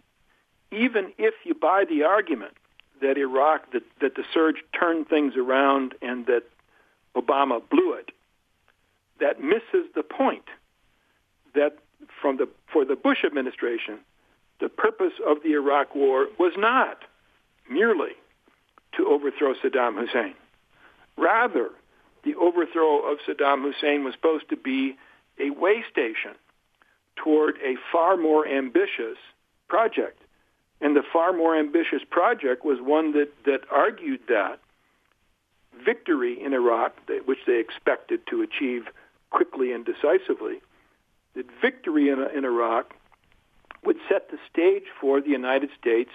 even 0.72 1.14
if 1.18 1.34
you 1.44 1.54
buy 1.54 1.86
the 1.88 2.04
argument 2.04 2.54
that 3.02 3.18
Iraq 3.18 3.72
that, 3.72 3.84
that 4.00 4.16
the 4.16 4.24
surge 4.34 4.58
turned 4.78 5.08
things 5.08 5.36
around 5.36 5.96
and 6.02 6.26
that 6.28 6.44
Obama 7.16 7.62
blew 7.70 7.94
it, 7.94 8.12
that 9.20 9.42
misses 9.42 9.90
the 9.96 10.04
point 10.04 10.46
that 11.54 11.78
from 12.22 12.38
the 12.38 12.48
for 12.72 12.86
the 12.86 12.96
Bush 12.96 13.24
administration, 13.26 14.00
the 14.60 14.70
purpose 14.70 15.14
of 15.26 15.44
the 15.44 15.54
Iraq 15.54 15.96
war 15.96 16.28
was 16.40 16.54
not 16.58 17.00
merely 17.70 18.12
to 18.98 19.08
overthrow 19.08 19.54
Saddam 19.56 20.00
Hussein. 20.00 20.34
Rather, 21.18 21.70
the 22.24 22.36
overthrow 22.36 23.12
of 23.12 23.20
Saddam 23.28 23.62
Hussein 23.64 24.04
was 24.04 24.14
supposed 24.14 24.50
to 24.50 24.58
be 24.58 24.98
a 25.40 25.50
way 25.50 25.84
station 25.92 26.36
toward 27.16 27.56
a 27.58 27.76
far 27.92 28.18
more 28.18 28.48
ambitious 28.48 29.18
project. 29.68 30.20
And 30.82 30.96
the 30.96 31.04
far 31.14 31.32
more 31.32 31.58
ambitious 31.58 32.02
project 32.10 32.66
was 32.66 32.80
one 32.82 33.14
that, 33.14 33.30
that 33.46 33.62
argued 33.72 34.22
that 34.28 34.60
victory 35.84 36.42
in 36.44 36.54
Iraq, 36.54 36.94
which 37.26 37.40
they 37.46 37.60
expected 37.60 38.22
to 38.28 38.42
achieve 38.42 38.86
quickly 39.30 39.72
and 39.72 39.86
decisively, 39.86 40.62
that 41.36 41.46
victory 41.62 42.10
in, 42.10 42.20
in 42.36 42.46
Iraq 42.46 42.94
would 43.84 43.98
set 44.10 44.30
the 44.30 44.38
stage 44.52 44.84
for 45.00 45.22
the 45.22 45.30
United 45.30 45.70
States 45.80 46.12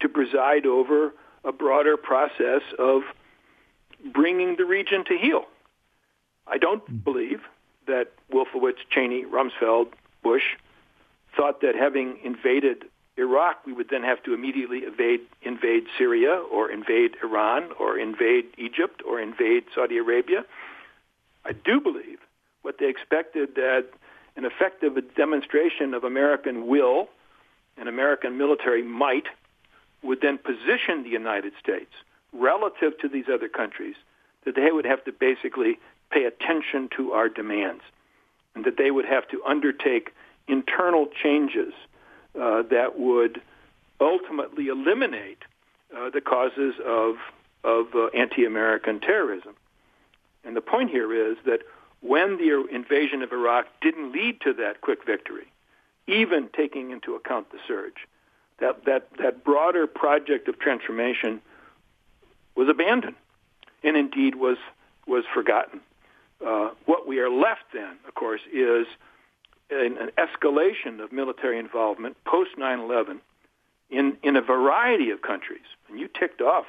to 0.00 0.08
preside 0.08 0.66
over 0.66 1.12
a 1.44 1.52
broader 1.52 1.96
process 1.96 2.62
of 2.78 3.02
bringing 4.12 4.56
the 4.56 4.64
region 4.64 5.04
to 5.04 5.16
heel. 5.16 5.44
I 6.46 6.58
don't 6.58 6.82
hmm. 6.82 6.96
believe 6.96 7.40
that 7.86 8.12
Wolfowitz, 8.32 8.78
Cheney, 8.90 9.24
Rumsfeld, 9.24 9.88
Bush 10.22 10.56
thought 11.36 11.60
that 11.60 11.74
having 11.74 12.18
invaded 12.24 12.84
Iraq, 13.16 13.64
we 13.64 13.72
would 13.72 13.88
then 13.90 14.02
have 14.02 14.22
to 14.24 14.34
immediately 14.34 14.84
invade, 14.84 15.20
invade 15.42 15.84
Syria 15.96 16.42
or 16.50 16.70
invade 16.70 17.12
Iran 17.22 17.70
or 17.78 17.98
invade 17.98 18.46
Egypt 18.58 19.02
or 19.08 19.20
invade 19.20 19.64
Saudi 19.74 19.98
Arabia. 19.98 20.44
I 21.44 21.52
do 21.52 21.80
believe 21.80 22.18
what 22.62 22.78
they 22.78 22.88
expected 22.88 23.54
that 23.54 23.86
an 24.36 24.44
effective 24.44 24.96
demonstration 25.14 25.94
of 25.94 26.02
American 26.02 26.66
will 26.66 27.08
and 27.76 27.88
American 27.88 28.36
military 28.36 28.82
might 28.82 29.26
would 30.02 30.20
then 30.20 30.38
position 30.38 31.02
the 31.02 31.10
United 31.10 31.52
States 31.60 31.92
relative 32.32 32.98
to 32.98 33.08
these 33.08 33.26
other 33.32 33.48
countries, 33.48 33.94
that 34.44 34.56
they 34.56 34.72
would 34.72 34.84
have 34.84 35.04
to 35.04 35.12
basically 35.12 35.78
pay 36.10 36.24
attention 36.24 36.88
to 36.96 37.12
our 37.12 37.28
demands 37.28 37.82
and 38.54 38.64
that 38.64 38.76
they 38.76 38.90
would 38.90 39.04
have 39.04 39.26
to 39.28 39.42
undertake 39.46 40.12
internal 40.48 41.06
changes 41.22 41.72
uh, 42.40 42.62
that 42.70 42.98
would 42.98 43.40
ultimately 44.00 44.68
eliminate 44.68 45.38
uh, 45.96 46.10
the 46.10 46.20
causes 46.20 46.74
of 46.84 47.16
of 47.62 47.86
uh, 47.94 48.06
anti-American 48.08 49.00
terrorism. 49.00 49.54
And 50.44 50.54
the 50.54 50.60
point 50.60 50.90
here 50.90 51.30
is 51.30 51.38
that 51.46 51.60
when 52.00 52.36
the 52.36 52.66
invasion 52.70 53.22
of 53.22 53.32
Iraq 53.32 53.66
didn't 53.80 54.12
lead 54.12 54.42
to 54.42 54.52
that 54.54 54.82
quick 54.82 55.06
victory, 55.06 55.46
even 56.06 56.50
taking 56.54 56.90
into 56.90 57.14
account 57.14 57.50
the 57.50 57.58
surge, 57.66 58.06
that 58.58 58.84
that 58.84 59.08
that 59.18 59.44
broader 59.44 59.86
project 59.86 60.48
of 60.48 60.58
transformation 60.58 61.40
was 62.54 62.68
abandoned, 62.68 63.16
and 63.82 63.96
indeed 63.96 64.34
was 64.34 64.58
was 65.06 65.24
forgotten. 65.32 65.80
Uh, 66.44 66.70
what 66.84 67.06
we 67.06 67.20
are 67.20 67.30
left 67.30 67.64
then, 67.72 67.96
of 68.06 68.14
course, 68.14 68.40
is 68.52 68.86
an, 69.70 69.96
an 69.98 70.10
escalation 70.18 71.02
of 71.02 71.12
military 71.12 71.58
involvement 71.58 72.16
post 72.24 72.50
9/11 72.58 73.20
in 73.90 74.16
in 74.22 74.36
a 74.36 74.42
variety 74.42 75.10
of 75.10 75.22
countries. 75.22 75.66
And 75.88 75.98
you 75.98 76.08
ticked 76.08 76.40
off 76.40 76.66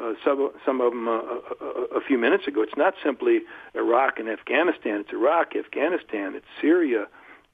uh, 0.00 0.14
some 0.24 0.50
some 0.64 0.80
of 0.80 0.92
them 0.92 1.08
uh, 1.08 1.20
a, 1.60 1.96
a, 1.96 2.00
few 2.00 2.18
minutes 2.18 2.46
ago. 2.46 2.62
It's 2.62 2.76
not 2.76 2.94
simply 3.02 3.40
Iraq 3.74 4.18
and 4.18 4.28
Afghanistan. 4.28 5.00
It's 5.00 5.12
Iraq, 5.12 5.56
Afghanistan. 5.56 6.34
It's 6.34 6.46
Syria. 6.60 7.06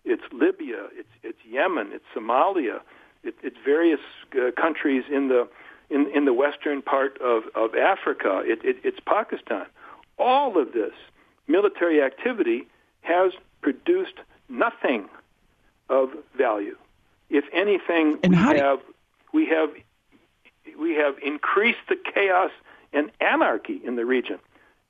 It's 0.05 0.22
Libya. 0.32 0.89
It's 0.93 1.09
it's 1.22 1.39
Yemen. 1.49 1.91
It's 1.93 2.05
Somalia. 2.14 2.80
It, 3.24 3.34
it's 3.43 3.57
various 3.64 4.01
uh, 4.34 4.51
countries 4.61 5.05
in 5.11 5.28
the 5.28 5.49
in, 5.91 6.11
in 6.14 6.24
the 6.24 6.32
western 6.32 6.82
part 6.82 7.20
of, 7.20 7.45
of 7.55 7.74
Africa. 7.74 8.43
It, 8.45 8.64
it, 8.64 8.76
it's 8.82 8.99
Pakistan. 9.01 9.66
All 10.18 10.61
of 10.61 10.72
this 10.72 10.93
military 11.47 12.03
activity 12.03 12.66
has 13.03 13.32
produced 13.62 14.14
nothing 14.49 15.09
of 15.88 16.11
value. 16.36 16.76
If 17.28 17.44
anything, 17.53 18.18
and 18.22 18.32
we 18.32 18.59
have 18.59 18.80
we 19.32 19.47
have 19.47 19.70
we 20.78 20.94
have 20.94 21.16
increased 21.22 21.78
the 21.88 21.97
chaos 21.97 22.51
and 22.92 23.11
anarchy 23.20 23.80
in 23.84 23.97
the 23.97 24.05
region, 24.05 24.38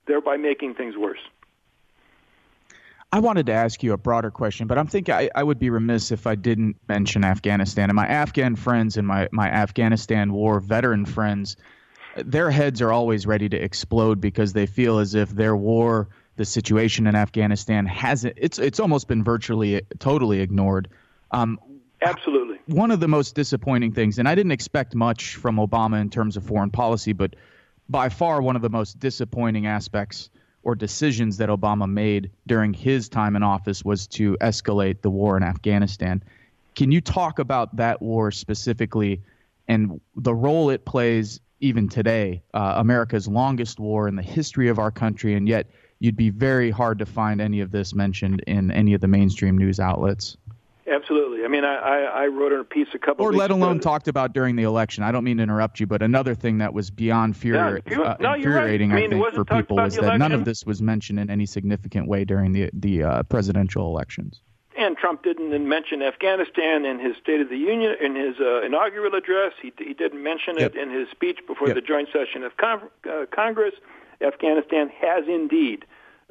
thereby 0.07 0.36
making 0.36 0.74
things 0.74 0.96
worse. 0.96 1.20
I 3.12 3.20
wanted 3.20 3.46
to 3.46 3.52
ask 3.52 3.82
you 3.82 3.92
a 3.92 3.96
broader 3.96 4.30
question, 4.30 4.66
but 4.66 4.78
I'm 4.78 4.88
thinking 4.88 5.14
I, 5.14 5.30
I, 5.34 5.42
would 5.42 5.59
be 5.59 5.70
remiss 5.70 6.11
if 6.11 6.26
I 6.26 6.34
didn't 6.34 6.76
mention 6.88 7.24
Afghanistan. 7.24 7.88
And 7.88 7.96
my 7.96 8.07
Afghan 8.07 8.57
friends 8.57 8.96
and 8.96 9.07
my, 9.07 9.28
my 9.30 9.48
Afghanistan 9.48 10.32
war 10.32 10.61
veteran 10.61 11.07
friends, 11.07 11.57
their 12.16 12.50
heads 12.50 12.82
are 12.82 12.92
always 12.92 13.26
ready 13.26 13.48
to 13.48 13.57
explode 13.57 14.20
because 14.20 14.52
they 14.52 14.66
feel 14.66 14.98
as 14.98 15.14
if 15.14 15.30
their 15.30 15.57
war, 15.57 16.09
the 16.37 16.45
situation 16.45 17.07
in 17.07 17.14
Afghanistan, 17.14 17.87
hasn't, 17.87 18.34
it's, 18.37 18.59
it's 18.59 18.80
almost 18.80 19.09
been 19.09 19.24
virtually 19.24 19.82
totally 19.99 20.41
ignored. 20.41 20.89
Um, 21.30 21.59
Absolutely. 22.03 22.59
One 22.66 22.91
of 22.91 23.01
the 23.01 23.09
most 23.09 23.34
disappointing 23.34 23.93
things, 23.93 24.18
and 24.18 24.28
I 24.28 24.34
didn't 24.34 24.53
expect 24.53 24.95
much 24.95 25.37
from 25.37 25.57
Obama 25.57 26.01
in 26.01 26.11
terms 26.11 26.37
of 26.37 26.45
foreign 26.45 26.70
policy, 26.70 27.12
but 27.12 27.34
by 27.89 28.09
far 28.09 28.43
one 28.43 28.57
of 28.57 28.62
the 28.62 28.68
most 28.68 28.99
disappointing 28.99 29.66
aspects 29.66 30.30
or 30.62 30.74
decisions 30.74 31.37
that 31.39 31.49
Obama 31.49 31.89
made 31.89 32.30
during 32.47 32.74
his 32.74 33.09
time 33.09 33.37
in 33.37 33.43
office 33.43 33.84
was 33.84 34.07
to 34.09 34.37
escalate 34.41 35.01
the 35.01 35.11
war 35.11 35.37
in 35.37 35.43
Afghanistan. 35.43 36.22
Can 36.74 36.91
you 36.91 37.01
talk 37.01 37.39
about 37.39 37.76
that 37.76 38.03
war 38.03 38.30
specifically 38.30 39.22
and 39.68 40.01
the 40.16 40.34
role 40.34 40.70
it 40.70 40.84
plays 40.84 41.41
even 41.61 41.89
today, 41.89 42.43
uh, 42.53 42.74
America's 42.76 43.26
longest 43.26 43.80
war 43.80 44.09
in 44.09 44.16
the 44.16 44.22
history 44.22 44.68
of 44.68 44.78
our 44.78 44.91
country, 44.91 45.34
and 45.34 45.49
yet 45.49 45.66
you'd 45.99 46.16
be 46.16 46.30
very 46.30 46.70
hard 46.70 46.99
to 46.99 47.07
find 47.07 47.40
any 47.40 47.61
of 47.61 47.70
this 47.70 47.94
mentioned 47.94 48.42
in 48.47 48.70
any 48.70 48.94
of 48.94 49.01
the 49.01 49.09
mainstream 49.09 49.57
news 49.59 49.80
outlets? 49.80 50.36
Absolutely. 50.88 51.44
I 51.44 51.49
mean, 51.49 51.64
I, 51.64 52.05
I 52.05 52.26
wrote 52.28 52.53
a 52.53 52.62
piece 52.62 52.86
a 52.94 52.99
couple. 52.99 53.26
Or 53.26 53.32
let 53.32 53.51
alone 53.51 53.76
ago. 53.76 53.80
talked 53.80 54.07
about 54.07 54.32
during 54.32 54.55
the 54.55 54.62
election. 54.62 55.03
I 55.03 55.11
don't 55.11 55.24
mean 55.24 55.38
to 55.38 55.42
interrupt 55.42 55.80
you, 55.80 55.86
but 55.86 56.01
another 56.01 56.34
thing 56.34 56.59
that 56.59 56.72
was 56.72 56.90
beyond 56.90 57.36
yeah, 57.42 57.78
uh, 58.01 58.16
no, 58.20 58.34
infuriating, 58.34 58.90
right. 58.90 59.03
I, 59.03 59.07
I 59.07 59.09
think, 59.09 59.34
for 59.34 59.44
people 59.44 59.80
is 59.80 59.97
that 59.97 60.18
none 60.18 60.32
of 60.32 60.44
this 60.44 60.64
was 60.64 60.80
mentioned 60.80 61.18
in 61.18 61.28
any 61.28 61.47
significant 61.47 62.07
way 62.07 62.24
during 62.24 62.53
the 62.53 62.70
the 62.72 63.03
uh, 63.03 63.22
presidential 63.24 63.86
elections. 63.86 64.40
And 64.78 64.97
Trump 64.97 65.22
didn't 65.22 65.66
mention 65.66 66.03
Afghanistan 66.03 66.84
in 66.84 67.01
his 67.01 67.16
State 67.16 67.40
of 67.40 67.49
the 67.49 67.57
Union 67.57 67.97
in 68.01 68.14
his 68.14 68.36
uh, 68.38 68.61
inaugural 68.62 69.14
address. 69.14 69.55
He, 69.61 69.72
he 69.78 69.94
didn't 69.94 70.22
mention 70.22 70.59
yep. 70.59 70.74
it 70.74 70.80
in 70.80 70.90
his 70.90 71.09
speech 71.11 71.38
before 71.47 71.68
yep. 71.68 71.76
the 71.76 71.80
joint 71.80 72.11
session 72.12 72.44
of 72.44 72.57
Con- 72.59 72.90
uh, 73.11 73.24
Congress. 73.34 73.74
Afghanistan 74.21 74.91
has 75.01 75.25
indeed 75.29 75.85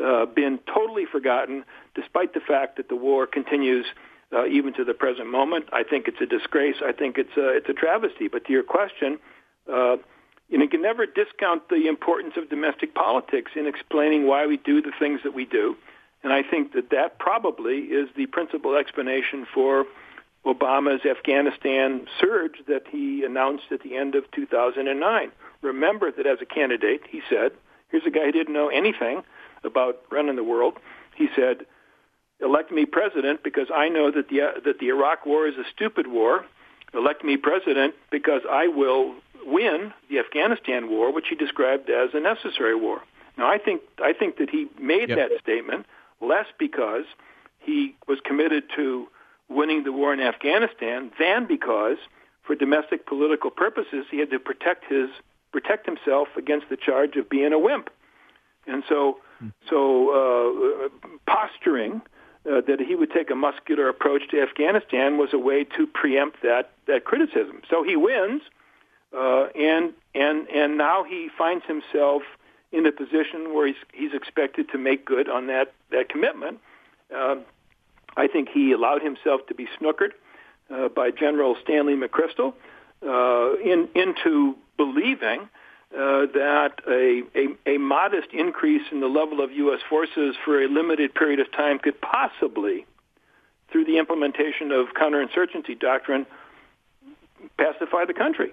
uh, 0.04 0.26
been 0.26 0.60
totally 0.74 1.06
forgotten, 1.06 1.64
despite 1.94 2.34
the 2.34 2.40
fact 2.40 2.78
that 2.78 2.90
the 2.90 2.96
war 2.96 3.26
continues 3.26 3.86
uh, 4.34 4.46
even 4.46 4.74
to 4.74 4.84
the 4.84 4.94
present 4.94 5.30
moment. 5.30 5.66
I 5.72 5.84
think 5.84 6.08
it's 6.08 6.20
a 6.22 6.26
disgrace. 6.26 6.78
I 6.86 6.92
think 6.92 7.18
it's 7.18 7.38
a, 7.38 7.50
it's 7.56 7.70
a 7.70 7.74
travesty. 7.74 8.28
But 8.28 8.46
to 8.46 8.52
your 8.52 8.64
question, 8.64 9.20
uh, 9.72 9.98
you, 10.50 10.58
know, 10.58 10.64
you 10.64 10.70
can 10.70 10.82
never 10.82 11.06
discount 11.06 11.70
the 11.70 11.88
importance 11.88 12.34
of 12.38 12.50
domestic 12.50 12.94
politics 12.94 13.52
in 13.56 13.68
explaining 13.68 14.28
why 14.28 14.46
we 14.46 14.58
do 14.58 14.82
the 14.82 14.92
things 15.00 15.22
that 15.24 15.34
we 15.34 15.46
do. 15.46 15.76
And 16.24 16.34
I 16.34 16.42
think 16.42 16.74
that 16.74 16.90
that 16.90 17.20
probably 17.20 17.78
is 17.78 18.10
the 18.18 18.26
principal 18.26 18.76
explanation 18.76 19.46
for 19.54 19.86
Obama's 20.46 21.06
Afghanistan 21.06 22.08
surge 22.20 22.56
that 22.68 22.84
he 22.92 23.24
announced 23.24 23.66
at 23.72 23.82
the 23.82 23.96
end 23.96 24.16
of 24.16 24.30
2009. 24.32 25.32
Remember 25.62 26.12
that 26.12 26.26
as 26.26 26.40
a 26.42 26.46
candidate, 26.46 27.02
he 27.10 27.22
said, 27.30 27.52
here's 27.96 28.06
a 28.06 28.12
guy 28.12 28.26
who 28.26 28.32
didn't 28.32 28.54
know 28.54 28.68
anything 28.68 29.24
about 29.64 30.02
running 30.12 30.36
the 30.36 30.44
world. 30.44 30.74
He 31.16 31.28
said, 31.36 31.66
elect 32.42 32.72
me 32.72 32.86
president 32.86 33.42
because 33.42 33.68
I 33.74 33.88
know 33.88 34.12
that 34.12 34.28
the 34.30 34.42
uh, 34.42 34.52
that 34.66 34.80
the 34.80 34.90
Iraq 34.90 35.26
war 35.26 35.48
is 35.48 35.56
a 35.56 35.64
stupid 35.74 36.08
war. 36.08 36.46
Elect 36.94 37.24
me 37.24 37.38
president 37.38 37.96
because 38.12 38.42
I 38.50 38.68
will 38.68 39.16
win 39.46 39.94
the 40.10 40.20
Afghanistan 40.20 40.90
war, 40.90 41.14
which 41.14 41.28
he 41.30 41.36
described 41.36 41.90
as 41.90 42.10
a 42.14 42.20
necessary 42.20 42.76
war. 42.76 43.02
Now, 43.38 43.50
I 43.50 43.58
think 43.58 43.82
I 44.00 44.12
think 44.12 44.38
that 44.38 44.50
he 44.50 44.68
made 44.80 45.10
yep. 45.10 45.18
that 45.18 45.32
statement 45.42 45.86
less 46.22 46.48
because 46.60 47.06
he 47.60 47.96
was 48.08 48.20
committed 48.26 48.64
to 48.76 49.08
winning 49.48 49.84
the 49.84 49.94
war 49.94 50.14
in 50.14 50.20
Afghanistan 50.20 51.12
than 51.18 51.48
because, 51.48 51.98
for 52.44 52.56
domestic 52.56 53.06
political 53.06 53.52
purposes, 53.52 54.06
he 54.12 54.20
had 54.20 54.32
to 54.32 54.40
protect 54.40 54.86
his 54.92 55.10
protect 55.56 55.86
himself 55.86 56.28
against 56.36 56.68
the 56.70 56.76
charge 56.76 57.16
of 57.16 57.30
being 57.30 57.54
a 57.54 57.60
wimp. 57.68 57.90
And 58.68 58.84
so, 58.90 59.20
so 59.70 59.80
uh, 60.20 60.90
posturing 61.26 62.02
uh, 62.46 62.60
that 62.68 62.80
he 62.86 62.94
would 62.96 63.12
take 63.12 63.32
a 63.32 63.36
muscular 63.36 63.88
approach 63.88 64.24
to 64.32 64.42
Afghanistan 64.42 65.18
was 65.18 65.30
a 65.34 65.38
way 65.38 65.64
to 65.64 65.88
preempt 65.88 66.42
that 66.42 66.72
that 66.88 67.06
criticism. 67.06 67.62
So 67.70 67.84
he 67.84 67.96
wins, 67.96 68.42
uh, 69.18 69.46
and 69.56 69.94
and 70.14 70.48
and 70.50 70.78
now 70.78 71.04
he 71.04 71.30
finds 71.38 71.64
himself 71.66 72.24
in 72.74 72.86
a 72.86 72.92
position 72.92 73.54
where 73.54 73.68
he's 73.68 73.82
he's 73.94 74.14
expected 74.14 74.68
to 74.74 74.78
make 74.78 75.06
good 75.06 75.30
on 75.30 75.48
that 75.48 75.74
that 75.92 76.10
commitment. 76.10 76.60
Uh, 77.16 77.38
I 78.18 78.28
think 78.28 78.50
he 78.50 78.74
allowed 78.74 79.02
himself 79.02 79.40
to 79.48 79.56
be 79.56 79.68
snookered 79.80 80.14
uh, 80.70 80.90
by 80.90 81.12
General 81.12 81.56
Stanley 81.64 81.96
McChrystal 81.96 82.54
uh, 83.06 83.56
in, 83.72 83.88
into 83.94 84.56
believing 84.78 85.50
uh, 85.94 86.26
that 86.34 86.74
a, 86.88 87.24
a, 87.36 87.76
a, 87.76 87.78
modest 87.78 88.30
increase 88.34 88.82
in 88.92 89.00
the 89.00 89.08
level 89.08 89.42
of 89.42 89.52
U.S. 89.52 89.80
forces 89.88 90.36
for 90.44 90.62
a 90.62 90.68
limited 90.68 91.14
period 91.14 91.40
of 91.40 91.52
time 91.52 91.80
could 91.80 92.00
possibly, 92.02 92.86
through 93.72 93.86
the 93.86 93.98
implementation 93.98 94.72
of 94.72 94.88
counterinsurgency 95.00 95.80
doctrine, 95.80 96.26
pacify 97.58 98.04
the 98.06 98.14
country. 98.14 98.52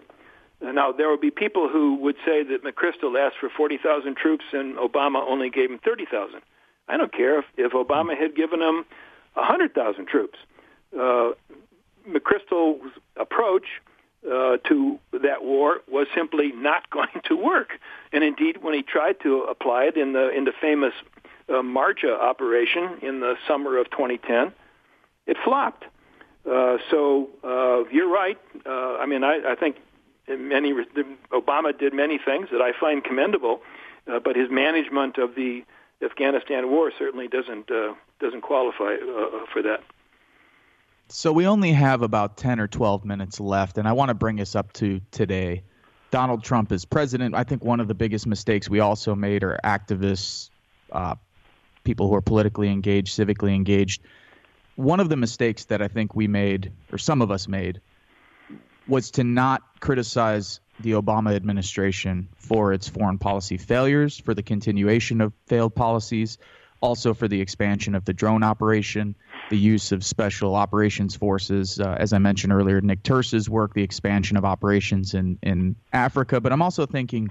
Now, 0.61 0.93
there 0.93 1.09
will 1.09 1.19
be 1.19 1.33
people 1.33 1.69
who 1.69 1.97
would 1.97 2.15
say 2.25 2.45
that 2.45 2.63
McChrystal 2.63 3.19
asked 3.19 3.37
for 3.41 3.51
40,000 3.57 4.17
troops 4.17 4.45
and 4.53 4.77
Obama 4.77 5.21
only 5.29 5.51
gave 5.51 5.71
him 5.71 5.81
30,000. 5.85 6.41
I 6.89 6.97
don't 6.97 7.13
care 7.13 7.41
if, 7.41 7.47
if 7.57 7.73
Obama 7.73 8.17
had 8.17 8.37
given 8.37 8.61
him 8.61 8.85
100,000 9.35 10.07
troops. 10.07 10.39
Uh, 10.97 11.33
McChrystal's 12.09 12.93
approach 13.17 13.65
uh, 14.27 14.57
to 14.69 14.99
that 15.13 15.43
war 15.43 15.79
was 15.89 16.07
simply 16.15 16.53
not 16.53 16.89
going 16.97 17.21
to 17.25 17.37
work. 17.37 17.71
And 18.13 18.23
indeed, 18.23 18.63
when 18.63 18.75
he 18.75 18.83
tried 18.83 19.21
to 19.23 19.43
apply 19.43 19.85
it 19.85 19.97
in 19.97 20.13
the 20.13 20.31
in 20.31 20.45
the 20.45 20.53
famous 20.61 20.95
uh, 21.49 21.55
Marja 21.55 22.19
operation 22.19 22.99
in 23.03 23.21
the 23.21 23.35
summer 23.47 23.79
of 23.79 23.91
2010, 23.91 24.53
it 25.27 25.37
flopped. 25.45 25.85
Uh, 26.45 26.79
so 26.91 27.29
uh, 27.45 27.89
you're 27.91 28.11
right. 28.11 28.39
Uh, 28.67 28.97
I 28.97 29.07
mean, 29.07 29.23
I, 29.23 29.53
I 29.53 29.55
think 29.55 29.77
many 30.29 30.73
Obama 31.33 31.77
did 31.77 31.95
many 31.95 32.19
things 32.19 32.49
that 32.51 32.61
I 32.61 32.73
find 32.79 33.03
commendable, 33.05 33.61
uh, 34.11 34.19
but 34.19 34.35
his 34.37 34.51
management 34.51 35.19
of 35.19 35.35
the 35.35 35.63
Afghanistan 36.03 36.69
war 36.71 36.91
certainly 36.99 37.29
doesn't 37.29 37.71
uh, 37.71 37.95
doesn't 38.21 38.43
qualify 38.43 38.95
uh, 38.95 39.47
for 39.53 39.63
that. 39.63 39.83
So 41.15 41.31
we 41.31 41.47
only 41.47 41.73
have 41.73 42.01
about 42.01 42.39
10 42.39 42.59
or 42.59 42.67
12 42.67 43.05
minutes 43.05 43.39
left, 43.39 43.77
and 43.77 43.87
I 43.87 43.93
want 43.93 44.09
to 44.09 44.15
bring 44.15 44.41
us 44.41 44.57
up 44.57 44.73
to 44.75 45.03
today. 45.11 45.63
Donald 46.11 46.43
Trump 46.43 46.73
is 46.73 46.87
president. 46.87 47.35
I 47.35 47.45
think 47.45 47.63
one 47.63 47.81
of 47.81 47.89
the 47.89 47.95
biggest 47.95 48.27
mistakes 48.27 48.71
we 48.71 48.81
also 48.81 49.15
made 49.15 49.45
are 49.45 49.61
activists, 49.63 50.49
uh, 50.91 51.17
people 51.85 52.09
who 52.09 52.15
are 52.15 52.23
politically 52.23 52.71
engaged, 52.71 53.15
civically 53.15 53.55
engaged. 53.55 54.01
One 54.77 55.01
of 55.01 55.11
the 55.11 55.17
mistakes 55.17 55.67
that 55.67 55.83
I 55.83 55.89
think 55.89 56.17
we 56.17 56.29
made, 56.29 56.73
or 56.91 56.97
some 56.97 57.21
of 57.21 57.31
us 57.31 57.47
made, 57.47 57.83
was 58.89 59.11
to 59.13 59.23
not 59.23 59.61
criticize 59.81 60.61
the 60.81 60.93
Obama 60.93 61.37
administration 61.37 62.27
for 62.37 62.73
its 62.73 62.89
foreign 62.89 63.19
policy 63.19 63.59
failures, 63.59 64.19
for 64.19 64.33
the 64.33 64.43
continuation 64.43 65.21
of 65.21 65.35
failed 65.47 65.75
policies, 65.75 66.39
also 66.81 67.13
for 67.13 67.29
the 67.29 67.43
expansion 67.43 67.95
of 67.95 68.07
the 68.07 68.15
drone 68.15 68.43
operation, 68.43 69.15
the 69.51 69.59
use 69.59 69.93
of 69.93 70.05
special 70.05 70.55
operations 70.55 71.15
forces. 71.15 71.79
Uh, 71.79 71.97
as 71.99 72.13
I 72.13 72.19
mentioned 72.19 72.53
earlier, 72.53 72.81
Nick 72.81 73.03
Turse's 73.03 73.51
work, 73.51 73.75
the 73.75 73.83
expansion 73.83 74.37
of 74.37 74.45
operations 74.45 75.15
in, 75.15 75.39
in 75.43 75.77
Africa. 75.93 76.41
But 76.41 76.53
I'm 76.53 76.63
also 76.63 76.87
thinking 76.87 77.31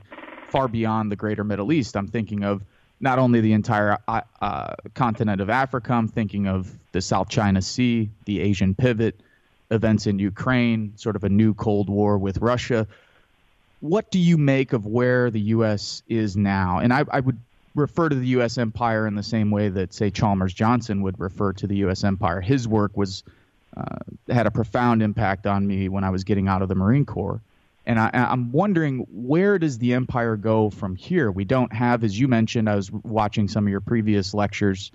far 0.49 0.67
beyond 0.67 1.11
the 1.11 1.15
greater 1.15 1.43
Middle 1.43 1.71
East. 1.71 1.95
I'm 1.95 2.07
thinking 2.07 2.43
of 2.43 2.63
not 2.99 3.17
only 3.17 3.41
the 3.41 3.53
entire 3.53 3.97
uh, 4.07 4.21
uh, 4.41 4.75
continent 4.93 5.41
of 5.41 5.49
Africa, 5.49 5.93
I'm 5.93 6.07
thinking 6.07 6.47
of 6.47 6.71
the 6.91 7.01
South 7.01 7.29
China 7.29 7.61
Sea, 7.61 8.09
the 8.25 8.41
Asian 8.41 8.75
pivot, 8.75 9.19
events 9.71 10.05
in 10.05 10.19
Ukraine, 10.19 10.93
sort 10.97 11.15
of 11.15 11.23
a 11.23 11.29
new 11.29 11.53
Cold 11.53 11.89
War 11.89 12.17
with 12.17 12.37
Russia. 12.37 12.87
What 13.79 14.11
do 14.11 14.19
you 14.19 14.37
make 14.37 14.73
of 14.73 14.85
where 14.85 15.31
the 15.31 15.39
U.S. 15.39 16.03
is 16.07 16.37
now? 16.37 16.79
And 16.79 16.93
I, 16.93 17.05
I 17.09 17.21
would 17.21 17.39
refer 17.75 18.09
to 18.09 18.15
the 18.15 18.27
U.S. 18.27 18.57
empire 18.57 19.07
in 19.07 19.15
the 19.15 19.23
same 19.23 19.51
way 19.51 19.69
that, 19.69 19.93
say, 19.93 20.09
Chalmers 20.09 20.53
Johnson 20.53 21.01
would 21.03 21.19
refer 21.19 21.53
to 21.53 21.67
the 21.67 21.77
U.S. 21.77 22.03
empire. 22.03 22.41
His 22.41 22.67
work 22.67 22.95
was 22.97 23.23
uh, 23.75 23.95
had 24.29 24.47
a 24.47 24.51
profound 24.51 25.01
impact 25.01 25.47
on 25.47 25.65
me 25.65 25.87
when 25.89 26.03
I 26.03 26.09
was 26.09 26.23
getting 26.23 26.47
out 26.47 26.61
of 26.61 26.69
the 26.69 26.75
Marine 26.75 27.05
Corps. 27.05 27.41
And 27.85 27.99
I, 27.99 28.09
am 28.13 28.51
wondering 28.51 29.07
where 29.09 29.57
does 29.57 29.77
the 29.79 29.93
empire 29.93 30.35
go 30.35 30.69
from 30.69 30.95
here? 30.95 31.31
We 31.31 31.45
don't 31.45 31.73
have, 31.73 32.03
as 32.03 32.19
you 32.19 32.27
mentioned, 32.27 32.69
I 32.69 32.75
was 32.75 32.91
watching 32.91 33.47
some 33.47 33.65
of 33.65 33.71
your 33.71 33.81
previous 33.81 34.33
lectures 34.33 34.91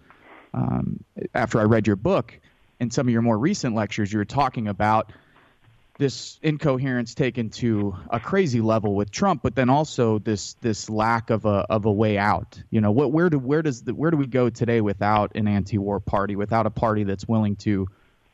um, 0.55 1.03
after 1.35 1.59
I 1.59 1.64
read 1.64 1.87
your 1.87 1.97
book. 1.97 2.39
and 2.79 2.93
some 2.93 3.09
of 3.09 3.12
your 3.12 3.22
more 3.22 3.39
recent 3.39 3.74
lectures, 3.74 4.12
you 4.12 4.18
were 4.18 4.24
talking 4.24 4.68
about 4.68 5.12
this 5.99 6.38
incoherence 6.42 7.14
taken 7.14 7.51
to 7.51 7.97
a 8.11 8.20
crazy 8.20 8.61
level 8.61 8.94
with 8.94 9.11
Trump, 9.11 9.42
but 9.42 9.55
then 9.55 9.70
also 9.70 10.18
this 10.18 10.55
this 10.61 10.90
lack 10.90 11.30
of 11.30 11.44
a 11.44 11.66
of 11.70 11.84
a 11.84 11.92
way 11.92 12.18
out. 12.18 12.62
You 12.70 12.80
know, 12.80 12.90
what 12.90 13.12
where 13.12 13.30
do 13.30 13.38
where 13.38 13.62
does 13.62 13.82
the, 13.82 13.94
where 13.94 14.11
do 14.11 14.16
we 14.16 14.26
go 14.26 14.51
today 14.51 14.80
without 14.80 15.34
an 15.34 15.49
anti-war 15.49 16.01
party, 16.01 16.36
without 16.36 16.66
a 16.66 16.70
party 16.70 17.05
that's 17.05 17.26
willing 17.26 17.57
to 17.57 17.88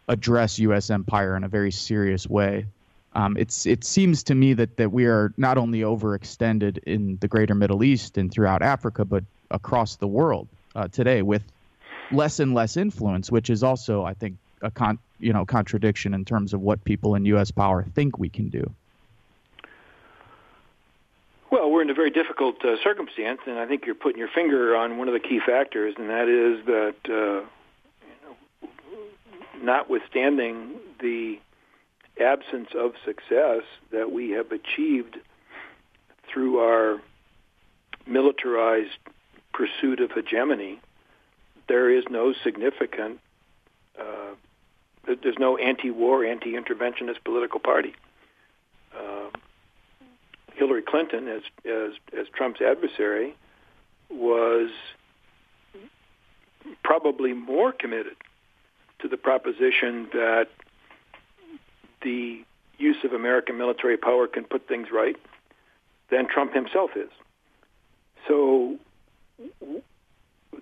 address 0.09 0.59
U.S. 0.59 0.91
empire 0.91 1.37
in 1.37 1.45
a 1.45 1.49
very 1.49 1.71
serious 1.71 2.27
way? 2.29 2.67
Um, 3.15 3.37
it's 3.37 3.67
it 3.67 3.85
seems 3.85 4.25
to 4.25 4.35
me 4.35 4.55
that 4.55 4.77
that 4.79 4.91
we 4.91 5.07
are 5.07 5.33
not 5.37 5.59
only 5.59 5.81
overextended 5.81 6.79
in 6.79 7.19
the 7.21 7.29
greater 7.29 7.55
Middle 7.55 7.85
East 7.85 8.19
and 8.19 8.33
throughout 8.33 8.63
Africa, 8.63 9.05
but 9.05 9.25
across 9.51 9.97
the 9.97 10.09
world 10.09 10.49
uh, 10.75 10.89
today 10.89 11.23
with 11.23 11.43
less 12.11 12.41
and 12.41 12.55
less 12.55 12.77
influence, 12.77 13.31
which 13.31 13.51
is 13.51 13.63
also, 13.63 14.05
I 14.05 14.15
think, 14.15 14.37
a 14.63 14.71
con 14.71 14.99
you 15.23 15.33
know 15.33 15.47
contradiction 15.47 16.13
in 16.13 16.25
terms 16.25 16.53
of 16.53 16.61
what 16.61 16.85
people 16.85 17.15
in 17.15 17.25
U.S. 17.27 17.51
power 17.51 17.87
think 17.95 18.19
we 18.19 18.29
can 18.29 18.49
do. 18.49 18.75
Well, 21.51 21.71
we're 21.71 21.83
in 21.83 21.91
a 21.91 21.95
very 21.95 22.11
difficult 22.11 22.65
uh, 22.65 22.77
circumstance, 22.83 23.41
and 23.47 23.59
I 23.59 23.67
think 23.67 23.85
you're 23.85 23.95
putting 23.95 24.19
your 24.19 24.31
finger 24.35 24.75
on 24.75 24.97
one 24.97 25.09
of 25.09 25.15
the 25.15 25.21
key 25.21 25.39
factors, 25.45 25.95
and 25.99 26.09
that 26.09 26.27
is 26.27 26.65
that, 26.65 26.95
uh, 27.09 27.47
you 28.03 28.17
know, 28.63 28.71
notwithstanding 29.63 30.77
the 31.01 31.39
absence 32.19 32.69
of 32.75 32.93
success 33.05 33.65
that 33.91 34.11
we 34.11 34.31
have 34.31 34.51
achieved 34.51 35.19
through 36.33 36.59
our 36.59 37.01
militarized 38.07 38.99
pursuit 39.53 40.01
of 40.01 40.11
hegemony, 40.11 40.81
there 41.69 41.91
is 41.91 42.05
no 42.11 42.33
significant 42.43 43.21
uh, 44.01 44.35
there's 45.07 45.39
no 45.39 45.57
anti-war, 45.57 46.25
anti-interventionist 46.25 47.25
political 47.25 47.61
party. 47.61 47.95
Uh, 48.97 49.31
Hillary 50.55 50.83
Clinton, 50.83 51.29
as, 51.29 51.43
as 51.65 51.93
as 52.19 52.27
Trump's 52.35 52.61
adversary, 52.61 53.35
was 54.11 54.71
probably 56.85 57.33
more 57.33 57.73
committed 57.73 58.17
to 59.01 59.09
the 59.09 59.17
proposition 59.17 60.09
that 60.13 60.49
the 62.03 62.45
use 62.79 62.97
of 63.05 63.13
American 63.13 63.59
military 63.59 63.97
power 63.97 64.27
can 64.27 64.45
put 64.45 64.69
things 64.69 64.89
right 64.93 65.17
than 66.11 66.29
Trump 66.29 66.53
himself 66.53 66.91
is. 66.97 67.11
So 68.29 68.79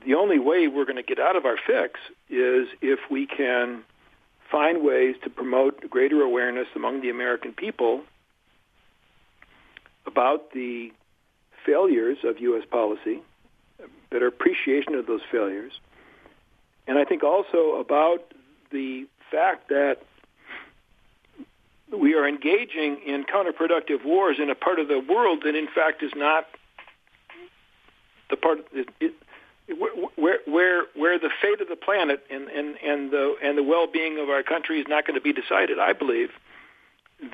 the 0.06 0.14
only 0.14 0.38
way 0.38 0.68
we're 0.68 0.84
going 0.84 0.96
to 0.96 1.02
get 1.02 1.18
out 1.18 1.36
of 1.36 1.44
our 1.44 1.56
fix 1.66 2.00
is 2.28 2.68
if 2.80 3.00
we 3.10 3.26
can 3.26 3.82
find 4.50 4.84
ways 4.84 5.16
to 5.24 5.30
promote 5.30 5.88
greater 5.88 6.22
awareness 6.22 6.66
among 6.74 7.00
the 7.00 7.10
American 7.10 7.52
people 7.52 8.02
about 10.06 10.52
the 10.52 10.90
failures 11.64 12.18
of 12.24 12.40
U.S. 12.40 12.64
policy, 12.70 13.22
better 14.10 14.26
appreciation 14.26 14.94
of 14.94 15.06
those 15.06 15.20
failures, 15.30 15.72
and 16.86 16.98
I 16.98 17.04
think 17.04 17.22
also 17.22 17.76
about 17.78 18.32
the 18.72 19.06
fact 19.30 19.68
that 19.68 19.98
we 21.96 22.14
are 22.14 22.26
engaging 22.26 23.00
in 23.06 23.24
counterproductive 23.24 24.04
wars 24.04 24.38
in 24.40 24.50
a 24.50 24.54
part 24.54 24.78
of 24.78 24.88
the 24.88 24.98
world 24.98 25.42
that, 25.44 25.54
in 25.54 25.68
fact, 25.72 26.02
is 26.02 26.12
not 26.16 26.46
the 28.28 28.36
part. 28.36 28.58
It, 28.72 29.14
where 30.16 30.38
where 30.46 30.84
where 30.94 31.18
the 31.18 31.30
fate 31.40 31.60
of 31.60 31.68
the 31.68 31.76
planet 31.76 32.24
and 32.30 32.48
and 32.48 32.76
and 32.84 33.10
the 33.10 33.34
and 33.42 33.56
the 33.56 33.62
well-being 33.62 34.18
of 34.18 34.28
our 34.28 34.42
country 34.42 34.80
is 34.80 34.86
not 34.88 35.06
going 35.06 35.14
to 35.14 35.20
be 35.20 35.32
decided. 35.32 35.78
I 35.78 35.92
believe 35.92 36.30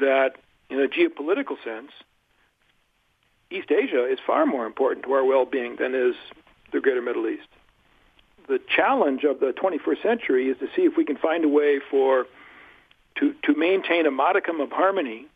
that 0.01 0.37
in 0.69 0.81
a 0.81 0.89
geopolitical 0.89 1.57
sense, 1.65 1.93
East 3.51 3.71
Asia 3.71 4.05
is 4.05 4.19
far 4.27 4.47
more 4.47 4.67
important 4.67 5.05
to 5.07 5.13
our 5.13 5.25
well-being 5.25 5.77
than 5.77 5.95
is 5.95 6.15
the 6.73 6.81
greater 6.81 7.03
Middle 7.03 7.29
East. 7.29 7.49
The 8.49 8.61
challenge 8.75 9.25
of 9.25 9.41
the 9.41 9.53
21st 9.53 10.03
century 10.03 10.49
is 10.49 10.59
to 10.59 10.67
see 10.75 10.83
if 10.83 10.97
we 10.97 11.05
can 11.05 11.17
find 11.17 11.45
a 11.45 11.49
way 11.49 11.81
for 11.91 12.27
to 13.17 13.35
to 13.45 13.55
maintain 13.55 14.07
a 14.07 14.11
modicum 14.11 14.61
of 14.61 14.71
harmony 14.71 15.27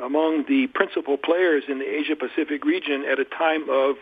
among 0.00 0.44
the 0.46 0.68
principal 0.68 1.16
players 1.16 1.64
in 1.68 1.78
the 1.78 1.84
Asia 1.84 2.14
Pacific 2.14 2.64
region 2.64 3.04
at 3.04 3.18
a 3.18 3.24
time 3.24 3.68
of 3.68 3.96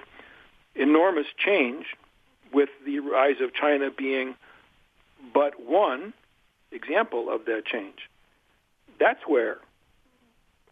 enormous 0.74 1.26
change 1.38 1.86
with 2.52 2.68
the 2.84 3.00
rise 3.00 3.40
of 3.40 3.54
China 3.54 3.90
being 3.90 4.34
but 5.34 5.60
one 5.60 6.12
example 6.72 7.30
of 7.30 7.44
that 7.46 7.64
change. 7.64 8.08
That's 8.98 9.20
where 9.26 9.58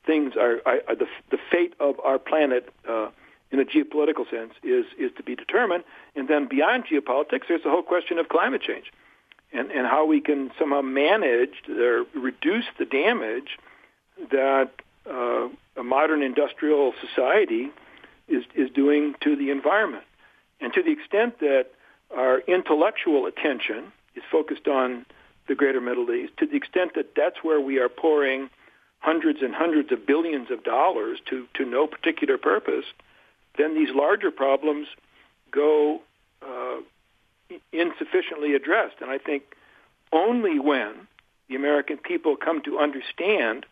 things 0.05 0.35
are, 0.37 0.61
are 0.67 0.95
the, 0.95 1.07
the 1.31 1.39
fate 1.51 1.75
of 1.81 1.99
our 2.01 2.19
planet 2.19 2.73
uh, 2.89 3.09
in 3.51 3.61
a 3.61 3.65
geopolitical 3.65 4.29
sense 4.31 4.53
is, 4.63 4.87
is 4.99 5.11
to 5.17 5.23
be 5.23 5.35
determined. 5.35 5.85
And 6.15 6.29
then 6.29 6.47
beyond 6.49 6.85
geopolitics, 6.87 7.49
there's 7.49 7.63
the 7.63 7.71
whole 7.71 7.83
question 7.83 8.19
of 8.19 8.29
climate 8.29 8.63
change 8.63 8.93
and, 9.53 9.71
and 9.71 9.87
how 9.87 10.07
we 10.07 10.21
can 10.21 10.51
somehow 10.59 10.83
manage 10.83 11.63
or 11.69 12.05
reduce 12.15 12.65
the 12.79 12.85
damage 12.85 13.59
that 14.31 14.71
uh, 15.09 15.49
a 15.77 15.83
modern 15.83 16.23
industrial 16.23 16.95
society 17.01 17.71
is, 18.29 18.45
is 18.55 18.71
doing 18.71 19.15
to 19.21 19.37
the 19.37 19.51
environment. 19.51 20.05
And 20.61 20.73
to 20.73 20.83
the 20.83 20.91
extent 20.91 21.41
that 21.41 21.67
our 22.17 22.41
intellectual 22.41 23.27
attention 23.27 23.93
is 24.15 24.23
focused 24.31 24.69
on 24.69 25.07
the 25.49 25.55
greater 25.55 25.81
Middle 25.81 26.11
East, 26.11 26.33
to 26.39 26.47
the 26.47 26.57
extent 26.57 26.93
that 26.95 27.15
that's 27.15 27.37
where 27.43 27.61
we 27.61 27.79
are 27.79 27.89
pouring 27.89 28.51
hundreds 29.01 29.43
and 29.43 29.55
hundreds 29.55 29.93
of 29.93 30.07
billions 30.07 30.51
of 30.51 30.65
dollars 30.65 31.19
to, 31.31 31.47
to 31.55 31.65
no 31.65 31.87
particular 31.87 32.39
purpose, 32.39 32.85
then 33.57 33.75
these 33.75 33.91
larger 33.95 34.31
problems 34.31 34.89
go 35.53 36.01
uh, 36.43 36.77
insufficiently 37.73 38.55
addressed. 38.55 38.97
And 39.01 39.11
I 39.11 39.19
think 39.19 39.45
only 40.13 40.59
when 40.59 41.07
the 41.49 41.55
American 41.55 41.99
people 41.99 42.37
come 42.37 42.63
to 42.63 42.79
understand 42.79 43.67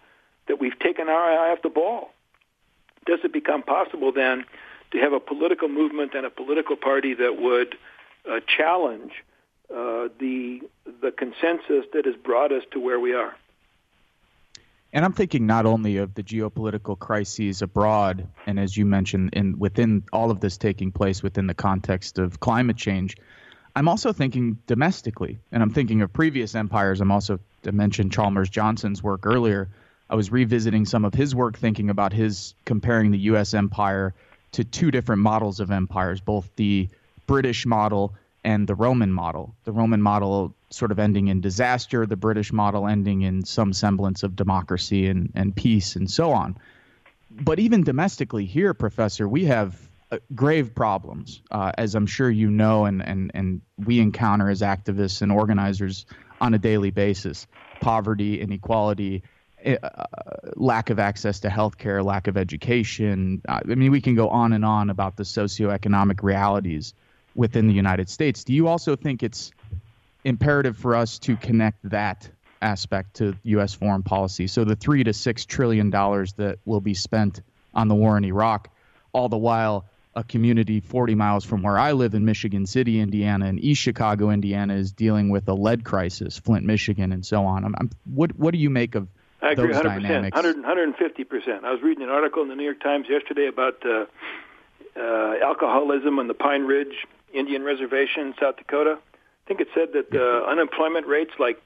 that 0.46 0.60
we've 0.60 0.78
taken 0.78 1.08
our 1.08 1.32
eye 1.32 1.52
off 1.52 1.62
the 1.62 1.68
ball 1.68 2.10
does 3.06 3.20
it 3.24 3.32
become 3.32 3.62
possible 3.62 4.12
then 4.12 4.44
to 4.94 5.00
have 5.00 5.12
a 5.12 5.20
political 5.20 5.68
movement 5.68 6.14
and 6.14 6.24
a 6.24 6.30
political 6.30 6.76
party 6.76 7.14
that 7.14 7.36
would 7.40 7.76
uh, 8.30 8.40
challenge 8.46 9.12
uh, 9.70 10.08
the 10.18 10.60
the 11.02 11.10
consensus 11.10 11.84
that 11.92 12.04
has 12.06 12.14
brought 12.16 12.52
us 12.52 12.62
to 12.70 12.80
where 12.80 13.00
we 13.00 13.12
are. 13.12 13.34
And 14.92 15.04
I'm 15.04 15.12
thinking 15.12 15.46
not 15.46 15.66
only 15.66 15.96
of 15.96 16.14
the 16.14 16.22
geopolitical 16.22 16.96
crises 16.96 17.60
abroad, 17.60 18.28
and 18.46 18.60
as 18.60 18.76
you 18.76 18.86
mentioned, 18.86 19.30
in 19.32 19.58
within 19.58 20.04
all 20.12 20.30
of 20.30 20.40
this 20.40 20.56
taking 20.56 20.92
place 20.92 21.22
within 21.22 21.48
the 21.48 21.54
context 21.54 22.18
of 22.18 22.38
climate 22.38 22.76
change, 22.76 23.16
I'm 23.74 23.88
also 23.88 24.12
thinking 24.12 24.58
domestically, 24.68 25.38
and 25.50 25.62
I'm 25.62 25.70
thinking 25.70 26.02
of 26.02 26.12
previous 26.12 26.54
empires. 26.54 27.00
I'm 27.00 27.10
also 27.10 27.40
I 27.66 27.72
mentioned 27.72 28.12
Chalmers 28.12 28.48
Johnson's 28.48 29.02
work 29.02 29.26
earlier. 29.26 29.68
I 30.08 30.14
was 30.14 30.30
revisiting 30.30 30.84
some 30.84 31.04
of 31.04 31.14
his 31.14 31.34
work, 31.34 31.58
thinking 31.58 31.90
about 31.90 32.12
his 32.12 32.54
comparing 32.64 33.10
the 33.10 33.18
U.S. 33.30 33.54
empire 33.54 34.14
to 34.54 34.64
two 34.64 34.90
different 34.90 35.20
models 35.22 35.60
of 35.60 35.70
empires, 35.70 36.20
both 36.20 36.48
the 36.56 36.88
British 37.26 37.66
model 37.66 38.14
and 38.44 38.66
the 38.66 38.74
Roman 38.74 39.12
model. 39.12 39.54
The 39.64 39.72
Roman 39.72 40.00
model 40.00 40.54
sort 40.70 40.92
of 40.92 40.98
ending 40.98 41.28
in 41.28 41.40
disaster, 41.40 42.06
the 42.06 42.16
British 42.16 42.52
model 42.52 42.86
ending 42.86 43.22
in 43.22 43.44
some 43.44 43.72
semblance 43.72 44.22
of 44.22 44.36
democracy 44.36 45.06
and, 45.08 45.32
and 45.34 45.54
peace 45.54 45.96
and 45.96 46.10
so 46.10 46.32
on. 46.32 46.56
But 47.30 47.58
even 47.58 47.82
domestically 47.82 48.44
here, 48.44 48.74
Professor, 48.74 49.28
we 49.28 49.46
have 49.46 49.76
uh, 50.12 50.18
grave 50.34 50.74
problems, 50.74 51.42
uh, 51.50 51.72
as 51.76 51.96
I'm 51.96 52.06
sure 52.06 52.30
you 52.30 52.50
know, 52.50 52.84
and, 52.84 53.02
and, 53.02 53.32
and 53.34 53.60
we 53.76 53.98
encounter 53.98 54.48
as 54.50 54.60
activists 54.60 55.22
and 55.22 55.32
organizers 55.32 56.06
on 56.40 56.54
a 56.54 56.58
daily 56.58 56.90
basis 56.90 57.46
poverty, 57.80 58.40
inequality, 58.40 59.22
uh, 59.64 60.06
lack 60.56 60.90
of 60.90 60.98
access 60.98 61.40
to 61.40 61.48
healthcare, 61.48 62.04
lack 62.04 62.26
of 62.26 62.36
education. 62.36 63.42
I 63.48 63.62
mean, 63.64 63.90
we 63.90 64.00
can 64.00 64.14
go 64.14 64.28
on 64.28 64.52
and 64.52 64.64
on 64.64 64.90
about 64.90 65.16
the 65.16 65.22
socioeconomic 65.22 66.22
realities 66.22 66.94
within 67.34 67.66
the 67.66 67.74
United 67.74 68.08
States. 68.08 68.44
Do 68.44 68.52
you 68.52 68.68
also 68.68 68.96
think 68.96 69.22
it's 69.22 69.52
imperative 70.24 70.76
for 70.76 70.94
us 70.94 71.18
to 71.20 71.36
connect 71.36 71.88
that 71.90 72.28
aspect 72.60 73.16
to 73.16 73.36
U.S. 73.44 73.74
foreign 73.74 74.02
policy? 74.02 74.46
So 74.46 74.64
the 74.64 74.76
three 74.76 75.04
to 75.04 75.12
six 75.12 75.44
trillion 75.44 75.90
dollars 75.90 76.34
that 76.34 76.58
will 76.64 76.80
be 76.80 76.94
spent 76.94 77.40
on 77.74 77.88
the 77.88 77.94
war 77.94 78.16
in 78.16 78.24
Iraq, 78.24 78.68
all 79.12 79.28
the 79.28 79.38
while 79.38 79.86
a 80.16 80.22
community 80.22 80.80
40 80.80 81.14
miles 81.14 81.44
from 81.44 81.62
where 81.62 81.76
I 81.76 81.92
live 81.92 82.14
in 82.14 82.24
Michigan 82.24 82.66
City, 82.66 83.00
Indiana, 83.00 83.46
and 83.46 83.58
East 83.58 83.80
Chicago, 83.80 84.30
Indiana, 84.30 84.74
is 84.74 84.92
dealing 84.92 85.28
with 85.28 85.48
a 85.48 85.54
lead 85.54 85.84
crisis, 85.84 86.38
Flint, 86.38 86.64
Michigan, 86.64 87.12
and 87.12 87.26
so 87.26 87.44
on. 87.44 87.64
I'm, 87.64 87.74
I'm, 87.78 87.90
what 88.04 88.38
what 88.38 88.52
do 88.52 88.58
you 88.58 88.70
make 88.70 88.94
of 88.94 89.08
I 89.44 89.52
agree 89.52 89.72
those 89.72 89.82
100%, 89.82 90.02
dynamics. 90.02 90.34
100, 90.34 90.64
150%. 90.64 91.64
I 91.64 91.70
was 91.70 91.82
reading 91.82 92.02
an 92.02 92.08
article 92.08 92.42
in 92.42 92.48
the 92.48 92.54
New 92.54 92.64
York 92.64 92.80
Times 92.80 93.06
yesterday 93.08 93.46
about 93.46 93.84
uh, 93.84 94.06
uh, 94.96 95.34
alcoholism 95.42 96.18
on 96.18 96.28
the 96.28 96.34
Pine 96.34 96.62
Ridge 96.62 97.06
Indian 97.34 97.62
Reservation 97.62 98.28
in 98.28 98.34
South 98.40 98.56
Dakota. 98.56 98.98
I 98.98 99.48
think 99.48 99.60
it 99.60 99.68
said 99.74 99.88
that 99.92 100.10
the 100.10 100.46
unemployment 100.48 101.06
rates, 101.06 101.32
like, 101.38 101.60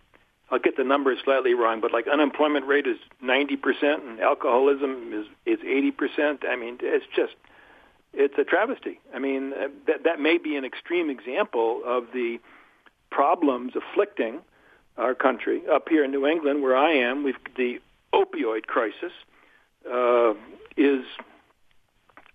I'll 0.50 0.58
get 0.58 0.76
the 0.76 0.82
numbers 0.82 1.18
slightly 1.24 1.54
wrong, 1.54 1.80
but 1.80 1.92
like 1.92 2.08
unemployment 2.08 2.66
rate 2.66 2.86
is 2.86 2.96
90% 3.22 4.08
and 4.08 4.20
alcoholism 4.20 5.12
is, 5.12 5.26
is 5.46 5.64
80%. 5.64 6.48
I 6.48 6.56
mean, 6.56 6.78
it's 6.80 7.04
just, 7.14 7.34
it's 8.12 8.34
a 8.38 8.44
travesty. 8.44 8.98
I 9.14 9.20
mean, 9.20 9.52
uh, 9.52 9.68
that, 9.86 10.04
that 10.04 10.18
may 10.18 10.38
be 10.38 10.56
an 10.56 10.64
extreme 10.64 11.10
example 11.10 11.82
of 11.86 12.06
the 12.12 12.40
problems 13.10 13.74
afflicting 13.76 14.40
our 14.98 15.14
country. 15.14 15.62
Up 15.72 15.88
here 15.88 16.04
in 16.04 16.10
New 16.10 16.26
England, 16.26 16.62
where 16.62 16.76
I 16.76 16.92
am, 16.92 17.24
we've 17.24 17.36
the 17.56 17.80
opioid 18.12 18.66
crisis 18.66 19.12
uh, 19.90 20.34
is 20.76 21.04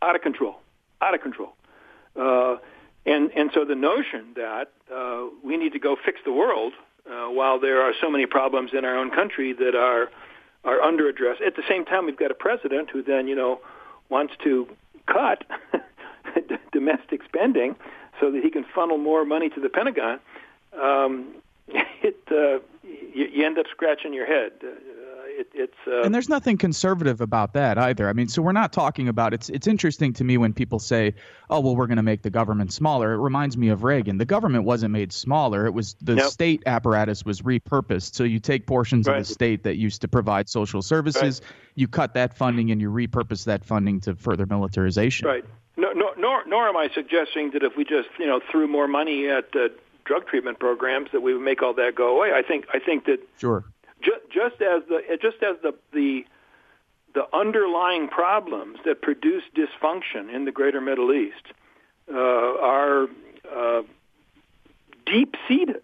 out 0.01 0.15
of 0.15 0.21
control, 0.21 0.55
out 1.01 1.13
of 1.13 1.21
control. 1.21 1.53
Uh, 2.15 2.57
and 3.05 3.31
and 3.35 3.51
so 3.53 3.65
the 3.65 3.75
notion 3.75 4.33
that 4.35 4.71
uh, 4.93 5.25
we 5.43 5.57
need 5.57 5.73
to 5.73 5.79
go 5.79 5.95
fix 6.03 6.19
the 6.23 6.31
world 6.31 6.73
uh, 7.09 7.25
while 7.27 7.59
there 7.59 7.81
are 7.81 7.93
so 7.99 8.09
many 8.09 8.25
problems 8.25 8.71
in 8.73 8.85
our 8.85 8.97
own 8.97 9.11
country 9.11 9.53
that 9.53 9.75
are 9.75 10.09
are 10.63 10.81
under. 10.81 11.09
At 11.09 11.55
the 11.55 11.63
same 11.67 11.85
time, 11.85 12.05
we've 12.05 12.17
got 12.17 12.31
a 12.31 12.35
president 12.35 12.89
who 12.89 13.03
then 13.03 13.27
you 13.27 13.35
know 13.35 13.59
wants 14.09 14.33
to 14.43 14.67
cut 15.05 15.43
domestic 16.71 17.21
spending 17.25 17.75
so 18.19 18.31
that 18.31 18.41
he 18.43 18.49
can 18.49 18.65
funnel 18.73 18.97
more 18.97 19.25
money 19.25 19.49
to 19.49 19.59
the 19.59 19.69
Pentagon. 19.69 20.19
Um, 20.81 21.35
it 22.03 22.17
uh, 22.31 22.59
you, 22.83 23.27
you 23.31 23.45
end 23.45 23.57
up 23.57 23.65
scratching 23.71 24.13
your 24.13 24.25
head. 24.25 24.51
Uh, 24.63 24.67
it, 25.35 25.47
it's 25.53 25.77
uh, 25.87 26.01
and 26.03 26.13
there's 26.13 26.29
nothing 26.29 26.57
conservative 26.57 27.21
about 27.21 27.53
that 27.53 27.77
either. 27.77 28.07
I 28.07 28.13
mean, 28.13 28.27
so 28.27 28.41
we're 28.41 28.51
not 28.51 28.71
talking 28.71 29.07
about 29.07 29.33
it's. 29.33 29.49
It's 29.49 29.67
interesting 29.67 30.13
to 30.13 30.23
me 30.23 30.37
when 30.37 30.53
people 30.53 30.79
say, 30.79 31.15
"Oh, 31.49 31.59
well, 31.59 31.75
we're 31.75 31.87
going 31.87 31.97
to 31.97 32.03
make 32.03 32.21
the 32.21 32.29
government 32.29 32.71
smaller." 32.71 33.13
It 33.13 33.17
reminds 33.17 33.57
me 33.57 33.69
of 33.69 33.83
Reagan. 33.83 34.17
The 34.17 34.25
government 34.25 34.65
wasn't 34.65 34.91
made 34.91 35.11
smaller; 35.11 35.65
it 35.65 35.73
was 35.73 35.95
the 36.01 36.15
Nope. 36.15 36.31
state 36.31 36.63
apparatus 36.65 37.25
was 37.25 37.41
repurposed. 37.41 38.13
So 38.15 38.23
you 38.23 38.39
take 38.39 38.67
portions 38.67 39.07
of 39.07 39.17
the 39.17 39.25
state 39.25 39.63
that 39.63 39.77
used 39.77 40.01
to 40.01 40.07
provide 40.07 40.49
social 40.49 40.81
services, 40.81 41.41
you 41.75 41.87
cut 41.87 42.13
that 42.13 42.37
funding, 42.37 42.71
and 42.71 42.79
you 42.79 42.91
repurpose 42.91 43.45
that 43.45 43.65
funding 43.65 44.01
to 44.01 44.15
further 44.15 44.45
militarization. 44.45 45.27
Right. 45.27 45.45
No, 45.75 45.91
no, 45.93 46.11
nor, 46.17 46.45
nor 46.45 46.69
am 46.69 46.77
I 46.77 46.89
suggesting 46.93 47.51
that 47.51 47.63
if 47.63 47.75
we 47.75 47.83
just 47.83 48.09
you 48.19 48.27
know 48.27 48.39
threw 48.51 48.67
more 48.67 48.87
money 48.87 49.27
at 49.29 49.55
uh, 49.55 49.69
drug 50.05 50.27
treatment 50.27 50.59
programs 50.59 51.09
that 51.11 51.21
we 51.21 51.33
would 51.33 51.43
make 51.43 51.61
all 51.61 51.73
that 51.75 51.95
go 51.95 52.15
away. 52.15 52.31
I 52.33 52.41
think 52.41 52.65
I 52.73 52.79
think 52.79 53.05
that 53.05 53.19
Sure. 53.39 53.63
ju- 54.01 54.11
just 54.29 54.61
as 54.61 54.83
the 54.87 55.17
just 55.21 55.41
as 55.43 55.57
the 55.61 55.73
the 55.93 56.25
the 57.13 57.25
underlying 57.35 58.07
problems 58.07 58.79
that 58.85 59.01
produce 59.01 59.43
dysfunction 59.55 60.33
in 60.33 60.45
the 60.45 60.51
greater 60.51 60.81
Middle 60.81 61.13
East 61.13 61.45
uh, 62.11 62.17
are 62.17 63.07
uh, 63.55 63.83
deep 65.05 65.35
seated 65.47 65.83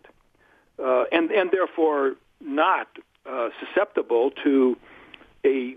uh, 0.84 1.04
and 1.12 1.32
and 1.32 1.52
therefore 1.52 2.16
not 2.42 2.88
uh, 3.26 3.50
susceptible 3.60 4.32
to 4.44 4.78
a 5.46 5.76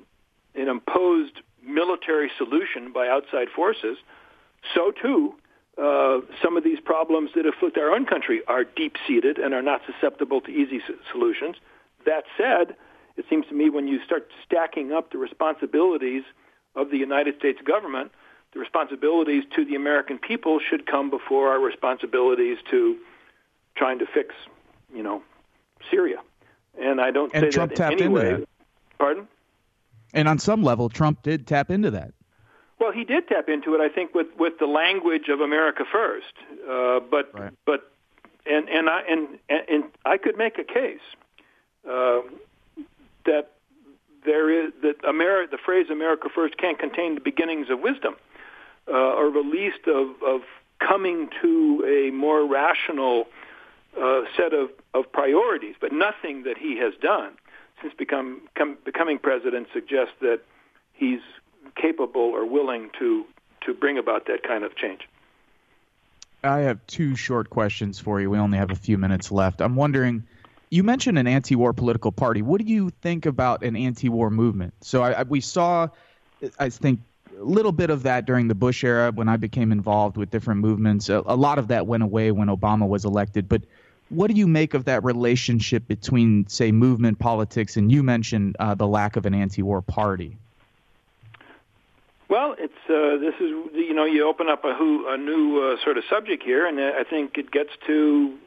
an 0.55 0.69
imposed 0.69 1.41
military 1.65 2.31
solution 2.39 2.93
by 2.93 3.09
outside 3.09 3.49
forces. 3.55 3.97
So 4.75 4.91
too. 4.91 5.35
Uh, 5.79 6.21
some 6.43 6.57
of 6.57 6.65
these 6.65 6.81
problems 6.81 7.31
that 7.35 7.47
afflict 7.47 7.79
our 7.79 7.91
own 7.91 8.05
country 8.05 8.43
are 8.47 8.65
deep 8.65 8.97
seated 9.07 9.39
and 9.39 9.55
are 9.55 9.63
not 9.63 9.81
susceptible 9.87 10.41
to 10.43 10.51
easy 10.51 10.77
s- 10.77 10.95
solutions. 11.11 11.57
That 12.05 12.25
said, 12.37 12.77
it 13.17 13.25
seems 13.31 13.47
to 13.47 13.55
me 13.55 13.71
when 13.71 13.89
you 13.89 13.99
start 14.05 14.29
stacking 14.45 14.93
up 14.93 15.13
the 15.13 15.19
responsibilities 15.19 16.25
of 16.75 16.91
the 16.91 16.99
United 16.99 17.39
States 17.39 17.61
government, 17.65 18.13
the 18.53 18.61
responsibilities 18.61 19.45
to 19.57 19.65
the 19.65 19.75
American 19.75 20.19
people 20.19 20.59
should 20.61 20.87
come 20.87 21.09
before 21.09 21.49
our 21.49 21.59
responsibilities 21.61 22.59
to 22.71 22.99
trying 23.75 23.99
to 23.99 24.07
fix, 24.07 24.35
you 24.95 25.03
know, 25.03 25.23
Syria. 25.91 26.19
And 26.79 27.01
I 27.01 27.11
don't 27.11 27.33
And 27.35 27.45
say 27.45 27.51
Trump 27.51 27.71
that 27.71 27.77
tapped 27.77 27.93
in 27.95 27.99
any 27.99 28.07
into 28.07 28.21
way. 28.21 28.41
that. 28.41 28.49
Pardon? 28.99 29.27
And 30.13 30.29
on 30.29 30.39
some 30.39 30.63
level, 30.63 30.91
Trump 30.91 31.23
did 31.23 31.47
tap 31.47 31.71
into 31.71 31.91
that. 31.93 32.13
Well, 32.83 32.91
he 32.91 33.05
did 33.05 33.29
tap 33.29 33.49
into 33.49 33.77
it, 33.77 33.81
I 33.81 33.89
think, 33.89 34.13
with, 34.13 34.27
with 34.37 34.55
the 34.59 34.67
language 34.67 35.29
of 35.29 35.41
America 35.41 35.85
First. 35.91 36.35
Uh, 36.69 36.99
but 36.99 37.31
Right. 37.33 37.53
but 37.65 37.93
and 38.45 38.69
and 38.69 38.91
I 38.91 39.03
and, 39.09 39.39
and 39.49 39.85
I 40.05 40.19
could 40.19 40.37
make 40.37 40.59
a 40.59 40.65
case 40.65 41.07
uh, 41.89 42.23
that 43.25 43.53
there 44.25 44.51
is 44.51 44.73
that 44.83 45.01
Ameri- 45.03 45.49
the 45.49 45.59
phrase 45.65 45.91
"America 45.91 46.29
First 46.35 46.57
can't 46.57 46.77
contain 46.77 47.15
the 47.15 47.21
beginnings 47.21 47.71
of 47.71 47.79
wisdom, 47.79 48.17
uh, 48.89 48.93
or 48.93 49.29
at 49.29 49.47
least 49.47 49.87
of 49.87 50.21
of 50.27 50.41
coming 50.81 51.29
to 51.41 51.85
a 51.87 52.11
more 52.11 52.45
rational 52.45 53.29
uh, 53.97 54.23
set 54.37 54.53
of, 54.53 54.71
of 54.93 55.13
priorities. 55.13 55.77
But 55.81 55.93
nothing 55.93 56.43
that 56.43 56.59
he 56.59 56.79
has 56.79 56.95
done 57.01 57.35
since 57.81 57.95
become, 57.95 58.41
come, 58.57 58.77
becoming 58.85 59.21
president 59.21 59.69
suggests 59.73 60.15
that 60.21 60.41
he's 60.95 61.21
capable 61.77 62.21
or 62.21 62.47
willing 62.47 62.91
to 62.99 63.25
to 63.63 63.73
bring 63.73 63.97
about 63.97 64.27
that 64.27 64.43
kind 64.43 64.65
of 64.65 64.75
change. 64.77 65.09
I 66.45 66.61
have 66.61 66.85
two 66.89 67.15
short 67.15 67.51
questions 67.51 68.01
for 68.01 68.21
you. 68.21 68.29
We 68.29 68.39
only 68.39 68.59
have 68.59 68.73
a 68.73 68.77
few 68.77 68.99
minutes 68.99 69.31
left. 69.31 69.61
I'm 69.61 69.77
wondering, 69.77 70.25
you 70.71 70.83
mentioned 70.83 71.17
an 71.19 71.29
anti-war 71.29 71.73
political 71.73 72.11
party. 72.11 72.43
What 72.43 72.61
do 72.61 72.67
you 72.67 72.91
think 73.03 73.27
about 73.27 73.63
an 73.63 73.77
anti-war 73.77 74.31
movement? 74.31 74.75
So 74.81 75.03
I, 75.03 75.13
I, 75.13 75.23
we 75.23 75.41
saw, 75.41 75.87
I 76.59 76.69
think, 76.71 76.99
a 77.39 77.45
little 77.45 77.71
bit 77.71 77.91
of 77.91 78.03
that 78.03 78.27
during 78.27 78.49
the 78.49 78.57
Bush 78.57 78.83
era 78.83 79.13
when 79.13 79.29
I 79.29 79.37
became 79.37 79.71
involved 79.71 80.17
with 80.17 80.31
different 80.31 80.61
movements. 80.61 81.09
A, 81.09 81.23
a 81.25 81.37
lot 81.37 81.59
of 81.59 81.69
that 81.69 81.87
went 81.87 82.03
away 82.03 82.33
when 82.33 82.49
Obama 82.49 82.89
was 82.89 83.05
elected. 83.05 83.49
But 83.49 83.63
what 84.09 84.29
do 84.29 84.37
you 84.37 84.49
make 84.49 84.75
of 84.75 84.87
that 84.87 85.05
relationship 85.05 85.87
between, 85.87 86.49
say, 86.49 86.73
movement 86.73 87.21
politics 87.21 87.77
and 87.77 87.93
you 87.93 88.03
mentioned 88.03 88.57
uh, 88.59 88.75
the 88.75 88.89
lack 88.89 89.15
of 89.15 89.27
an 89.27 89.35
anti-war 89.35 89.81
party? 89.81 90.37
Well, 92.33 92.57
it's 92.59 92.73
uh, 92.89 93.21
this 93.21 93.35
is 93.45 93.51
you 93.75 93.93
know 93.93 94.07
you 94.07 94.27
open 94.27 94.49
up 94.49 94.65
a 94.65 94.75
who 94.75 95.07
a 95.07 95.19
new 95.19 95.61
uh, 95.61 95.85
sort 95.85 95.99
of 95.99 96.05
subject 96.09 96.43
here, 96.43 96.67
and 96.67 96.81
I 96.81 97.05
think 97.05 97.37
it 97.37 97.51
gets 97.51 97.69
to 97.87 98.39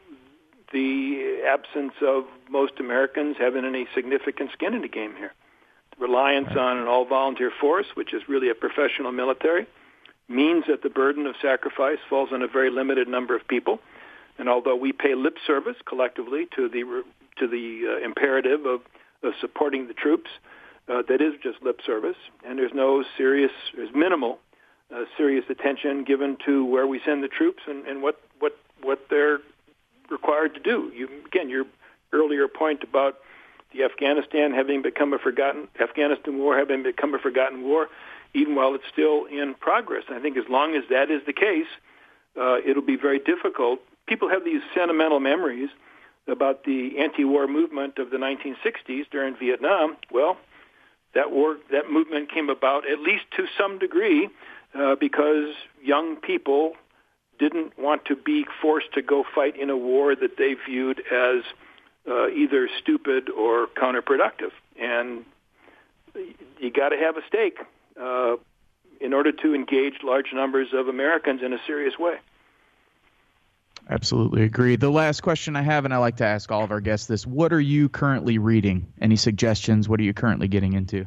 the 0.73 1.43
absence 1.47 1.93
of 2.01 2.23
most 2.49 2.79
Americans 2.79 3.35
having 3.39 3.63
any 3.63 3.85
significant 3.93 4.49
skin 4.53 4.73
in 4.73 4.81
the 4.81 4.87
game 4.87 5.13
here. 5.15 5.33
The 5.95 6.03
reliance 6.03 6.49
on 6.49 6.79
an 6.79 6.87
all-volunteer 6.87 7.51
force, 7.61 7.85
which 7.93 8.11
is 8.11 8.23
really 8.27 8.49
a 8.49 8.55
professional 8.55 9.11
military, 9.11 9.67
means 10.27 10.63
that 10.67 10.81
the 10.81 10.89
burden 10.89 11.27
of 11.27 11.35
sacrifice 11.39 11.99
falls 12.09 12.29
on 12.33 12.41
a 12.41 12.47
very 12.47 12.71
limited 12.71 13.07
number 13.07 13.35
of 13.35 13.47
people. 13.47 13.77
And 14.39 14.49
although 14.49 14.75
we 14.75 14.93
pay 14.93 15.13
lip 15.13 15.37
service 15.45 15.77
collectively 15.85 16.47
to 16.55 16.67
the 16.67 17.03
to 17.37 17.47
the 17.47 17.99
uh, 18.01 18.03
imperative 18.03 18.65
of, 18.65 18.81
of 19.21 19.33
supporting 19.39 19.87
the 19.87 19.93
troops, 19.93 20.31
uh, 20.33 20.54
that 20.87 21.21
is 21.21 21.33
just 21.41 21.61
lip 21.63 21.79
service, 21.85 22.17
and 22.45 22.59
there's 22.59 22.73
no 22.73 23.03
serious, 23.17 23.51
there's 23.75 23.93
minimal 23.93 24.39
uh, 24.93 25.05
serious 25.17 25.45
attention 25.49 26.03
given 26.03 26.37
to 26.45 26.65
where 26.65 26.87
we 26.87 27.01
send 27.05 27.23
the 27.23 27.27
troops 27.27 27.63
and, 27.67 27.85
and 27.87 28.01
what 28.01 28.21
what 28.39 28.55
what 28.83 28.99
they're 29.09 29.39
required 30.09 30.53
to 30.53 30.59
do. 30.59 30.91
You 30.95 31.09
again, 31.25 31.49
your 31.49 31.65
earlier 32.13 32.47
point 32.47 32.83
about 32.83 33.17
the 33.73 33.83
Afghanistan 33.83 34.53
having 34.53 34.81
become 34.81 35.13
a 35.13 35.17
forgotten 35.19 35.67
Afghanistan 35.79 36.37
war 36.37 36.57
having 36.57 36.83
become 36.83 37.13
a 37.13 37.19
forgotten 37.19 37.63
war, 37.63 37.87
even 38.33 38.55
while 38.55 38.75
it's 38.75 38.85
still 38.91 39.25
in 39.25 39.55
progress. 39.59 40.03
I 40.09 40.19
think 40.19 40.37
as 40.37 40.45
long 40.49 40.75
as 40.75 40.83
that 40.89 41.09
is 41.09 41.21
the 41.25 41.33
case, 41.33 41.67
uh, 42.39 42.57
it'll 42.65 42.85
be 42.85 42.97
very 42.97 43.19
difficult. 43.19 43.79
People 44.07 44.29
have 44.29 44.45
these 44.45 44.61
sentimental 44.75 45.19
memories 45.19 45.69
about 46.27 46.63
the 46.63 46.99
anti-war 46.99 47.47
movement 47.47 47.97
of 47.97 48.09
the 48.09 48.17
1960s 48.17 49.09
during 49.11 49.35
Vietnam. 49.35 49.95
Well, 50.11 50.37
that 51.15 51.31
war, 51.31 51.57
that 51.71 51.89
movement 51.89 52.31
came 52.31 52.49
about 52.49 52.89
at 52.89 52.99
least 52.99 53.23
to 53.37 53.47
some 53.57 53.79
degree 53.79 54.29
uh, 54.77 54.95
because 54.95 55.55
young 55.83 56.17
people 56.17 56.73
didn't 57.39 57.77
want 57.79 58.05
to 58.05 58.15
be 58.15 58.45
forced 58.61 58.93
to 58.93 59.01
go 59.01 59.23
fight 59.33 59.59
in 59.59 59.69
a 59.69 59.77
war 59.77 60.15
that 60.15 60.37
they 60.37 60.55
viewed 60.67 61.01
as 61.11 61.43
uh, 62.09 62.27
either 62.29 62.69
stupid 62.81 63.29
or 63.29 63.67
counterproductive. 63.67 64.51
And 64.79 65.25
you 66.59 66.71
got 66.71 66.89
to 66.89 66.97
have 66.97 67.17
a 67.17 67.21
stake 67.27 67.57
uh, 68.01 68.35
in 69.01 69.13
order 69.13 69.31
to 69.31 69.55
engage 69.55 69.95
large 70.03 70.31
numbers 70.33 70.69
of 70.73 70.87
Americans 70.87 71.41
in 71.43 71.53
a 71.53 71.59
serious 71.65 71.97
way. 71.97 72.15
Absolutely 73.89 74.43
agree. 74.43 74.75
The 74.75 74.89
last 74.89 75.21
question 75.21 75.55
I 75.55 75.61
have, 75.61 75.85
and 75.85 75.93
I 75.93 75.97
like 75.97 76.17
to 76.17 76.25
ask 76.25 76.51
all 76.51 76.63
of 76.63 76.71
our 76.71 76.81
guests 76.81 77.07
this: 77.07 77.25
What 77.25 77.53
are 77.53 77.59
you 77.59 77.87
currently 77.87 78.37
reading? 78.37 78.91
Any 78.99 79.15
suggestions? 79.15 79.87
What 79.87 79.99
are 79.99 80.03
you 80.03 80.13
currently 80.13 80.47
getting 80.47 80.73
into? 80.73 81.05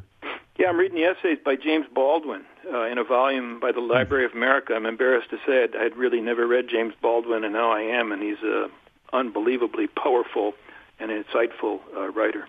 Yeah, 0.57 0.67
I'm 0.69 0.77
reading 0.77 0.97
the 0.97 1.03
essays 1.03 1.39
by 1.43 1.55
James 1.55 1.85
Baldwin 1.93 2.43
uh, 2.71 2.85
in 2.85 2.97
a 2.97 3.03
volume 3.03 3.59
by 3.59 3.71
the 3.71 3.79
Library 3.79 4.25
of 4.25 4.33
America. 4.33 4.73
I'm 4.73 4.85
embarrassed 4.85 5.29
to 5.31 5.37
say 5.45 5.63
I'd, 5.63 5.75
I'd 5.75 5.97
really 5.97 6.21
never 6.21 6.47
read 6.47 6.65
James 6.69 6.93
Baldwin, 7.01 7.43
and 7.43 7.53
now 7.53 7.71
I 7.71 7.81
am, 7.81 8.11
and 8.11 8.21
he's 8.21 8.41
a 8.43 8.67
unbelievably 9.11 9.87
powerful 9.87 10.53
and 10.99 11.11
insightful 11.11 11.79
uh, 11.95 12.09
writer. 12.09 12.47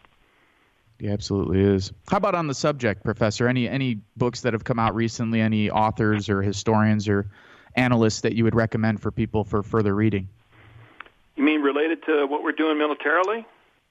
He 0.98 1.08
absolutely 1.08 1.60
is. 1.60 1.92
How 2.08 2.18
about 2.18 2.34
on 2.34 2.46
the 2.46 2.54
subject, 2.54 3.04
Professor? 3.04 3.48
Any 3.48 3.68
any 3.68 4.02
books 4.16 4.42
that 4.42 4.52
have 4.52 4.64
come 4.64 4.78
out 4.78 4.94
recently? 4.94 5.40
Any 5.40 5.70
authors 5.70 6.28
or 6.28 6.42
historians 6.42 7.08
or 7.08 7.30
analysts 7.76 8.22
that 8.22 8.34
you 8.34 8.44
would 8.44 8.54
recommend 8.54 9.00
for 9.00 9.10
people 9.10 9.44
for 9.44 9.62
further 9.62 9.94
reading? 9.94 10.28
You 11.36 11.44
mean 11.44 11.62
related 11.62 12.04
to 12.04 12.26
what 12.26 12.42
we're 12.42 12.52
doing 12.52 12.78
militarily? 12.78 13.46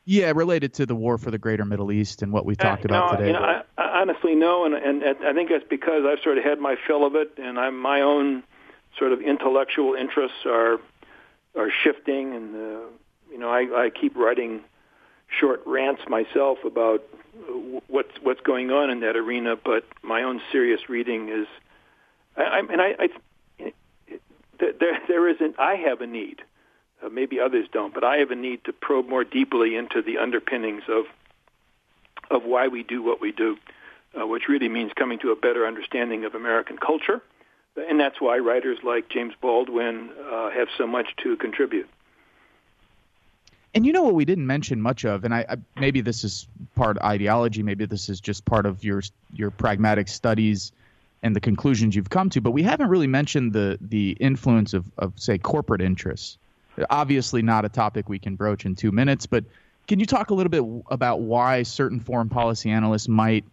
Yeah, 0.05 0.31
related 0.35 0.73
to 0.75 0.85
the 0.85 0.95
war 0.95 1.17
for 1.17 1.29
the 1.29 1.37
Greater 1.37 1.65
Middle 1.65 1.91
East 1.91 2.21
and 2.21 2.31
what 2.31 2.45
we 2.45 2.55
talked 2.55 2.83
uh, 2.83 2.89
about 2.89 3.11
no, 3.11 3.17
today. 3.17 3.27
You 3.27 3.33
know, 3.33 3.45
I, 3.45 3.61
I 3.77 4.01
honestly 4.01 4.35
no, 4.35 4.65
and, 4.65 4.73
and 4.73 5.03
I 5.03 5.33
think 5.33 5.49
that's 5.49 5.67
because 5.69 6.03
I've 6.05 6.19
sort 6.23 6.37
of 6.37 6.43
had 6.43 6.59
my 6.59 6.75
fill 6.87 7.05
of 7.05 7.15
it, 7.15 7.33
and 7.37 7.59
I'm 7.59 7.79
my 7.79 8.01
own 8.01 8.43
sort 8.97 9.11
of 9.11 9.21
intellectual 9.21 9.93
interests 9.93 10.45
are 10.45 10.79
are 11.55 11.69
shifting, 11.83 12.33
and 12.33 12.55
uh, 12.55 12.79
you 13.31 13.37
know, 13.37 13.49
I, 13.49 13.85
I 13.85 13.89
keep 13.89 14.15
writing 14.15 14.61
short 15.39 15.61
rants 15.65 16.01
myself 16.07 16.59
about 16.65 17.03
what's 17.87 18.11
what's 18.21 18.41
going 18.41 18.71
on 18.71 18.89
in 18.89 19.01
that 19.01 19.15
arena, 19.15 19.55
but 19.55 19.85
my 20.01 20.23
own 20.23 20.41
serious 20.51 20.89
reading 20.89 21.29
is, 21.29 21.47
I, 22.35 22.43
I 22.43 22.59
and 22.59 22.81
I, 22.81 22.95
I 22.99 23.07
there 24.59 24.99
there 25.07 25.27
isn't. 25.27 25.59
I 25.59 25.75
have 25.75 26.01
a 26.01 26.07
need. 26.07 26.41
Uh, 27.03 27.09
maybe 27.09 27.39
others 27.39 27.67
don't, 27.71 27.93
but 27.93 28.03
I 28.03 28.17
have 28.17 28.31
a 28.31 28.35
need 28.35 28.65
to 28.65 28.73
probe 28.73 29.07
more 29.07 29.23
deeply 29.23 29.75
into 29.75 30.01
the 30.01 30.17
underpinnings 30.17 30.83
of 30.87 31.05
of 32.29 32.43
why 32.43 32.67
we 32.67 32.83
do 32.83 33.01
what 33.01 33.21
we 33.21 33.31
do, 33.31 33.57
uh, 34.19 34.27
which 34.27 34.47
really 34.47 34.69
means 34.69 34.91
coming 34.95 35.17
to 35.19 35.31
a 35.31 35.35
better 35.35 35.65
understanding 35.65 36.25
of 36.25 36.35
American 36.35 36.77
culture, 36.77 37.21
and 37.75 37.99
that's 37.99 38.21
why 38.21 38.37
writers 38.37 38.79
like 38.83 39.09
James 39.09 39.33
Baldwin 39.41 40.09
uh, 40.31 40.49
have 40.51 40.67
so 40.77 40.85
much 40.85 41.15
to 41.23 41.37
contribute. 41.37 41.89
And 43.73 43.85
you 43.85 43.93
know 43.93 44.03
what 44.03 44.15
we 44.15 44.25
didn't 44.25 44.47
mention 44.47 44.81
much 44.81 45.05
of, 45.05 45.23
and 45.23 45.33
I, 45.33 45.45
I, 45.47 45.57
maybe 45.79 46.01
this 46.01 46.23
is 46.23 46.47
part 46.75 46.97
ideology, 47.01 47.61
maybe 47.61 47.85
this 47.85 48.09
is 48.09 48.19
just 48.19 48.43
part 48.45 48.65
of 48.65 48.83
your 48.83 49.01
your 49.33 49.51
pragmatic 49.51 50.07
studies 50.07 50.71
and 51.21 51.35
the 51.35 51.39
conclusions 51.39 51.95
you've 51.95 52.09
come 52.09 52.29
to, 52.29 52.41
but 52.41 52.51
we 52.51 52.63
haven't 52.63 52.87
really 52.89 53.07
mentioned 53.07 53.53
the 53.53 53.77
the 53.81 54.11
influence 54.19 54.73
of, 54.73 54.85
of 54.97 55.13
say 55.15 55.37
corporate 55.37 55.81
interests. 55.81 56.37
Obviously, 56.89 57.41
not 57.41 57.65
a 57.65 57.69
topic 57.69 58.07
we 58.07 58.19
can 58.19 58.35
broach 58.35 58.65
in 58.65 58.75
two 58.75 58.91
minutes, 58.91 59.25
but 59.25 59.43
can 59.87 59.99
you 59.99 60.05
talk 60.05 60.29
a 60.29 60.33
little 60.33 60.49
bit 60.49 60.83
about 60.91 61.19
why 61.21 61.63
certain 61.63 61.99
foreign 61.99 62.29
policy 62.29 62.69
analysts 62.69 63.07
might 63.07 63.43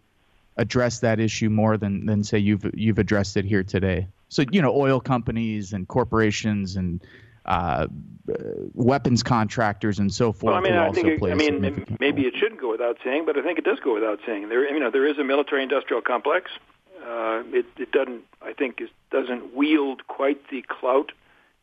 address 0.55 0.99
that 0.99 1.19
issue 1.19 1.49
more 1.49 1.77
than 1.77 2.05
than 2.05 2.23
say 2.23 2.37
you've 2.37 2.65
you've 2.73 2.99
addressed 2.99 3.35
it 3.35 3.43
here 3.43 3.63
today? 3.63 4.07
So 4.29 4.45
you 4.51 4.61
know, 4.61 4.73
oil 4.73 5.01
companies 5.01 5.73
and 5.73 5.87
corporations 5.87 6.77
and 6.77 7.01
uh, 7.45 7.87
weapons 8.73 9.23
contractors 9.23 9.99
and 9.99 10.13
so 10.13 10.31
forth. 10.31 10.51
Well, 10.51 10.55
I 10.55 10.61
mean, 10.61 10.73
I 10.73 10.91
think 10.91 11.07
it, 11.07 11.23
I 11.23 11.33
mean 11.33 11.97
maybe 11.99 12.23
it 12.23 12.35
shouldn't 12.37 12.61
go 12.61 12.69
without 12.69 12.97
saying, 13.03 13.25
but 13.25 13.37
I 13.37 13.41
think 13.41 13.57
it 13.57 13.65
does 13.65 13.79
go 13.79 13.93
without 13.93 14.19
saying. 14.25 14.49
There, 14.49 14.69
you 14.71 14.79
know, 14.79 14.91
there 14.91 15.07
is 15.07 15.17
a 15.17 15.23
military-industrial 15.23 16.01
complex. 16.01 16.51
Uh, 16.97 17.43
it, 17.47 17.65
it 17.77 17.91
doesn't, 17.91 18.23
I 18.41 18.53
think, 18.53 18.81
it 18.81 18.89
doesn't 19.11 19.53
wield 19.53 20.07
quite 20.07 20.49
the 20.49 20.63
clout 20.67 21.11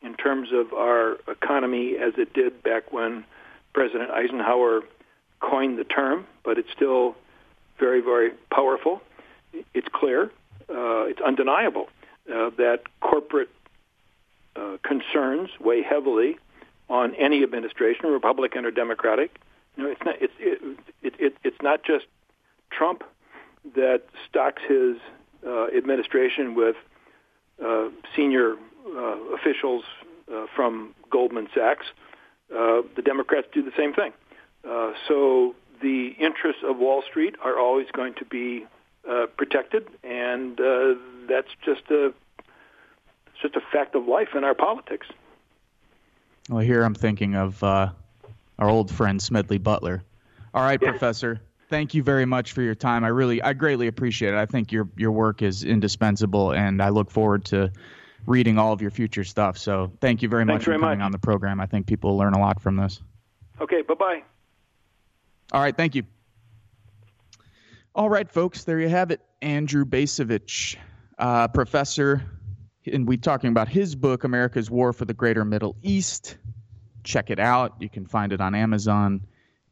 in 0.01 0.15
terms 0.15 0.49
of 0.53 0.73
our 0.73 1.17
economy 1.27 1.95
as 1.97 2.13
it 2.17 2.33
did 2.33 2.63
back 2.63 2.91
when 2.93 3.25
President 3.73 4.11
Eisenhower 4.11 4.81
coined 5.39 5.77
the 5.77 5.83
term, 5.83 6.25
but 6.43 6.57
it's 6.57 6.71
still 6.71 7.15
very, 7.79 8.01
very 8.01 8.31
powerful. 8.51 9.01
It's 9.73 9.87
clear, 9.91 10.31
uh, 10.69 11.05
it's 11.05 11.21
undeniable 11.21 11.89
uh, 12.33 12.49
that 12.57 12.83
corporate 13.01 13.49
uh, 14.55 14.77
concerns 14.83 15.49
weigh 15.59 15.81
heavily 15.83 16.37
on 16.89 17.13
any 17.15 17.43
administration, 17.43 18.09
Republican 18.09 18.65
or 18.65 18.71
Democratic. 18.71 19.39
You 19.75 19.83
know, 19.83 19.89
it's 19.89 20.01
not 20.05 20.15
it's 20.21 20.33
it, 20.39 20.77
it, 21.01 21.13
it, 21.19 21.37
it's 21.43 21.61
not 21.61 21.83
just 21.83 22.05
Trump 22.71 23.03
that 23.75 24.03
stocks 24.29 24.61
his 24.67 24.97
administration 25.45 26.55
with 26.55 26.75
uh, 27.63 27.89
senior 28.15 28.55
uh, 28.87 29.17
officials 29.33 29.83
uh, 30.31 30.45
from 30.55 30.93
Goldman 31.09 31.47
Sachs. 31.53 31.85
Uh, 32.51 32.81
the 32.95 33.01
Democrats 33.03 33.47
do 33.53 33.63
the 33.63 33.71
same 33.77 33.93
thing. 33.93 34.11
Uh, 34.67 34.93
so 35.07 35.55
the 35.81 36.15
interests 36.19 36.61
of 36.63 36.77
Wall 36.77 37.03
Street 37.07 37.35
are 37.43 37.59
always 37.59 37.87
going 37.91 38.13
to 38.15 38.25
be 38.25 38.65
uh, 39.09 39.27
protected, 39.37 39.87
and 40.03 40.59
uh, 40.59 40.95
that's 41.27 41.49
just 41.63 41.83
a 41.89 42.13
just 43.41 43.55
a 43.55 43.61
fact 43.71 43.95
of 43.95 44.07
life 44.07 44.29
in 44.35 44.43
our 44.43 44.55
politics. 44.55 45.07
Well, 46.49 46.61
here 46.61 46.83
I'm 46.83 46.95
thinking 46.95 47.35
of 47.35 47.61
uh, 47.63 47.89
our 48.57 48.69
old 48.69 48.89
friend 48.89 49.21
Smedley 49.21 49.57
Butler. 49.57 50.03
All 50.53 50.63
right, 50.63 50.79
yes. 50.81 50.89
Professor. 50.89 51.41
Thank 51.69 51.93
you 51.93 52.03
very 52.03 52.25
much 52.25 52.51
for 52.51 52.61
your 52.61 52.75
time. 52.75 53.03
I 53.03 53.07
really, 53.07 53.41
I 53.41 53.53
greatly 53.53 53.87
appreciate 53.87 54.33
it. 54.33 54.37
I 54.37 54.45
think 54.45 54.71
your 54.71 54.87
your 54.95 55.11
work 55.11 55.41
is 55.41 55.63
indispensable, 55.63 56.51
and 56.51 56.81
I 56.81 56.89
look 56.89 57.09
forward 57.09 57.45
to 57.45 57.71
reading 58.27 58.57
all 58.57 58.71
of 58.71 58.81
your 58.81 58.91
future 58.91 59.23
stuff. 59.23 59.57
So, 59.57 59.91
thank 59.99 60.21
you 60.21 60.29
very 60.29 60.45
Thanks 60.45 60.61
much 60.61 60.65
very 60.65 60.77
for 60.77 60.81
coming 60.83 60.99
much. 60.99 61.05
on 61.05 61.11
the 61.11 61.19
program. 61.19 61.59
I 61.59 61.65
think 61.65 61.87
people 61.87 62.11
will 62.11 62.17
learn 62.17 62.33
a 62.33 62.39
lot 62.39 62.61
from 62.61 62.75
this. 62.75 63.01
Okay, 63.59 63.81
bye 63.81 63.93
bye. 63.95 64.23
All 65.51 65.61
right, 65.61 65.75
thank 65.75 65.95
you. 65.95 66.03
All 67.93 68.09
right, 68.09 68.29
folks, 68.29 68.63
there 68.63 68.79
you 68.79 68.89
have 68.89 69.09
it. 69.11 69.21
Andrew 69.41 69.85
Bacevich, 69.85 70.75
uh, 71.17 71.47
professor 71.47 72.23
and 72.87 73.07
we're 73.07 73.17
talking 73.17 73.49
about 73.49 73.67
his 73.67 73.95
book, 73.95 74.23
America's 74.23 74.69
War 74.69 74.93
for 74.93 75.05
the 75.05 75.13
Greater 75.13 75.45
Middle 75.45 75.75
East. 75.81 76.37
Check 77.03 77.29
it 77.29 77.39
out. 77.39 77.75
You 77.79 77.89
can 77.89 78.05
find 78.05 78.33
it 78.33 78.41
on 78.41 78.55
Amazon, 78.55 79.21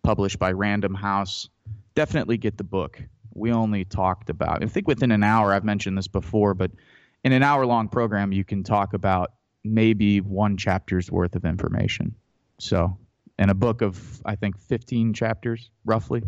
published 0.04 0.39
by 0.39 0.52
Random 0.52 0.94
House. 0.94 1.50
Definitely 1.96 2.38
get 2.38 2.58
the 2.58 2.64
book. 2.64 3.02
We 3.34 3.52
only 3.52 3.86
talked 3.86 4.30
about, 4.30 4.64
I 4.64 4.68
think 4.68 4.88
within 4.88 5.12
an 5.12 5.24
hour, 5.24 5.54
I've 5.54 5.64
mentioned 5.64 5.98
this 5.98 6.08
before, 6.08 6.54
but 6.54 6.72
in 7.24 7.32
an 7.32 7.44
hour 7.44 7.66
long 7.66 7.88
program, 7.88 8.32
you 8.32 8.44
can 8.44 8.64
talk 8.64 8.94
about 8.94 9.34
maybe 9.64 10.22
one 10.22 10.58
chapter's 10.58 11.12
worth 11.12 11.36
of 11.36 11.46
information. 11.46 12.16
So, 12.60 12.98
in 13.39 13.50
a 13.50 13.54
book 13.54 13.82
of, 13.82 14.22
I 14.26 14.36
think, 14.36 14.58
15 14.60 15.14
chapters, 15.14 15.72
roughly, 15.86 16.22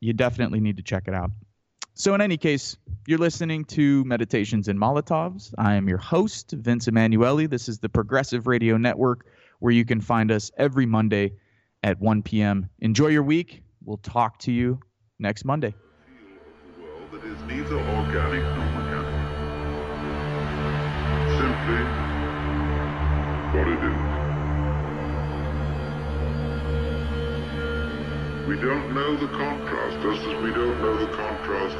you 0.00 0.12
definitely 0.12 0.60
need 0.60 0.76
to 0.76 0.82
check 0.82 1.04
it 1.06 1.14
out. 1.14 1.30
So, 1.94 2.14
in 2.14 2.20
any 2.20 2.36
case, 2.36 2.76
you're 3.06 3.18
listening 3.18 3.64
to 3.66 4.04
Meditations 4.04 4.68
and 4.68 4.78
Molotovs. 4.78 5.54
I 5.56 5.74
am 5.74 5.88
your 5.88 5.98
host, 5.98 6.52
Vince 6.52 6.88
Emanuele. 6.88 7.46
This 7.46 7.68
is 7.68 7.78
the 7.78 7.88
Progressive 7.88 8.46
Radio 8.46 8.76
Network, 8.76 9.26
where 9.60 9.72
you 9.72 9.84
can 9.84 10.00
find 10.00 10.30
us 10.30 10.50
every 10.58 10.84
Monday 10.84 11.32
at 11.82 11.98
1 11.98 12.22
p.m. 12.22 12.68
Enjoy 12.80 13.06
your 13.06 13.22
week. 13.22 13.62
We'll 13.86 13.98
talk 13.98 14.38
to 14.40 14.52
you 14.52 14.80
next 15.20 15.44
Monday. 15.44 15.76
We 28.48 28.56
don't 28.60 28.92
know 28.92 29.16
the 29.16 29.28
contrast, 29.28 30.02
just 30.02 30.20
as 30.22 30.42
we 30.42 30.50
don't 30.50 30.80
know 30.82 30.96
the 30.96 31.12
contrast 31.14 31.76